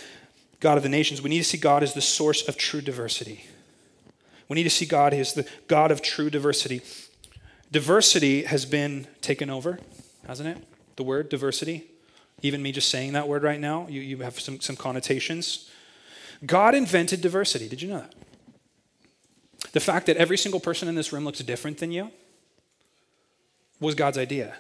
God 0.61 0.77
of 0.77 0.83
the 0.83 0.89
nations, 0.89 1.23
we 1.23 1.31
need 1.31 1.39
to 1.39 1.45
see 1.45 1.57
God 1.57 1.83
as 1.83 1.95
the 1.95 2.03
source 2.03 2.47
of 2.47 2.57
true 2.57 2.83
diversity. 2.83 3.47
We 4.49 4.57
need 4.57 4.65
to 4.65 4.71
see 4.71 4.87
God 4.87 5.15
as 5.15 5.33
the 5.35 5.49
God 5.67 5.91
of 5.91 6.03
true 6.03 6.29
diversity. 6.29 6.83
Diversity 7.71 8.45
has 8.45 8.67
been 8.67 9.07
taken 9.21 9.49
over, 9.49 9.79
hasn't 10.27 10.49
it? 10.49 10.65
The 10.99 11.03
word 11.03 11.31
diversity. 11.31 11.87
Even 12.43 12.63
me 12.63 12.71
just 12.71 12.91
saying 12.91 13.15
that 13.15 13.27
word 13.27 13.43
right 13.43 13.59
now, 13.59 13.87
you, 13.89 14.01
you 14.01 14.19
have 14.19 14.39
some, 14.39 14.61
some 14.61 14.77
connotations. 14.77 15.71
God 16.45 16.75
invented 16.75 17.21
diversity. 17.21 17.69
Did 17.69 17.81
you 17.81 17.89
know 17.89 18.01
that? 18.01 18.15
The 19.73 19.81
fact 19.81 20.07
that 20.07 20.17
every 20.17 20.37
single 20.37 20.61
person 20.61 20.89
in 20.89 20.95
this 20.95 21.13
room 21.13 21.25
looks 21.25 21.39
different 21.41 21.79
than 21.79 21.91
you 21.91 22.11
was 23.81 23.95
God's 23.95 24.19
idea. 24.19 24.57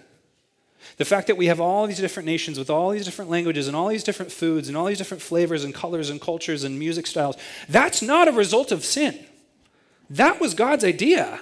The 0.96 1.04
fact 1.04 1.26
that 1.26 1.36
we 1.36 1.46
have 1.46 1.60
all 1.60 1.86
these 1.86 1.98
different 1.98 2.26
nations 2.26 2.58
with 2.58 2.70
all 2.70 2.90
these 2.90 3.04
different 3.04 3.30
languages 3.30 3.66
and 3.68 3.76
all 3.76 3.88
these 3.88 4.04
different 4.04 4.32
foods 4.32 4.68
and 4.68 4.76
all 4.76 4.86
these 4.86 4.98
different 4.98 5.22
flavors 5.22 5.64
and 5.64 5.74
colors 5.74 6.08
and 6.08 6.20
cultures 6.20 6.64
and 6.64 6.78
music 6.78 7.06
styles, 7.06 7.36
that's 7.68 8.00
not 8.00 8.28
a 8.28 8.32
result 8.32 8.72
of 8.72 8.84
sin. 8.84 9.18
That 10.08 10.40
was 10.40 10.54
God's 10.54 10.84
idea. 10.84 11.40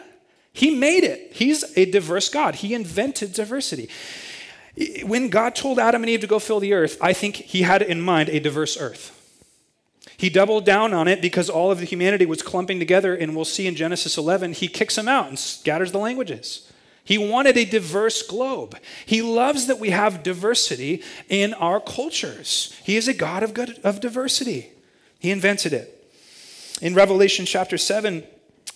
He 0.53 0.75
made 0.75 1.05
it. 1.05 1.35
He's 1.35 1.65
a 1.77 1.85
diverse 1.91 2.31
God. 2.31 2.57
He 2.57 2.75
invented 2.75 3.35
diversity. 3.35 3.91
When 5.05 5.29
God 5.29 5.55
told 5.55 5.79
Adam 5.79 6.03
and 6.03 6.11
Eve 6.11 6.21
to 6.21 6.27
go 6.27 6.39
fill 6.39 6.61
the 6.61 6.75
earth, 6.75 6.99
I 7.01 7.13
think 7.13 7.37
he 7.37 7.63
had 7.63 7.83
in 7.83 8.01
mind 8.01 8.29
a 8.29 8.41
diverse 8.41 8.77
earth. 8.79 9.13
He 10.19 10.31
doubled 10.31 10.65
down 10.65 10.95
on 10.95 11.09
it 11.09 11.21
because 11.21 11.51
all 11.51 11.71
of 11.71 11.79
the 11.79 11.85
humanity 11.85 12.27
was 12.27 12.43
clumping 12.43 12.79
together, 12.79 13.15
and 13.15 13.35
we'll 13.35 13.45
see 13.45 13.67
in 13.67 13.75
Genesis 13.75 14.17
11, 14.17 14.55
he 14.55 14.69
kicks 14.69 14.97
them 14.97 15.09
out 15.09 15.29
and 15.29 15.39
scatters 15.39 15.93
the 15.93 15.99
languages. 15.99 16.71
He 17.05 17.19
wanted 17.19 17.57
a 17.57 17.65
diverse 17.65 18.23
globe. 18.23 18.79
He 19.05 19.23
loves 19.23 19.67
that 19.67 19.79
we 19.79 19.91
have 19.91 20.23
diversity 20.23 21.03
in 21.29 21.55
our 21.55 21.81
cultures. 21.81 22.75
He 22.83 22.97
is 22.97 23.09
a 23.09 23.15
God 23.15 23.43
of, 23.43 23.55
good, 23.55 23.79
of 23.85 24.01
diversity. 24.01 24.73
He 25.19 25.31
invented 25.31 25.73
it. 25.73 25.93
In 26.83 26.95
Revelation 26.95 27.47
chapter 27.47 27.79
7, 27.79 28.25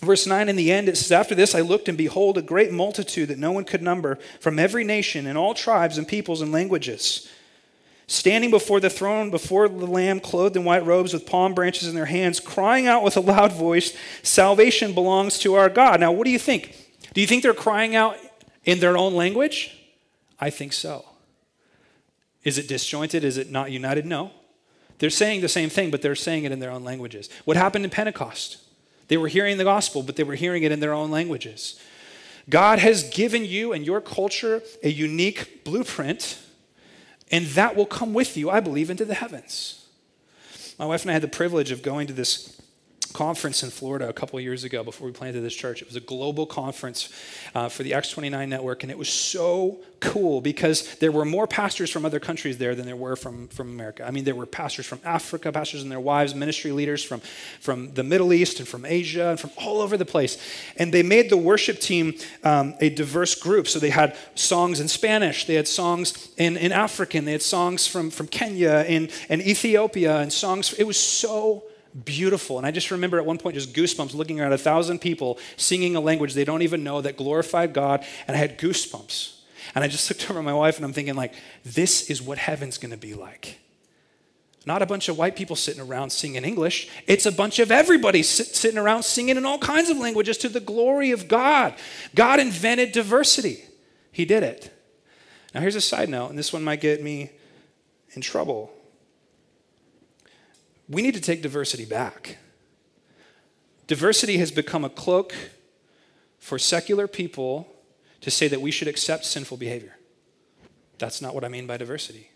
Verse 0.01 0.27
9, 0.27 0.49
in 0.49 0.57
the 0.57 0.73
end, 0.73 0.89
it 0.89 0.97
says, 0.97 1.13
After 1.13 1.35
this 1.35 1.55
I 1.55 1.61
looked, 1.61 1.89
and 1.89 1.99
behold, 1.99 2.39
a 2.39 2.43
great 2.43 2.73
multitude 2.73 3.29
that 3.29 3.39
no 3.39 3.53
one 3.53 3.65
could 3.65 3.83
number 3.83 4.17
from 4.41 4.59
every 4.59 4.83
nation 4.83 5.27
and 5.27 5.37
all 5.37 5.53
tribes 5.53 5.99
and 5.99 6.09
peoples 6.09 6.41
and 6.41 6.51
languages, 6.51 7.29
standing 8.07 8.51
before 8.51 8.81
the 8.81 8.89
throne, 8.89 9.31
before 9.31 9.69
the 9.69 9.87
Lamb, 9.87 10.19
clothed 10.19 10.57
in 10.57 10.65
white 10.65 10.87
robes 10.87 11.13
with 11.13 11.27
palm 11.27 11.53
branches 11.53 11.87
in 11.87 11.95
their 11.95 12.07
hands, 12.07 12.41
crying 12.41 12.87
out 12.87 13.03
with 13.03 13.17
a 13.17 13.21
loud 13.21 13.53
voice, 13.53 13.95
Salvation 14.23 14.95
belongs 14.95 15.39
to 15.41 15.55
our 15.55 15.69
God. 15.69 16.01
Now, 16.01 16.13
what 16.13 16.25
do 16.25 16.31
you 16.31 16.39
think? 16.39 16.75
Do 17.13 17.21
you 17.21 17.27
think 17.27 17.43
they're 17.43 17.53
crying 17.53 17.95
out 17.95 18.17
in 18.65 18.81
their 18.81 18.97
own 18.97 19.15
language? 19.15 19.77
I 20.41 20.49
think 20.49 20.73
so. 20.73 21.05
Is 22.43 22.57
it 22.57 22.69
disjointed? 22.69 23.23
Is 23.23 23.37
it 23.37 23.51
not 23.51 23.71
united? 23.71 24.07
No. 24.07 24.31
They're 24.99 25.11
saying 25.11 25.43
the 25.43 25.49
same 25.49 25.69
thing, 25.69 25.91
but 25.91 26.01
they're 26.01 26.15
saying 26.15 26.45
it 26.45 26.53
in 26.53 26.59
their 26.59 26.71
own 26.71 26.85
languages. 26.85 27.29
What 27.45 27.59
happened 27.59 27.85
in 27.85 27.91
Pentecost? 27.91 28.59
They 29.11 29.17
were 29.17 29.27
hearing 29.27 29.59
the 29.59 29.65
gospel, 29.65 30.05
but 30.05 30.15
they 30.15 30.23
were 30.23 30.37
hearing 30.37 30.63
it 30.63 30.71
in 30.71 30.79
their 30.79 30.93
own 30.93 31.11
languages. 31.11 31.81
God 32.49 32.79
has 32.79 33.11
given 33.11 33.45
you 33.45 33.73
and 33.73 33.85
your 33.85 34.01
culture 34.01 34.63
a 34.85 34.89
unique 34.89 35.65
blueprint, 35.65 36.39
and 37.29 37.45
that 37.49 37.75
will 37.75 37.87
come 37.87 38.15
with 38.15 38.37
you, 38.37 38.51
I 38.51 38.61
believe, 38.61 38.89
into 38.89 39.05
the 39.05 39.15
heavens. 39.15 39.85
My 40.79 40.87
wife 40.87 41.03
and 41.03 41.11
I 41.11 41.15
had 41.15 41.23
the 41.23 41.29
privilege 41.29 41.73
of 41.73 41.83
going 41.83 42.07
to 42.07 42.13
this 42.13 42.60
conference 43.13 43.63
in 43.63 43.71
Florida 43.71 44.09
a 44.09 44.13
couple 44.13 44.41
years 44.41 44.65
ago 44.65 44.83
before 44.83 45.07
we 45.07 45.13
planted 45.13 45.41
this 45.41 45.55
church. 45.55 45.83
It 45.83 45.89
was 45.89 45.97
a 45.97 46.01
global 46.01 46.47
conference 46.47 47.13
uh, 47.55 47.69
for 47.69 47.83
the 47.83 47.95
Acts 47.95 48.11
29 48.11 48.49
network, 48.49 48.83
and 48.83 48.91
it 48.91 48.99
was 48.99 49.09
so 49.09 49.81
cool 50.01 50.41
because 50.41 50.97
there 50.97 51.13
were 51.13 51.25
more 51.25 51.47
pastors 51.47 51.91
from 51.91 52.05
other 52.05 52.21
countries 52.21 52.59
there 52.59 52.75
than 52.75 52.87
there 52.87 52.97
were 52.97 53.17
from, 53.17 53.49
from 53.49 53.69
America. 53.69 54.07
I 54.07 54.11
mean, 54.11 54.25
there 54.25 54.35
were 54.35 54.47
pastors 54.47 54.87
from 54.87 55.01
Africa, 55.05 55.53
pastors 55.53 55.83
and 55.83 55.91
their 55.91 56.01
wives, 56.01 56.35
ministry 56.35 56.73
leaders 56.73 57.05
from, 57.05 57.21
from 57.61 57.93
the 57.95 58.03
Middle 58.03 58.33
East 58.33 58.59
and 58.59 58.69
from 58.69 58.85
Asia 58.85 59.29
and 59.31 59.39
from 59.39 59.51
all 59.57 59.81
over 59.81 59.97
the 59.97 60.05
place. 60.05 60.39
And 60.77 60.93
they 60.93 61.03
made 61.03 61.31
the 61.31 61.37
worship 61.37 61.81
team 61.81 62.15
um, 62.45 62.75
a 62.81 62.91
diverse 62.91 63.35
group. 63.35 63.69
So 63.69 63.79
they 63.79 63.91
had 63.91 64.17
songs 64.35 64.81
in 64.81 64.89
Spanish, 64.89 65.45
they 65.47 65.55
had 65.55 65.69
songs 65.69 66.31
in, 66.37 66.57
in 66.57 66.73
African, 66.73 67.25
they 67.25 67.33
had 67.33 67.43
songs 67.43 67.87
from, 67.87 68.11
from 68.11 68.27
Kenya 68.27 68.85
and, 68.89 69.11
and 69.29 69.43
Ethiopia, 69.43 70.19
and 70.19 70.33
songs. 70.33 70.73
It 70.75 70.85
was 70.85 70.99
so 70.99 71.65
beautiful. 72.05 72.59
And 72.59 72.67
I 72.67 72.71
just 72.71 72.91
remember 72.91 73.19
at 73.19 73.27
one 73.27 73.39
point 73.39 73.55
just 73.55 73.75
goosebumps 73.75 74.15
looking 74.15 74.41
around 74.41 74.53
a 74.53 74.59
thousand 74.59 75.01
people 75.01 75.39
singing 75.57 75.97
a 75.97 76.01
language 76.01 76.35
they 76.35 76.45
don't 76.45 76.63
even 76.63 76.85
know 76.85 77.01
that 77.01 77.17
glorified 77.17 77.73
God, 77.73 78.05
and 78.27 78.37
I 78.37 78.39
had 78.39 78.59
goosebumps. 78.59 79.37
And 79.75 79.85
I 79.85 79.89
just 79.89 80.09
looked 80.11 80.31
over 80.31 80.39
at 80.39 80.45
my 80.45 80.55
wife 80.55 80.77
and 80.77 80.85
I'm 80.85 80.93
thinking, 80.93 81.15
like, 81.15 81.35
this 81.65 82.11
is 82.11 82.23
what 82.23 82.39
heaven's 82.39 82.79
gonna 82.79 82.97
be 82.97 83.15
like. 83.15 83.59
Not 84.67 84.83
a 84.83 84.87
bunch 84.87 85.09
of 85.09 85.17
white 85.17 85.37
people 85.37 85.57
sitting 85.57 85.81
around 85.81 86.11
singing 86.11 86.45
English. 86.45 86.89
It's 87.07 87.25
a 87.25 87.33
bunch 87.33 87.59
of 87.59 87.73
everybody 87.73 88.23
sit, 88.23 88.47
sitting 88.47 88.79
around 88.79 89.05
singing 89.05 89.39
in 89.39 89.47
all 89.47 89.59
kinds 89.59 89.89
of 89.89 89.97
languages 89.97 90.37
to 90.39 90.51
the 90.51 90.61
glory 90.61 91.13
of 91.13 91.29
God. 91.29 91.75
God 92.15 92.41
invented 92.41 92.93
diversity, 92.93 93.65
He 94.13 94.25
did 94.25 94.43
it. 94.43 94.71
Now, 95.55 95.61
here's 95.61 95.77
a 95.77 95.81
side 95.81 96.09
note, 96.09 96.29
and 96.29 96.39
this 96.39 96.53
one 96.53 96.63
might 96.63 96.81
get 96.81 97.03
me 97.03 97.31
in 98.13 98.23
trouble 98.23 98.71
we 100.91 101.03
need 101.03 101.15
to 101.15 101.21
take 101.21 101.41
diversity 101.41 101.85
back. 101.85 102.37
Diversity 103.87 104.37
has 104.39 104.51
become 104.51 104.85
a 104.85 104.91
cloak 104.91 105.35
for 106.39 106.59
secular 106.59 107.07
people 107.07 107.73
to 108.21 108.31
say 108.31 108.49
that 108.49 108.61
we 108.61 108.71
should 108.71 108.89
accept 108.89 109.25
sinful 109.25 109.57
behavior. 109.57 109.97
That's 110.99 111.23
not 111.23 111.35
what 111.35 111.45
I 111.45 111.49
mean 111.49 111.67
by 111.67 111.77
diversity. 111.77 112.31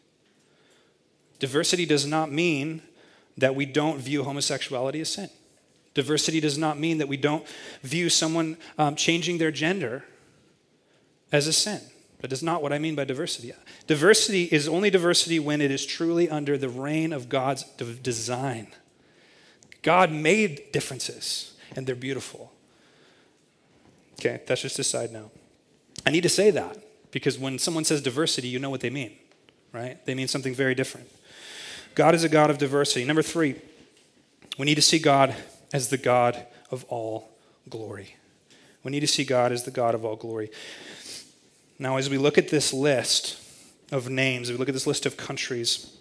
Diversity 1.41 1.85
does 1.85 2.07
not 2.07 2.31
mean 2.31 2.81
that 3.37 3.55
we 3.55 3.67
don't 3.67 3.99
view 4.01 4.23
homosexuality 4.23 5.01
as 5.01 5.13
sin. 5.13 5.29
Diversity 5.93 6.41
does 6.41 6.57
not 6.57 6.79
mean 6.79 6.99
that 6.99 7.09
we 7.09 7.17
don't 7.17 7.47
view 7.83 8.09
someone 8.09 8.57
um, 8.79 8.97
changing 8.97 9.39
their 9.39 9.51
gender 9.51 10.05
as 11.33 11.47
a 11.47 11.53
sin. 11.53 11.81
That 12.25 12.33
is 12.33 12.43
not 12.43 12.63
what 12.63 12.73
I 12.73 12.79
mean 12.79 12.95
by 12.95 13.05
diversity. 13.05 13.53
Diversity 13.87 14.45
is 14.45 14.67
only 14.67 14.89
diversity 14.89 15.39
when 15.39 15.61
it 15.61 15.71
is 15.71 15.85
truly 15.85 16.31
under 16.31 16.57
the 16.57 16.71
reign 16.71 17.13
of 17.13 17.29
God's 17.29 17.65
design. 18.03 18.69
God 19.83 20.11
made 20.11 20.73
differences, 20.73 21.53
and 21.77 21.87
they're 21.87 21.95
beautiful. 21.95 22.51
Okay, 24.15 24.41
that's 24.47 24.63
just 24.63 24.79
a 24.79 24.85
side 24.85 25.13
note. 25.13 25.33
I 26.07 26.13
need 26.13 26.23
to 26.23 26.31
say 26.31 26.51
that 26.51 26.79
because 27.11 27.39
when 27.39 27.59
someone 27.59 27.85
says 27.85 28.01
diversity, 28.01 28.49
you 28.49 28.59
know 28.59 28.71
what 28.71 28.81
they 28.81 28.89
mean, 28.89 29.13
right? 29.75 30.03
They 30.07 30.15
mean 30.15 30.27
something 30.27 30.55
very 30.55 30.75
different. 30.75 31.11
God 31.95 32.15
is 32.15 32.25
a 32.25 32.31
God 32.31 32.49
of 32.49 32.57
diversity. 32.57 33.05
Number 33.05 33.21
three, 33.21 33.57
we 34.59 34.65
need 34.65 34.77
to 34.77 34.81
see 34.81 34.99
God 34.99 35.37
as 35.75 35.91
the 35.91 35.99
God 35.99 36.47
of 36.71 36.85
all 36.85 37.29
glory. 37.69 38.17
We 38.83 38.93
need 38.93 39.01
to 39.01 39.07
see 39.07 39.25
God 39.25 39.53
as 39.53 39.65
the 39.65 39.71
God 39.71 39.95
of 39.95 40.07
all 40.07 40.17
glory. 40.17 40.51
Now, 41.79 41.97
as 41.97 42.09
we 42.09 42.19
look 42.19 42.39
at 42.39 42.49
this 42.49 42.73
list 42.73 43.41
of 43.91 44.09
names, 44.09 44.51
we 44.51 44.57
look 44.57 44.69
at 44.69 44.75
this 44.75 44.87
list 44.87 45.07
of 45.07 45.17
countries, 45.17 45.97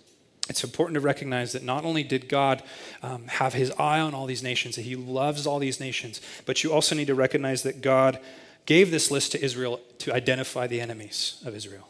it's 0.49 0.63
important 0.63 0.95
to 0.95 1.01
recognize 1.01 1.53
that 1.53 1.63
not 1.63 1.85
only 1.85 2.03
did 2.03 2.29
God 2.29 2.61
um, 3.01 3.27
have 3.27 3.53
his 3.53 3.71
eye 3.71 3.99
on 3.99 4.13
all 4.13 4.25
these 4.25 4.43
nations, 4.43 4.75
that 4.75 4.83
he 4.83 4.95
loves 4.95 5.47
all 5.47 5.59
these 5.59 5.79
nations, 5.79 6.21
but 6.45 6.63
you 6.63 6.71
also 6.71 6.95
need 6.95 7.07
to 7.07 7.15
recognize 7.15 7.63
that 7.63 7.81
God 7.81 8.19
gave 8.65 8.91
this 8.91 9.09
list 9.09 9.31
to 9.33 9.43
Israel 9.43 9.79
to 9.99 10.13
identify 10.13 10.67
the 10.67 10.79
enemies 10.79 11.41
of 11.45 11.55
Israel. 11.55 11.89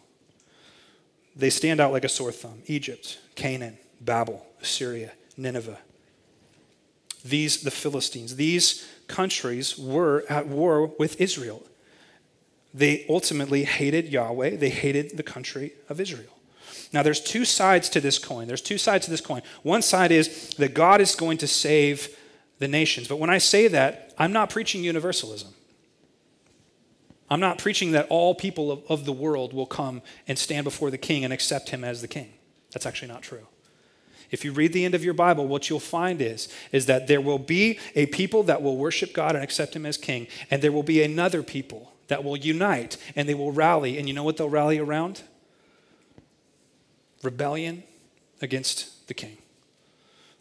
They 1.36 1.50
stand 1.50 1.80
out 1.80 1.92
like 1.92 2.06
a 2.06 2.10
sore 2.10 2.32
thumb 2.32 2.62
Egypt, 2.68 3.20
Canaan, 3.36 3.78
Babel, 4.00 4.46
Assyria, 4.62 5.12
Nineveh. 5.36 5.80
These, 7.26 7.62
the 7.62 7.72
Philistines, 7.72 8.36
these 8.36 8.88
countries 9.08 9.78
were 9.78 10.26
at 10.30 10.48
war 10.48 10.88
with 11.00 11.20
Israel 11.22 11.66
they 12.74 13.06
ultimately 13.08 13.64
hated 13.64 14.10
Yahweh, 14.10 14.58
they 14.58 14.70
hated 14.70 15.16
the 15.16 15.24
country 15.24 15.74
of 15.90 16.00
Israel. 16.00 16.34
Now, 16.92 17.02
there's 17.02 17.20
two 17.20 17.44
sides 17.44 17.90
to 17.90 18.02
this 18.02 18.20
coin. 18.20 18.48
There's 18.48 18.62
two 18.62 18.78
sides 18.78 19.06
to 19.06 19.12
this 19.12 19.22
coin. 19.22 19.42
One 19.64 19.82
side 19.82 20.12
is 20.12 20.50
that 20.58 20.76
God 20.76 21.02
is 21.02 21.16
going 21.16 21.40
to 21.40 21.48
save 21.48 22.16
the 22.60 22.68
nations. 22.68 23.08
But 23.08 23.18
when 23.18 23.32
I 23.32 23.40
say 23.40 23.68
that, 23.70 24.14
I'm 24.18 24.32
not 24.32 24.52
preaching 24.52 24.84
universalism. 24.84 25.54
I'm 27.30 27.40
not 27.40 27.58
preaching 27.58 27.92
that 27.94 28.06
all 28.10 28.36
people 28.36 28.72
of, 28.72 28.84
of, 28.90 29.06
the 29.06 29.14
world 29.14 29.54
will 29.54 29.66
come 29.66 30.04
and 30.28 30.38
stand 30.38 30.66
before 30.66 30.92
the 30.92 31.00
king 31.00 31.24
and 31.24 31.34
accept 31.34 31.70
him 31.70 31.84
as 31.84 32.02
the 32.02 32.08
king. 32.08 32.34
That's 32.74 32.86
actually 32.86 33.08
not 33.08 33.24
true. 33.24 33.48
If 34.30 34.46
you 34.46 34.52
read 34.52 34.74
the 34.74 34.86
end 34.86 34.94
of 34.94 35.04
your 35.04 35.14
Bible, 35.14 35.48
what 35.48 35.70
you'll 35.70 35.80
find 35.80 36.22
is, 36.22 36.48
is 36.72 36.86
that 36.88 37.08
there 37.08 37.22
will 37.22 37.40
be 37.40 37.80
a 37.96 38.06
people 38.08 38.44
that 38.44 38.62
will 38.62 38.78
worship 38.78 39.14
God 39.14 39.36
and 39.36 39.44
accept 39.44 39.76
him 39.76 39.86
as 39.86 39.98
king, 39.98 40.28
and 40.52 40.62
there 40.62 40.72
will 40.72 40.84
be 40.84 41.02
another 41.02 41.42
people 41.42 41.93
that 42.08 42.24
will 42.24 42.38
unite 42.38 42.98
and 43.16 43.28
they 43.28 43.34
will 43.34 43.52
rally. 43.52 43.98
And 43.98 44.08
you 44.08 44.14
know 44.14 44.24
what 44.24 44.38
they'll 44.38 44.50
rally 44.50 44.80
around? 44.80 45.22
Rebellion 47.22 47.84
against 48.42 49.08
the 49.08 49.14
king. 49.14 49.38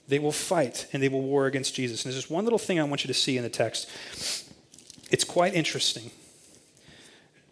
They 0.08 0.18
will 0.18 0.32
fight 0.32 0.88
and 0.92 1.02
they 1.02 1.08
will 1.08 1.22
war 1.22 1.46
against 1.46 1.74
Jesus. 1.74 2.04
And 2.04 2.12
there's 2.12 2.22
just 2.22 2.30
one 2.30 2.44
little 2.44 2.58
thing 2.58 2.80
I 2.80 2.84
want 2.84 3.04
you 3.04 3.08
to 3.08 3.14
see 3.14 3.36
in 3.36 3.42
the 3.42 3.48
text. 3.48 3.88
It's 5.10 5.24
quite 5.24 5.54
interesting. 5.54 6.10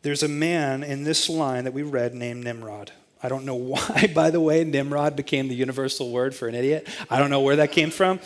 There's 0.03 0.23
a 0.23 0.29
man 0.29 0.83
in 0.83 1.05
this 1.05 1.29
line 1.29 1.65
that 1.65 1.73
we 1.73 1.83
read 1.83 2.15
named 2.15 2.45
Nimrod. 2.45 2.93
I 3.23 3.29
don't 3.29 3.45
know 3.45 3.55
why, 3.55 4.11
by 4.15 4.31
the 4.31 4.41
way, 4.41 4.65
Nimrod 4.65 5.15
became 5.15 5.49
the 5.49 5.55
universal 5.55 6.11
word 6.11 6.35
for 6.35 6.49
an 6.49 6.55
idiot. 6.55 6.89
I 7.09 7.19
don't 7.19 7.31
know 7.31 7.41
where 7.41 7.57
that 7.57 7.73
came 7.73 7.91
from. 7.91 8.21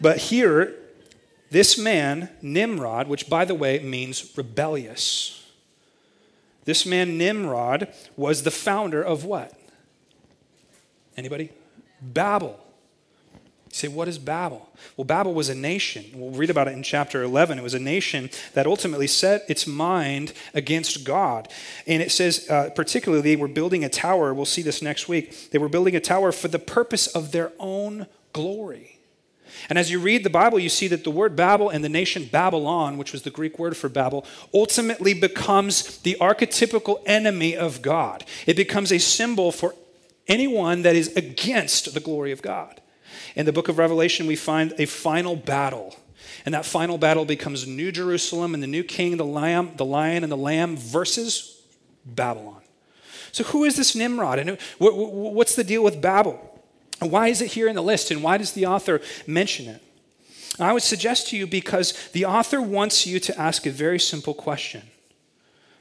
But 0.00 0.18
here, 0.18 0.74
this 1.50 1.78
man, 1.78 2.30
Nimrod, 2.42 3.08
which 3.08 3.28
by 3.28 3.44
the 3.44 3.54
way 3.54 3.78
means 3.78 4.36
rebellious, 4.36 5.36
this 6.66 6.84
man, 6.84 7.16
Nimrod, 7.16 7.88
was 8.16 8.42
the 8.42 8.50
founder 8.50 9.00
of 9.00 9.24
what? 9.24 9.52
Anybody? 11.16 11.50
Babel. 12.02 12.60
You 13.66 13.74
say, 13.74 13.88
what 13.88 14.08
is 14.08 14.18
Babel? 14.18 14.68
Well, 14.96 15.04
Babel 15.04 15.32
was 15.32 15.48
a 15.48 15.54
nation. 15.54 16.04
We'll 16.12 16.30
read 16.30 16.50
about 16.50 16.66
it 16.66 16.72
in 16.72 16.82
chapter 16.82 17.22
11. 17.22 17.58
It 17.58 17.62
was 17.62 17.74
a 17.74 17.78
nation 17.78 18.30
that 18.54 18.66
ultimately 18.66 19.06
set 19.06 19.44
its 19.48 19.66
mind 19.66 20.32
against 20.54 21.04
God. 21.04 21.48
And 21.86 22.02
it 22.02 22.10
says, 22.10 22.50
uh, 22.50 22.70
particularly, 22.74 23.22
they 23.22 23.36
were 23.36 23.48
building 23.48 23.84
a 23.84 23.88
tower. 23.88 24.34
We'll 24.34 24.44
see 24.44 24.62
this 24.62 24.82
next 24.82 25.08
week. 25.08 25.50
They 25.50 25.58
were 25.58 25.68
building 25.68 25.94
a 25.94 26.00
tower 26.00 26.32
for 26.32 26.48
the 26.48 26.58
purpose 26.58 27.06
of 27.06 27.30
their 27.30 27.52
own 27.60 28.06
glory. 28.32 28.95
And 29.68 29.78
as 29.78 29.90
you 29.90 29.98
read 29.98 30.24
the 30.24 30.30
Bible, 30.30 30.58
you 30.58 30.68
see 30.68 30.88
that 30.88 31.04
the 31.04 31.10
word 31.10 31.36
Babel 31.36 31.70
and 31.70 31.84
the 31.84 31.88
nation 31.88 32.28
Babylon, 32.30 32.98
which 32.98 33.12
was 33.12 33.22
the 33.22 33.30
Greek 33.30 33.58
word 33.58 33.76
for 33.76 33.88
Babel, 33.88 34.26
ultimately 34.52 35.14
becomes 35.14 35.98
the 35.98 36.16
archetypical 36.20 37.00
enemy 37.06 37.56
of 37.56 37.82
God. 37.82 38.24
It 38.46 38.56
becomes 38.56 38.92
a 38.92 38.98
symbol 38.98 39.52
for 39.52 39.74
anyone 40.28 40.82
that 40.82 40.96
is 40.96 41.16
against 41.16 41.94
the 41.94 42.00
glory 42.00 42.32
of 42.32 42.42
God. 42.42 42.80
In 43.34 43.46
the 43.46 43.52
book 43.52 43.68
of 43.68 43.78
Revelation, 43.78 44.26
we 44.26 44.36
find 44.36 44.74
a 44.78 44.86
final 44.86 45.36
battle. 45.36 45.96
And 46.44 46.54
that 46.54 46.64
final 46.64 46.98
battle 46.98 47.24
becomes 47.24 47.66
New 47.66 47.90
Jerusalem 47.92 48.54
and 48.54 48.62
the 48.62 48.68
new 48.68 48.84
king, 48.84 49.16
the 49.16 49.24
lamb, 49.24 49.72
the 49.76 49.84
lion 49.84 50.22
and 50.22 50.30
the 50.30 50.36
lamb 50.36 50.76
versus 50.76 51.60
Babylon. 52.04 52.62
So 53.32 53.44
who 53.44 53.64
is 53.64 53.76
this 53.76 53.94
Nimrod? 53.94 54.38
And 54.38 54.58
what's 54.78 55.56
the 55.56 55.64
deal 55.64 55.82
with 55.82 56.00
Babel? 56.00 56.55
Why 57.00 57.28
is 57.28 57.42
it 57.42 57.52
here 57.52 57.68
in 57.68 57.74
the 57.74 57.82
list 57.82 58.10
and 58.10 58.22
why 58.22 58.38
does 58.38 58.52
the 58.52 58.66
author 58.66 59.00
mention 59.26 59.66
it? 59.66 59.82
I 60.58 60.72
would 60.72 60.82
suggest 60.82 61.28
to 61.28 61.36
you 61.36 61.46
because 61.46 62.08
the 62.12 62.24
author 62.24 62.62
wants 62.62 63.06
you 63.06 63.20
to 63.20 63.38
ask 63.38 63.66
a 63.66 63.70
very 63.70 63.98
simple 63.98 64.32
question. 64.32 64.82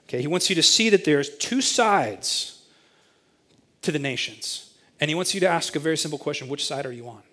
Okay, 0.08 0.22
he 0.22 0.28
wants 0.28 0.50
you 0.50 0.56
to 0.56 0.64
see 0.64 0.90
that 0.90 1.06
there's 1.06 1.36
two 1.38 1.62
sides 1.62 2.62
to 3.82 3.92
the 3.92 4.00
nations. 4.00 4.74
And 5.00 5.10
he 5.10 5.16
wants 5.16 5.34
you 5.34 5.40
to 5.42 5.48
ask 5.48 5.76
a 5.76 5.80
very 5.80 5.98
simple 5.98 6.20
question 6.20 6.48
which 6.48 6.66
side 6.66 6.86
are 6.86 6.92
you 6.92 7.08
on? 7.08 7.24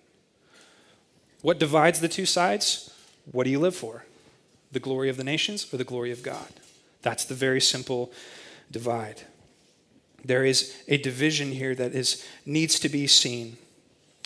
What 1.41 1.59
divides 1.59 1.99
the 1.99 2.07
two 2.07 2.25
sides? 2.25 2.93
What 3.31 3.43
do 3.43 3.49
you 3.49 3.59
live 3.59 3.75
for? 3.75 4.05
The 4.71 4.79
glory 4.79 5.09
of 5.09 5.17
the 5.17 5.23
nations 5.23 5.71
or 5.73 5.77
the 5.77 5.83
glory 5.83 6.11
of 6.11 6.23
God? 6.23 6.47
That's 7.01 7.25
the 7.25 7.35
very 7.35 7.61
simple 7.61 8.11
divide. 8.71 9.23
There 10.23 10.45
is 10.45 10.73
a 10.87 10.97
division 10.97 11.51
here 11.51 11.75
that 11.75 11.93
is, 11.93 12.25
needs 12.45 12.79
to 12.79 12.89
be 12.89 13.07
seen. 13.07 13.57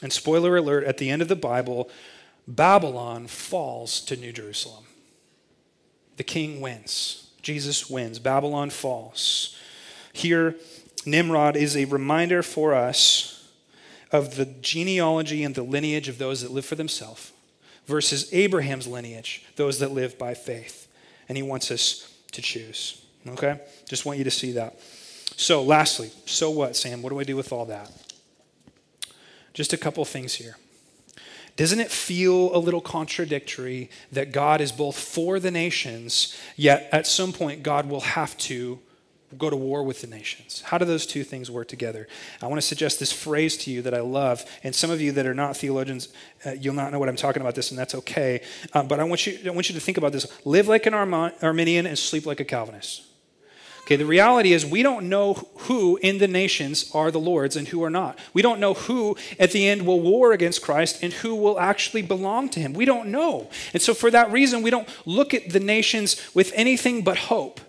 And 0.01 0.13
spoiler 0.13 0.57
alert, 0.57 0.83
at 0.83 0.97
the 0.97 1.09
end 1.09 1.21
of 1.21 1.27
the 1.27 1.35
Bible, 1.35 1.89
Babylon 2.47 3.27
falls 3.27 3.99
to 4.01 4.15
New 4.15 4.31
Jerusalem. 4.31 4.85
The 6.17 6.23
king 6.23 6.61
wins. 6.61 7.29
Jesus 7.41 7.89
wins. 7.89 8.19
Babylon 8.19 8.69
falls. 8.69 9.55
Here, 10.13 10.55
Nimrod 11.05 11.55
is 11.55 11.75
a 11.77 11.85
reminder 11.85 12.43
for 12.43 12.73
us 12.73 13.49
of 14.11 14.35
the 14.35 14.45
genealogy 14.45 15.43
and 15.43 15.55
the 15.55 15.63
lineage 15.63 16.09
of 16.09 16.17
those 16.17 16.41
that 16.41 16.51
live 16.51 16.65
for 16.65 16.75
themselves 16.75 17.31
versus 17.85 18.31
Abraham's 18.33 18.87
lineage, 18.87 19.45
those 19.55 19.79
that 19.79 19.91
live 19.91 20.17
by 20.17 20.33
faith. 20.33 20.87
And 21.29 21.37
he 21.37 21.43
wants 21.43 21.71
us 21.71 22.13
to 22.33 22.41
choose. 22.41 23.01
Okay? 23.27 23.59
Just 23.87 24.05
want 24.05 24.17
you 24.17 24.23
to 24.23 24.31
see 24.31 24.53
that. 24.53 24.79
So, 25.35 25.61
lastly, 25.61 26.11
so 26.25 26.49
what, 26.49 26.75
Sam? 26.75 27.01
What 27.01 27.09
do 27.09 27.19
I 27.19 27.23
do 27.23 27.35
with 27.35 27.51
all 27.51 27.65
that? 27.65 27.91
Just 29.57 29.73
a 29.73 29.77
couple 29.77 30.05
things 30.05 30.35
here. 30.35 30.55
Doesn't 31.55 31.79
it 31.79 31.89
feel 31.89 32.55
a 32.55 32.59
little 32.59 32.79
contradictory 32.79 33.89
that 34.11 34.31
God 34.31 34.61
is 34.61 34.71
both 34.71 34.99
for 34.99 35.39
the 35.39 35.49
nations, 35.49 36.37
yet 36.55 36.87
at 36.91 37.07
some 37.07 37.33
point 37.33 37.63
God 37.63 37.89
will 37.89 38.01
have 38.01 38.37
to 38.37 38.77
go 39.35 39.49
to 39.49 39.55
war 39.55 39.81
with 39.81 40.01
the 40.01 40.05
nations? 40.05 40.61
How 40.61 40.77
do 40.77 40.85
those 40.85 41.07
two 41.07 41.23
things 41.23 41.49
work 41.49 41.67
together? 41.67 42.07
I 42.39 42.45
want 42.45 42.61
to 42.61 42.67
suggest 42.67 42.99
this 42.99 43.11
phrase 43.11 43.57
to 43.57 43.71
you 43.71 43.81
that 43.81 43.95
I 43.95 44.01
love, 44.01 44.45
and 44.61 44.75
some 44.75 44.91
of 44.91 45.01
you 45.01 45.11
that 45.13 45.25
are 45.25 45.33
not 45.33 45.57
theologians, 45.57 46.09
uh, 46.45 46.51
you'll 46.51 46.75
not 46.75 46.91
know 46.91 46.99
what 46.99 47.09
I'm 47.09 47.15
talking 47.15 47.41
about 47.41 47.55
this, 47.55 47.71
and 47.71 47.79
that's 47.79 47.95
okay. 47.95 48.43
Um, 48.73 48.87
but 48.87 48.99
I 48.99 49.05
want 49.05 49.25
you, 49.25 49.39
I 49.43 49.49
want 49.49 49.69
you 49.69 49.73
to 49.73 49.81
think 49.81 49.97
about 49.97 50.11
this: 50.11 50.27
live 50.45 50.67
like 50.67 50.85
an 50.85 50.93
Arminian 50.93 51.87
and 51.87 51.97
sleep 51.97 52.27
like 52.27 52.39
a 52.39 52.45
Calvinist. 52.45 53.06
Okay, 53.87 53.95
the 53.95 54.05
reality 54.05 54.51
is 54.51 54.65
we 54.65 54.83
don't 54.83 55.07
know 55.07 55.47
who 55.59 55.95
in 56.01 56.17
the 56.17 56.27
nations 56.27 56.91
are 56.93 57.09
the 57.09 57.21
Lord's 57.21 57.55
and 57.55 57.69
who 57.69 57.85
are 57.85 57.89
not. 57.89 58.19
We 58.33 58.41
don't 58.41 58.59
know 58.59 58.73
who 58.73 59.15
at 59.39 59.51
the 59.51 59.65
end 59.65 59.85
will 59.85 60.01
war 60.01 60.33
against 60.33 60.61
Christ 60.61 61.01
and 61.01 61.13
who 61.13 61.33
will 61.33 61.57
actually 61.57 62.01
belong 62.01 62.49
to 62.49 62.59
him. 62.59 62.73
We 62.73 62.83
don't 62.83 63.07
know. 63.07 63.49
And 63.71 63.81
so 63.81 63.93
for 63.93 64.11
that 64.11 64.29
reason, 64.29 64.61
we 64.61 64.71
don't 64.71 64.89
look 65.05 65.33
at 65.33 65.51
the 65.51 65.61
nations 65.61 66.21
with 66.35 66.51
anything 66.53 67.01
but 67.01 67.17
hope 67.17 67.61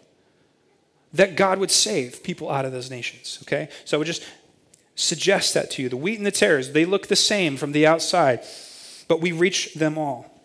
that 1.13 1.37
God 1.37 1.61
would 1.61 1.71
save 1.71 2.25
people 2.25 2.51
out 2.51 2.65
of 2.65 2.73
those 2.73 2.91
nations. 2.91 3.39
Okay? 3.43 3.69
So 3.85 3.97
I 3.97 3.99
would 3.99 4.09
just 4.09 4.25
suggest 4.97 5.55
that 5.55 5.71
to 5.71 5.83
you. 5.85 5.89
The 5.89 5.97
wheat 5.97 6.19
and 6.19 6.27
the 6.27 6.33
tares, 6.33 6.73
they 6.73 6.85
look 6.85 7.07
the 7.07 7.15
same 7.15 7.57
from 7.57 7.71
the 7.71 7.87
outside, 7.87 8.41
but 9.07 9.21
we 9.21 9.31
reach 9.31 9.75
them 9.75 9.97
all. 9.97 10.43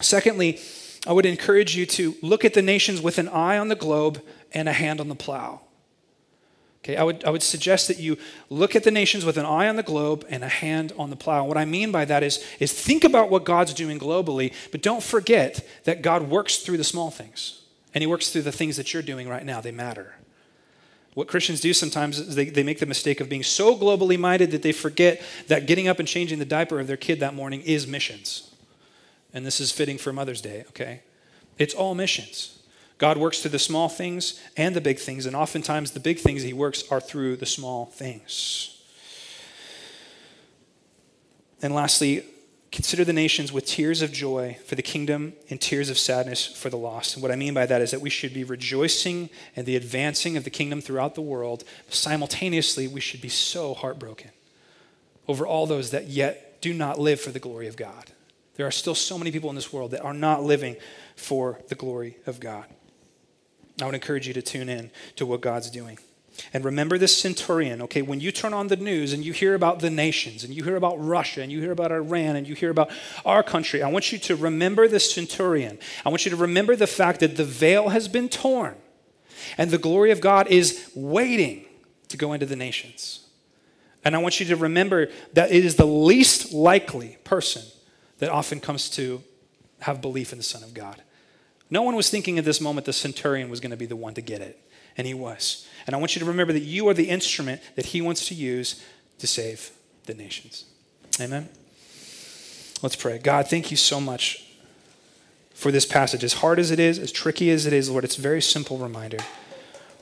Secondly, 0.00 0.58
I 1.06 1.12
would 1.12 1.26
encourage 1.26 1.76
you 1.76 1.84
to 1.84 2.14
look 2.22 2.46
at 2.46 2.54
the 2.54 2.62
nations 2.62 3.02
with 3.02 3.18
an 3.18 3.28
eye 3.28 3.58
on 3.58 3.68
the 3.68 3.74
globe 3.74 4.22
and 4.54 4.68
a 4.68 4.72
hand 4.72 5.00
on 5.00 5.08
the 5.08 5.14
plow. 5.14 5.60
Okay, 6.84 6.96
I 6.96 7.04
would, 7.04 7.24
I 7.24 7.30
would 7.30 7.44
suggest 7.44 7.86
that 7.88 8.00
you 8.00 8.18
look 8.50 8.74
at 8.74 8.82
the 8.82 8.90
nations 8.90 9.24
with 9.24 9.36
an 9.36 9.46
eye 9.46 9.68
on 9.68 9.76
the 9.76 9.84
globe 9.84 10.26
and 10.28 10.42
a 10.42 10.48
hand 10.48 10.92
on 10.98 11.10
the 11.10 11.16
plow. 11.16 11.44
What 11.44 11.56
I 11.56 11.64
mean 11.64 11.92
by 11.92 12.04
that 12.04 12.24
is, 12.24 12.44
is 12.58 12.72
think 12.72 13.04
about 13.04 13.30
what 13.30 13.44
God's 13.44 13.72
doing 13.72 14.00
globally, 14.00 14.52
but 14.72 14.82
don't 14.82 15.02
forget 15.02 15.64
that 15.84 16.02
God 16.02 16.28
works 16.28 16.58
through 16.58 16.78
the 16.78 16.84
small 16.84 17.12
things. 17.12 17.62
And 17.94 18.02
He 18.02 18.08
works 18.08 18.30
through 18.30 18.42
the 18.42 18.52
things 18.52 18.76
that 18.78 18.92
you're 18.92 19.02
doing 19.02 19.28
right 19.28 19.44
now. 19.44 19.60
They 19.60 19.70
matter. 19.70 20.16
What 21.14 21.28
Christians 21.28 21.60
do 21.60 21.72
sometimes 21.72 22.18
is 22.18 22.34
they, 22.34 22.46
they 22.46 22.62
make 22.62 22.80
the 22.80 22.86
mistake 22.86 23.20
of 23.20 23.28
being 23.28 23.42
so 23.42 23.76
globally 23.76 24.18
minded 24.18 24.50
that 24.50 24.62
they 24.62 24.72
forget 24.72 25.22
that 25.46 25.66
getting 25.66 25.86
up 25.86 25.98
and 25.98 26.08
changing 26.08 26.38
the 26.38 26.44
diaper 26.44 26.80
of 26.80 26.86
their 26.86 26.96
kid 26.96 27.20
that 27.20 27.34
morning 27.34 27.60
is 27.60 27.86
missions. 27.86 28.50
And 29.32 29.46
this 29.46 29.60
is 29.60 29.70
fitting 29.70 29.98
for 29.98 30.12
Mother's 30.12 30.40
Day, 30.40 30.64
okay? 30.70 31.02
It's 31.58 31.74
all 31.74 31.94
missions. 31.94 32.58
God 33.02 33.16
works 33.16 33.40
through 33.40 33.50
the 33.50 33.58
small 33.58 33.88
things 33.88 34.40
and 34.56 34.76
the 34.76 34.80
big 34.80 34.96
things, 34.96 35.26
and 35.26 35.34
oftentimes 35.34 35.90
the 35.90 35.98
big 35.98 36.20
things 36.20 36.44
He 36.44 36.52
works 36.52 36.84
are 36.88 37.00
through 37.00 37.34
the 37.34 37.46
small 37.46 37.86
things. 37.86 38.80
And 41.60 41.74
lastly, 41.74 42.24
consider 42.70 43.04
the 43.04 43.12
nations 43.12 43.52
with 43.52 43.66
tears 43.66 44.02
of 44.02 44.12
joy 44.12 44.56
for 44.66 44.76
the 44.76 44.82
kingdom 44.82 45.32
and 45.50 45.60
tears 45.60 45.90
of 45.90 45.98
sadness 45.98 46.46
for 46.46 46.70
the 46.70 46.76
lost. 46.76 47.16
And 47.16 47.24
what 47.24 47.32
I 47.32 47.34
mean 47.34 47.54
by 47.54 47.66
that 47.66 47.82
is 47.82 47.90
that 47.90 48.00
we 48.00 48.08
should 48.08 48.32
be 48.32 48.44
rejoicing 48.44 49.30
in 49.56 49.64
the 49.64 49.74
advancing 49.74 50.36
of 50.36 50.44
the 50.44 50.50
kingdom 50.50 50.80
throughout 50.80 51.16
the 51.16 51.22
world. 51.22 51.64
Simultaneously, 51.88 52.86
we 52.86 53.00
should 53.00 53.20
be 53.20 53.28
so 53.28 53.74
heartbroken 53.74 54.30
over 55.26 55.44
all 55.44 55.66
those 55.66 55.90
that 55.90 56.06
yet 56.06 56.62
do 56.62 56.72
not 56.72 57.00
live 57.00 57.20
for 57.20 57.32
the 57.32 57.40
glory 57.40 57.66
of 57.66 57.74
God. 57.74 58.12
There 58.54 58.66
are 58.68 58.70
still 58.70 58.94
so 58.94 59.18
many 59.18 59.32
people 59.32 59.50
in 59.50 59.56
this 59.56 59.72
world 59.72 59.90
that 59.90 60.04
are 60.04 60.14
not 60.14 60.44
living 60.44 60.76
for 61.16 61.58
the 61.66 61.74
glory 61.74 62.18
of 62.26 62.38
God. 62.38 62.66
I 63.80 63.86
would 63.86 63.94
encourage 63.94 64.26
you 64.26 64.34
to 64.34 64.42
tune 64.42 64.68
in 64.68 64.90
to 65.16 65.26
what 65.26 65.40
God's 65.40 65.70
doing. 65.70 65.98
And 66.52 66.64
remember 66.64 66.98
this 66.98 67.16
centurion, 67.16 67.82
okay? 67.82 68.02
When 68.02 68.20
you 68.20 68.32
turn 68.32 68.54
on 68.54 68.68
the 68.68 68.76
news 68.76 69.12
and 69.12 69.24
you 69.24 69.32
hear 69.32 69.54
about 69.54 69.80
the 69.80 69.90
nations 69.90 70.44
and 70.44 70.54
you 70.54 70.64
hear 70.64 70.76
about 70.76 70.96
Russia 70.98 71.42
and 71.42 71.52
you 71.52 71.60
hear 71.60 71.72
about 71.72 71.92
Iran 71.92 72.36
and 72.36 72.48
you 72.48 72.54
hear 72.54 72.70
about 72.70 72.90
our 73.24 73.42
country, 73.42 73.82
I 73.82 73.90
want 73.90 74.12
you 74.12 74.18
to 74.18 74.36
remember 74.36 74.88
this 74.88 75.12
centurion. 75.12 75.78
I 76.04 76.08
want 76.08 76.24
you 76.24 76.30
to 76.30 76.36
remember 76.36 76.74
the 76.74 76.86
fact 76.86 77.20
that 77.20 77.36
the 77.36 77.44
veil 77.44 77.90
has 77.90 78.08
been 78.08 78.28
torn 78.28 78.76
and 79.58 79.70
the 79.70 79.78
glory 79.78 80.10
of 80.10 80.20
God 80.20 80.46
is 80.48 80.90
waiting 80.94 81.66
to 82.08 82.16
go 82.16 82.32
into 82.32 82.46
the 82.46 82.56
nations. 82.56 83.26
And 84.04 84.16
I 84.16 84.18
want 84.18 84.40
you 84.40 84.46
to 84.46 84.56
remember 84.56 85.10
that 85.34 85.52
it 85.52 85.64
is 85.64 85.76
the 85.76 85.86
least 85.86 86.52
likely 86.52 87.18
person 87.24 87.62
that 88.18 88.30
often 88.30 88.60
comes 88.60 88.88
to 88.90 89.22
have 89.80 90.00
belief 90.00 90.32
in 90.32 90.38
the 90.38 90.44
Son 90.44 90.62
of 90.62 90.74
God. 90.74 91.02
No 91.72 91.80
one 91.80 91.96
was 91.96 92.10
thinking 92.10 92.36
at 92.36 92.44
this 92.44 92.60
moment 92.60 92.84
the 92.84 92.92
centurion 92.92 93.48
was 93.48 93.58
going 93.58 93.70
to 93.70 93.78
be 93.78 93.86
the 93.86 93.96
one 93.96 94.12
to 94.12 94.20
get 94.20 94.42
it, 94.42 94.60
and 94.94 95.06
he 95.06 95.14
was. 95.14 95.66
And 95.86 95.96
I 95.96 95.98
want 95.98 96.14
you 96.14 96.20
to 96.20 96.26
remember 96.26 96.52
that 96.52 96.60
you 96.60 96.86
are 96.90 96.92
the 96.92 97.08
instrument 97.08 97.62
that 97.76 97.86
he 97.86 98.02
wants 98.02 98.28
to 98.28 98.34
use 98.34 98.84
to 99.20 99.26
save 99.26 99.70
the 100.04 100.12
nations. 100.12 100.66
Amen. 101.18 101.48
Let's 102.82 102.94
pray. 102.94 103.16
God, 103.16 103.48
thank 103.48 103.70
you 103.70 103.78
so 103.78 104.02
much 104.02 104.52
for 105.54 105.72
this 105.72 105.86
passage. 105.86 106.22
As 106.22 106.34
hard 106.34 106.58
as 106.58 106.70
it 106.70 106.78
is, 106.78 106.98
as 106.98 107.10
tricky 107.10 107.50
as 107.50 107.64
it 107.64 107.72
is, 107.72 107.88
Lord, 107.88 108.04
it's 108.04 108.18
a 108.18 108.20
very 108.22 108.42
simple 108.42 108.76
reminder 108.76 109.20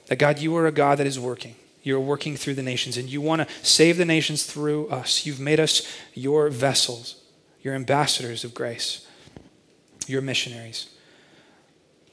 that 0.09 0.19
God, 0.19 0.41
you 0.41 0.57
are 0.57 0.67
a 0.67 0.73
God 0.73 0.99
that 0.99 1.07
is 1.07 1.21
working. 1.21 1.55
You're 1.85 2.01
working 2.01 2.37
through 2.37 2.55
the 2.55 2.65
nations, 2.65 2.97
and 2.97 3.09
you 3.09 3.21
want 3.21 3.47
to 3.47 3.55
save 3.65 3.97
the 3.97 4.05
nations 4.05 4.43
through 4.43 4.89
us. 4.89 5.25
You've 5.25 5.39
made 5.39 5.61
us 5.61 5.87
your 6.15 6.49
vessels, 6.49 7.23
your 7.63 7.75
ambassadors 7.75 8.43
of 8.43 8.55
grace, 8.55 9.07
your 10.09 10.21
missionaries. 10.21 10.89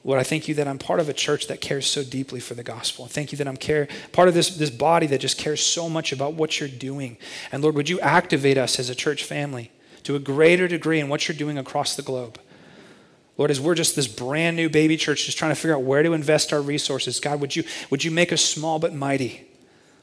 Lord, 0.08 0.22
I 0.22 0.24
thank 0.24 0.48
you 0.48 0.54
that 0.56 0.70
I'm 0.70 0.80
part 0.80 1.02
of 1.02 1.10
a 1.10 1.14
church 1.14 1.48
that 1.48 1.60
cares 1.60 1.86
so 1.86 2.02
deeply 2.02 2.40
for 2.40 2.54
the 2.54 2.64
gospel. 2.64 3.08
Thank 3.08 3.34
you 3.34 3.38
that 3.40 3.48
I'm 3.48 3.58
care, 3.58 3.90
part 4.14 4.30
of 4.30 4.34
this, 4.34 4.56
this 4.56 4.70
body 4.70 5.06
that 5.08 5.20
just 5.20 5.38
cares 5.38 5.62
so 5.62 5.90
much 5.90 6.14
about 6.14 6.34
what 6.34 6.62
you're 6.62 6.70
doing. 6.70 7.18
And 7.52 7.62
Lord, 7.62 7.76
would 7.76 7.90
you 7.90 8.00
activate 8.00 8.58
us 8.58 8.80
as 8.80 8.90
a 8.90 8.96
church 8.96 9.26
family 9.26 9.70
to 10.04 10.16
a 10.16 10.20
greater 10.20 10.66
degree 10.66 11.02
in 11.02 11.10
what 11.10 11.28
you're 11.28 11.38
doing 11.38 11.58
across 11.58 11.98
the 11.98 12.04
globe? 12.04 12.40
Lord, 13.38 13.52
as 13.52 13.60
we're 13.60 13.76
just 13.76 13.98
this 13.98 14.08
brand 14.08 14.56
new 14.56 14.70
baby 14.70 14.96
church, 14.96 15.26
just 15.26 15.38
trying 15.38 15.52
to 15.52 15.56
figure 15.56 15.76
out 15.76 15.84
where 15.84 16.04
to 16.04 16.14
invest 16.14 16.54
our 16.54 16.62
resources, 16.62 17.20
God, 17.20 17.42
would 17.42 17.58
you, 17.58 17.66
would 17.90 18.06
you 18.06 18.10
make 18.10 18.32
us 18.32 18.42
small 18.42 18.80
but 18.80 18.96
mighty? 18.96 19.47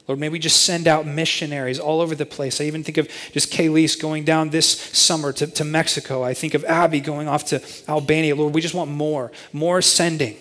Lord, 0.07 0.21
may 0.21 0.29
we 0.29 0.39
just 0.39 0.63
send 0.63 0.87
out 0.87 1.07
missionaries 1.07 1.79
all 1.79 2.01
over 2.03 2.15
the 2.15 2.27
place. 2.27 2.61
I 2.61 2.65
even 2.65 2.85
think 2.85 2.99
of 2.99 3.09
just 3.33 3.51
Kayleese 3.51 3.99
going 3.99 4.25
down 4.25 4.51
this 4.51 4.69
summer 4.69 5.33
to, 5.33 5.47
to 5.47 5.65
Mexico. 5.65 6.23
I 6.23 6.35
think 6.35 6.53
of 6.53 6.65
Abby 6.65 7.01
going 7.01 7.27
off 7.27 7.47
to 7.47 7.63
Albania. 7.89 8.37
Lord, 8.37 8.55
we 8.55 8.61
just 8.61 8.75
want 8.75 8.91
more, 8.91 9.33
more 9.53 9.81
sending 9.81 10.37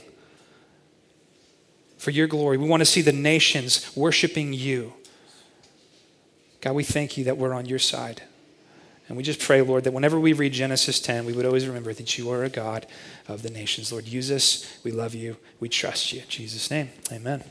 for 1.97 2.11
your 2.11 2.27
glory. 2.27 2.57
We 2.57 2.67
want 2.67 2.81
to 2.81 2.85
see 2.85 3.01
the 3.01 3.13
nations 3.13 3.95
worshiping 3.95 4.51
you. 4.51 4.93
God, 6.59 6.75
we 6.75 6.83
thank 6.83 7.17
you 7.17 7.23
that 7.25 7.37
we're 7.37 7.53
on 7.53 7.65
your 7.65 7.79
side. 7.79 8.23
And 9.07 9.15
we 9.15 9.23
just 9.23 9.39
pray, 9.39 9.61
Lord, 9.61 9.85
that 9.85 9.93
whenever 9.93 10.19
we 10.19 10.33
read 10.33 10.51
Genesis 10.51 10.99
10, 10.99 11.25
we 11.25 11.33
would 11.33 11.45
always 11.45 11.67
remember 11.67 11.93
that 11.93 12.17
you 12.17 12.29
are 12.31 12.43
a 12.43 12.49
God 12.49 12.85
of 13.27 13.43
the 13.43 13.49
nations. 13.49 13.91
Lord, 13.91 14.07
use 14.07 14.31
us. 14.31 14.77
We 14.83 14.91
love 14.91 15.13
you. 15.13 15.37
We 15.59 15.69
trust 15.69 16.11
you. 16.11 16.21
In 16.21 16.27
Jesus' 16.27 16.69
name, 16.69 16.89
amen. 17.11 17.43